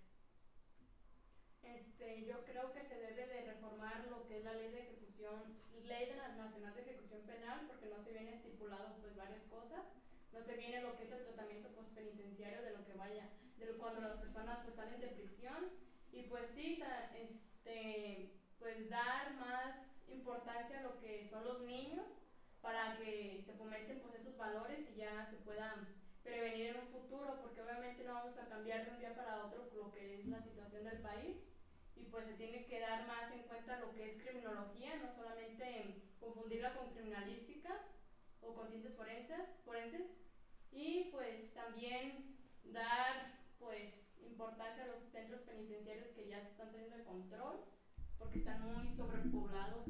Este, 1.62 2.24
yo 2.26 2.44
creo 2.44 2.72
que 2.72 2.84
se 2.84 2.94
debe 2.96 3.26
de 3.26 3.52
reformar 3.52 4.06
lo 4.10 4.26
que 4.26 4.38
es 4.38 4.44
la 4.44 4.54
ley 4.54 4.70
de 4.70 4.80
ejecución, 4.80 5.58
ley 5.84 6.06
de 6.06 6.16
nacional 6.16 6.74
de 6.74 6.82
ejecución 6.82 7.22
penal, 7.22 7.60
porque 7.66 7.86
no 7.86 8.02
se 8.02 8.12
viene 8.12 8.34
estipulado 8.34 8.96
pues 9.00 9.16
varias 9.16 9.42
cosas, 9.44 9.84
no 10.32 10.42
se 10.42 10.56
viene 10.56 10.82
lo 10.82 10.96
que 10.96 11.04
es 11.04 11.12
el 11.12 11.24
tratamiento 11.24 11.68
postpenitenciario 11.70 12.62
de 12.62 12.72
lo 12.72 12.84
que 12.84 12.94
vaya, 12.94 13.28
de 13.56 13.66
cuando 13.78 14.00
las 14.00 14.18
personas 14.18 14.58
pues 14.64 14.74
salen 14.74 15.00
de 15.00 15.08
prisión 15.08 15.70
y 16.12 16.22
pues 16.24 16.44
sí, 16.54 16.82
este, 17.14 18.30
pues 18.58 18.88
dar 18.90 19.34
más 19.34 19.76
importancia 20.08 20.78
a 20.78 20.82
lo 20.82 20.98
que 21.00 21.28
son 21.30 21.44
los 21.44 21.62
niños 21.62 22.06
para 22.60 22.96
que 22.96 23.42
se 23.44 23.52
fomenten 23.54 24.00
pues 24.00 24.14
esos 24.14 24.36
valores 24.36 24.88
y 24.90 24.96
ya 24.96 25.26
se 25.30 25.36
puedan 25.36 25.86
prevenir 26.24 26.68
en 26.68 26.80
un 26.80 26.88
futuro, 26.88 27.38
porque 27.42 27.60
obviamente 27.60 28.02
no 28.02 28.14
vamos 28.14 28.36
a 28.38 28.48
cambiar 28.48 28.84
de 28.84 28.90
un 28.92 28.98
día 28.98 29.14
para 29.14 29.44
otro 29.44 29.70
lo 29.76 29.92
que 29.92 30.20
es 30.20 30.26
la 30.26 30.42
situación 30.42 30.84
del 30.84 30.98
país. 30.98 31.36
Y 31.96 32.06
pues 32.06 32.26
se 32.26 32.34
tiene 32.34 32.66
que 32.66 32.80
dar 32.80 33.06
más 33.06 33.30
en 33.32 33.42
cuenta 33.44 33.78
lo 33.78 33.92
que 33.92 34.04
es 34.04 34.22
criminología, 34.22 34.96
no 34.96 35.14
solamente 35.14 36.02
confundirla 36.18 36.74
con 36.74 36.90
criminalística 36.92 37.70
o 38.40 38.54
con 38.54 38.68
ciencias 38.68 38.94
forenses, 38.94 39.46
forenses. 39.64 40.10
Y 40.72 41.10
pues 41.12 41.52
también 41.54 42.36
dar 42.64 43.38
pues 43.58 43.94
importancia 44.18 44.84
a 44.84 44.88
los 44.88 45.04
centros 45.12 45.42
penitenciarios 45.42 46.08
que 46.16 46.26
ya 46.26 46.40
se 46.40 46.50
están 46.50 46.72
saliendo 46.72 46.96
de 46.96 47.04
control 47.04 47.60
porque 48.18 48.38
están 48.38 48.60
muy 48.62 48.96
sobrepoblados. 48.96 49.86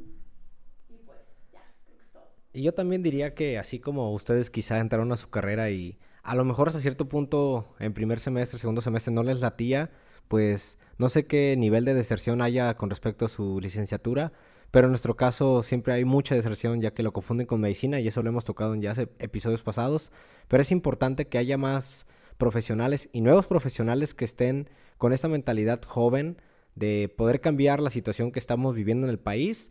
Y 0.89 0.99
pues 1.07 1.21
ya, 1.53 1.63
creo 1.85 1.97
que 1.97 2.03
es 2.03 2.11
todo. 2.11 2.31
Y 2.53 2.63
yo 2.63 2.75
también 2.75 3.03
diría 3.03 3.35
que 3.35 3.59
así 3.59 3.81
como 3.81 4.13
ustedes 4.13 4.51
quizá 4.51 4.79
entraron 4.79 5.11
a 5.13 5.17
su 5.17 5.31
carrera 5.31 5.71
y 5.71 5.99
a 6.25 6.35
lo 6.35 6.45
mejor 6.45 6.69
hasta 6.69 6.81
cierto 6.81 7.09
punto 7.09 7.75
en 7.79 7.93
primer 7.93 8.19
semestre, 8.19 8.59
segundo 8.59 8.81
semestre 8.81 9.13
no 9.13 9.23
les 9.23 9.41
latía, 9.41 9.91
pues 10.27 10.79
no 10.99 11.09
sé 11.09 11.27
qué 11.27 11.55
nivel 11.57 11.85
de 11.85 11.95
deserción 11.95 12.41
haya 12.41 12.75
con 12.75 12.89
respecto 12.89 13.27
a 13.27 13.29
su 13.29 13.61
licenciatura, 13.61 14.33
pero 14.71 14.87
en 14.87 14.91
nuestro 14.91 15.17
caso 15.17 15.63
siempre 15.63 15.93
hay 15.93 16.05
mucha 16.05 16.35
deserción 16.35 16.81
ya 16.81 16.95
que 16.95 17.03
lo 17.03 17.13
confunden 17.13 17.47
con 17.47 17.61
medicina 17.61 18.01
y 18.01 18.09
eso 18.09 18.23
lo 18.23 18.31
hemos 18.31 18.45
tocado 18.45 18.75
en 18.75 18.81
ya 18.81 18.95
episodios 19.19 19.63
pasados, 19.63 20.11
pero 20.49 20.63
es 20.63 20.73
importante 20.73 21.29
que 21.29 21.39
haya 21.39 21.59
más 21.59 22.07
profesionales 22.39 23.11
y 23.13 23.21
nuevos 23.21 23.47
profesionales 23.47 24.15
que 24.15 24.25
estén 24.25 24.71
con 24.99 25.13
esta 25.13 25.29
mentalidad 25.29 25.83
joven 25.85 26.39
de 26.75 27.13
poder 27.15 27.41
cambiar 27.41 27.81
la 27.81 27.91
situación 27.91 28.33
que 28.33 28.39
estamos 28.39 28.75
viviendo 28.75 29.07
en 29.07 29.11
el 29.11 29.19
país. 29.19 29.71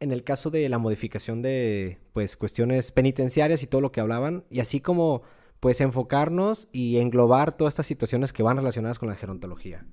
En 0.00 0.12
el 0.12 0.24
caso 0.24 0.50
de 0.50 0.66
la 0.70 0.78
modificación 0.78 1.42
de 1.42 1.98
pues 2.14 2.38
cuestiones 2.38 2.90
penitenciarias 2.90 3.62
y 3.62 3.66
todo 3.66 3.82
lo 3.82 3.92
que 3.92 4.00
hablaban, 4.00 4.44
y 4.50 4.60
así 4.60 4.80
como 4.80 5.22
pues 5.60 5.82
enfocarnos 5.82 6.68
y 6.72 6.96
englobar 6.96 7.52
todas 7.52 7.74
estas 7.74 7.86
situaciones 7.86 8.32
que 8.32 8.42
van 8.42 8.56
relacionadas 8.56 8.98
con 8.98 9.10
la 9.10 9.14
gerontología. 9.14 9.84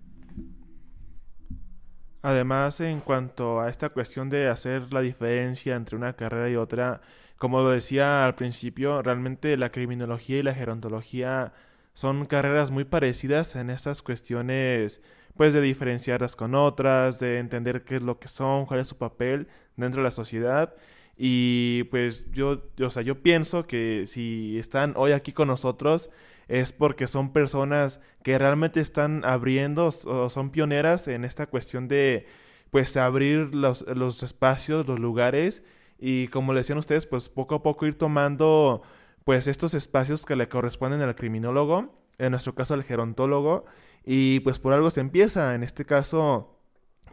Además, 2.21 2.79
en 2.79 3.01
cuanto 3.01 3.59
a 3.59 3.69
esta 3.69 3.89
cuestión 3.89 4.29
de 4.29 4.47
hacer 4.47 4.93
la 4.93 5.01
diferencia 5.01 5.75
entre 5.75 5.97
una 5.97 6.13
carrera 6.13 6.49
y 6.49 6.55
otra, 6.55 7.01
como 7.37 7.61
lo 7.61 7.69
decía 7.69 8.25
al 8.25 8.35
principio, 8.35 9.01
realmente 9.01 9.57
la 9.57 9.71
criminología 9.71 10.39
y 10.39 10.43
la 10.43 10.53
gerontología 10.53 11.53
son 11.93 12.25
carreras 12.25 12.71
muy 12.71 12.85
parecidas 12.85 13.55
en 13.55 13.69
estas 13.69 14.01
cuestiones, 14.01 15.01
pues 15.35 15.53
de 15.53 15.61
diferenciarlas 15.61 16.35
con 16.35 16.55
otras, 16.55 17.19
de 17.19 17.39
entender 17.39 17.83
qué 17.83 17.97
es 17.97 18.01
lo 18.01 18.19
que 18.19 18.27
son, 18.27 18.65
cuál 18.65 18.79
es 18.79 18.87
su 18.87 18.97
papel 18.97 19.47
dentro 19.77 20.01
de 20.01 20.05
la 20.05 20.11
sociedad. 20.11 20.75
Y 21.17 21.85
pues 21.85 22.29
yo, 22.31 22.63
o 22.79 22.89
sea, 22.89 23.01
yo 23.01 23.23
pienso 23.23 23.65
que 23.65 24.05
si 24.05 24.59
están 24.59 24.93
hoy 24.95 25.13
aquí 25.13 25.33
con 25.33 25.47
nosotros 25.47 26.09
es 26.47 26.71
porque 26.71 27.07
son 27.07 27.33
personas 27.33 27.99
que 28.23 28.37
realmente 28.37 28.79
están 28.79 29.25
abriendo 29.25 29.87
o 29.87 30.29
son 30.29 30.51
pioneras 30.51 31.07
en 31.07 31.25
esta 31.25 31.47
cuestión 31.47 31.87
de 31.87 32.27
pues 32.71 32.95
abrir 32.97 33.53
los, 33.55 33.81
los 33.87 34.23
espacios, 34.23 34.87
los 34.87 34.99
lugares. 34.99 35.63
Y 35.99 36.27
como 36.27 36.53
le 36.53 36.59
decían 36.59 36.77
ustedes, 36.77 37.05
pues 37.07 37.29
poco 37.29 37.55
a 37.55 37.63
poco 37.63 37.85
ir 37.87 37.97
tomando 37.97 38.83
pues 39.23 39.47
estos 39.47 39.73
espacios 39.73 40.25
que 40.25 40.35
le 40.35 40.47
corresponden 40.47 41.01
al 41.01 41.15
criminólogo, 41.15 41.93
en 42.17 42.31
nuestro 42.31 42.55
caso 42.55 42.73
al 42.75 42.83
gerontólogo, 42.83 43.65
y 44.05 44.39
pues 44.41 44.59
por 44.59 44.73
algo 44.73 44.89
se 44.89 45.01
empieza, 45.01 45.53
en 45.53 45.63
este 45.63 45.85
caso 45.85 46.56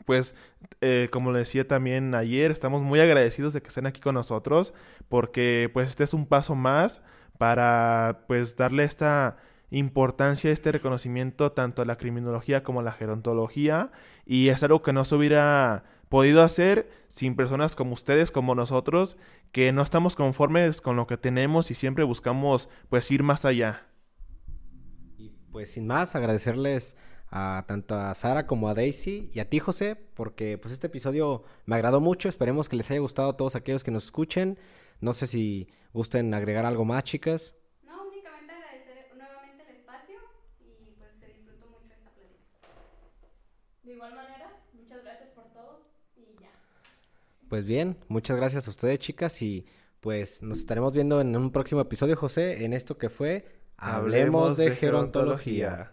pues 0.04 0.34
eh, 0.80 1.08
como 1.10 1.32
le 1.32 1.40
decía 1.40 1.66
también 1.66 2.14
ayer, 2.14 2.50
estamos 2.50 2.82
muy 2.82 3.00
agradecidos 3.00 3.52
de 3.52 3.62
que 3.62 3.68
estén 3.68 3.86
aquí 3.86 4.00
con 4.00 4.14
nosotros 4.14 4.72
porque 5.08 5.70
pues 5.72 5.88
este 5.88 6.04
es 6.04 6.14
un 6.14 6.26
paso 6.26 6.54
más 6.54 7.00
para 7.38 8.24
pues 8.26 8.56
darle 8.56 8.84
esta 8.84 9.36
importancia, 9.70 10.50
este 10.50 10.72
reconocimiento 10.72 11.52
tanto 11.52 11.82
a 11.82 11.84
la 11.84 11.96
criminología 11.96 12.62
como 12.62 12.80
a 12.80 12.82
la 12.82 12.92
gerontología 12.92 13.90
y 14.24 14.48
es 14.48 14.62
algo 14.62 14.82
que 14.82 14.92
no 14.92 15.04
se 15.04 15.14
hubiera 15.16 15.84
podido 16.08 16.42
hacer 16.42 16.88
sin 17.08 17.34
personas 17.34 17.74
como 17.74 17.94
ustedes, 17.94 18.30
como 18.30 18.54
nosotros, 18.54 19.16
que 19.52 19.72
no 19.72 19.82
estamos 19.82 20.16
conformes 20.16 20.80
con 20.80 20.96
lo 20.96 21.06
que 21.06 21.16
tenemos 21.16 21.70
y 21.70 21.74
siempre 21.74 22.04
buscamos 22.04 22.68
pues 22.88 23.10
ir 23.10 23.22
más 23.22 23.44
allá. 23.44 23.86
Y 25.16 25.30
pues 25.50 25.72
sin 25.72 25.86
más, 25.86 26.14
agradecerles 26.14 26.96
a 27.36 27.64
tanto 27.66 27.96
a 27.96 28.14
Sara 28.14 28.46
como 28.46 28.68
a 28.68 28.74
Daisy 28.74 29.28
y 29.34 29.40
a 29.40 29.50
ti 29.50 29.58
José, 29.58 29.96
porque 29.96 30.56
pues 30.56 30.72
este 30.72 30.86
episodio 30.86 31.42
me 31.66 31.74
agradó 31.74 32.00
mucho, 32.00 32.28
esperemos 32.28 32.68
que 32.68 32.76
les 32.76 32.88
haya 32.92 33.00
gustado 33.00 33.30
a 33.30 33.36
todos 33.36 33.56
aquellos 33.56 33.82
que 33.82 33.90
nos 33.90 34.04
escuchen. 34.04 34.56
No 35.00 35.12
sé 35.12 35.26
si 35.26 35.68
gusten 35.92 36.32
agregar 36.32 36.64
algo 36.64 36.84
más, 36.84 37.02
chicas. 37.02 37.56
No, 37.82 38.06
únicamente 38.06 38.52
agradecer 38.52 39.10
nuevamente 39.16 39.64
el 39.68 39.76
espacio 39.78 40.14
y 40.60 40.92
pues 40.92 41.10
se 41.18 41.26
disfrutó 41.26 41.66
mucho 41.66 41.92
esta 41.92 42.10
plática. 42.10 42.68
De 43.82 43.92
igual 43.94 44.14
manera, 44.14 44.56
muchas 44.72 45.02
gracias 45.02 45.30
por 45.30 45.52
todo 45.52 45.80
y 46.16 46.40
ya. 46.40 46.50
Pues 47.48 47.64
bien, 47.64 47.96
muchas 48.06 48.36
gracias 48.36 48.68
a 48.68 48.70
ustedes, 48.70 49.00
chicas, 49.00 49.42
y 49.42 49.66
pues 49.98 50.40
nos 50.40 50.60
estaremos 50.60 50.92
viendo 50.92 51.20
en 51.20 51.34
un 51.34 51.50
próximo 51.50 51.80
episodio, 51.80 52.14
José, 52.14 52.64
en 52.64 52.74
esto 52.74 52.96
que 52.96 53.10
fue 53.10 53.44
Hablemos 53.76 54.56
de 54.56 54.70
gerontología. 54.70 55.90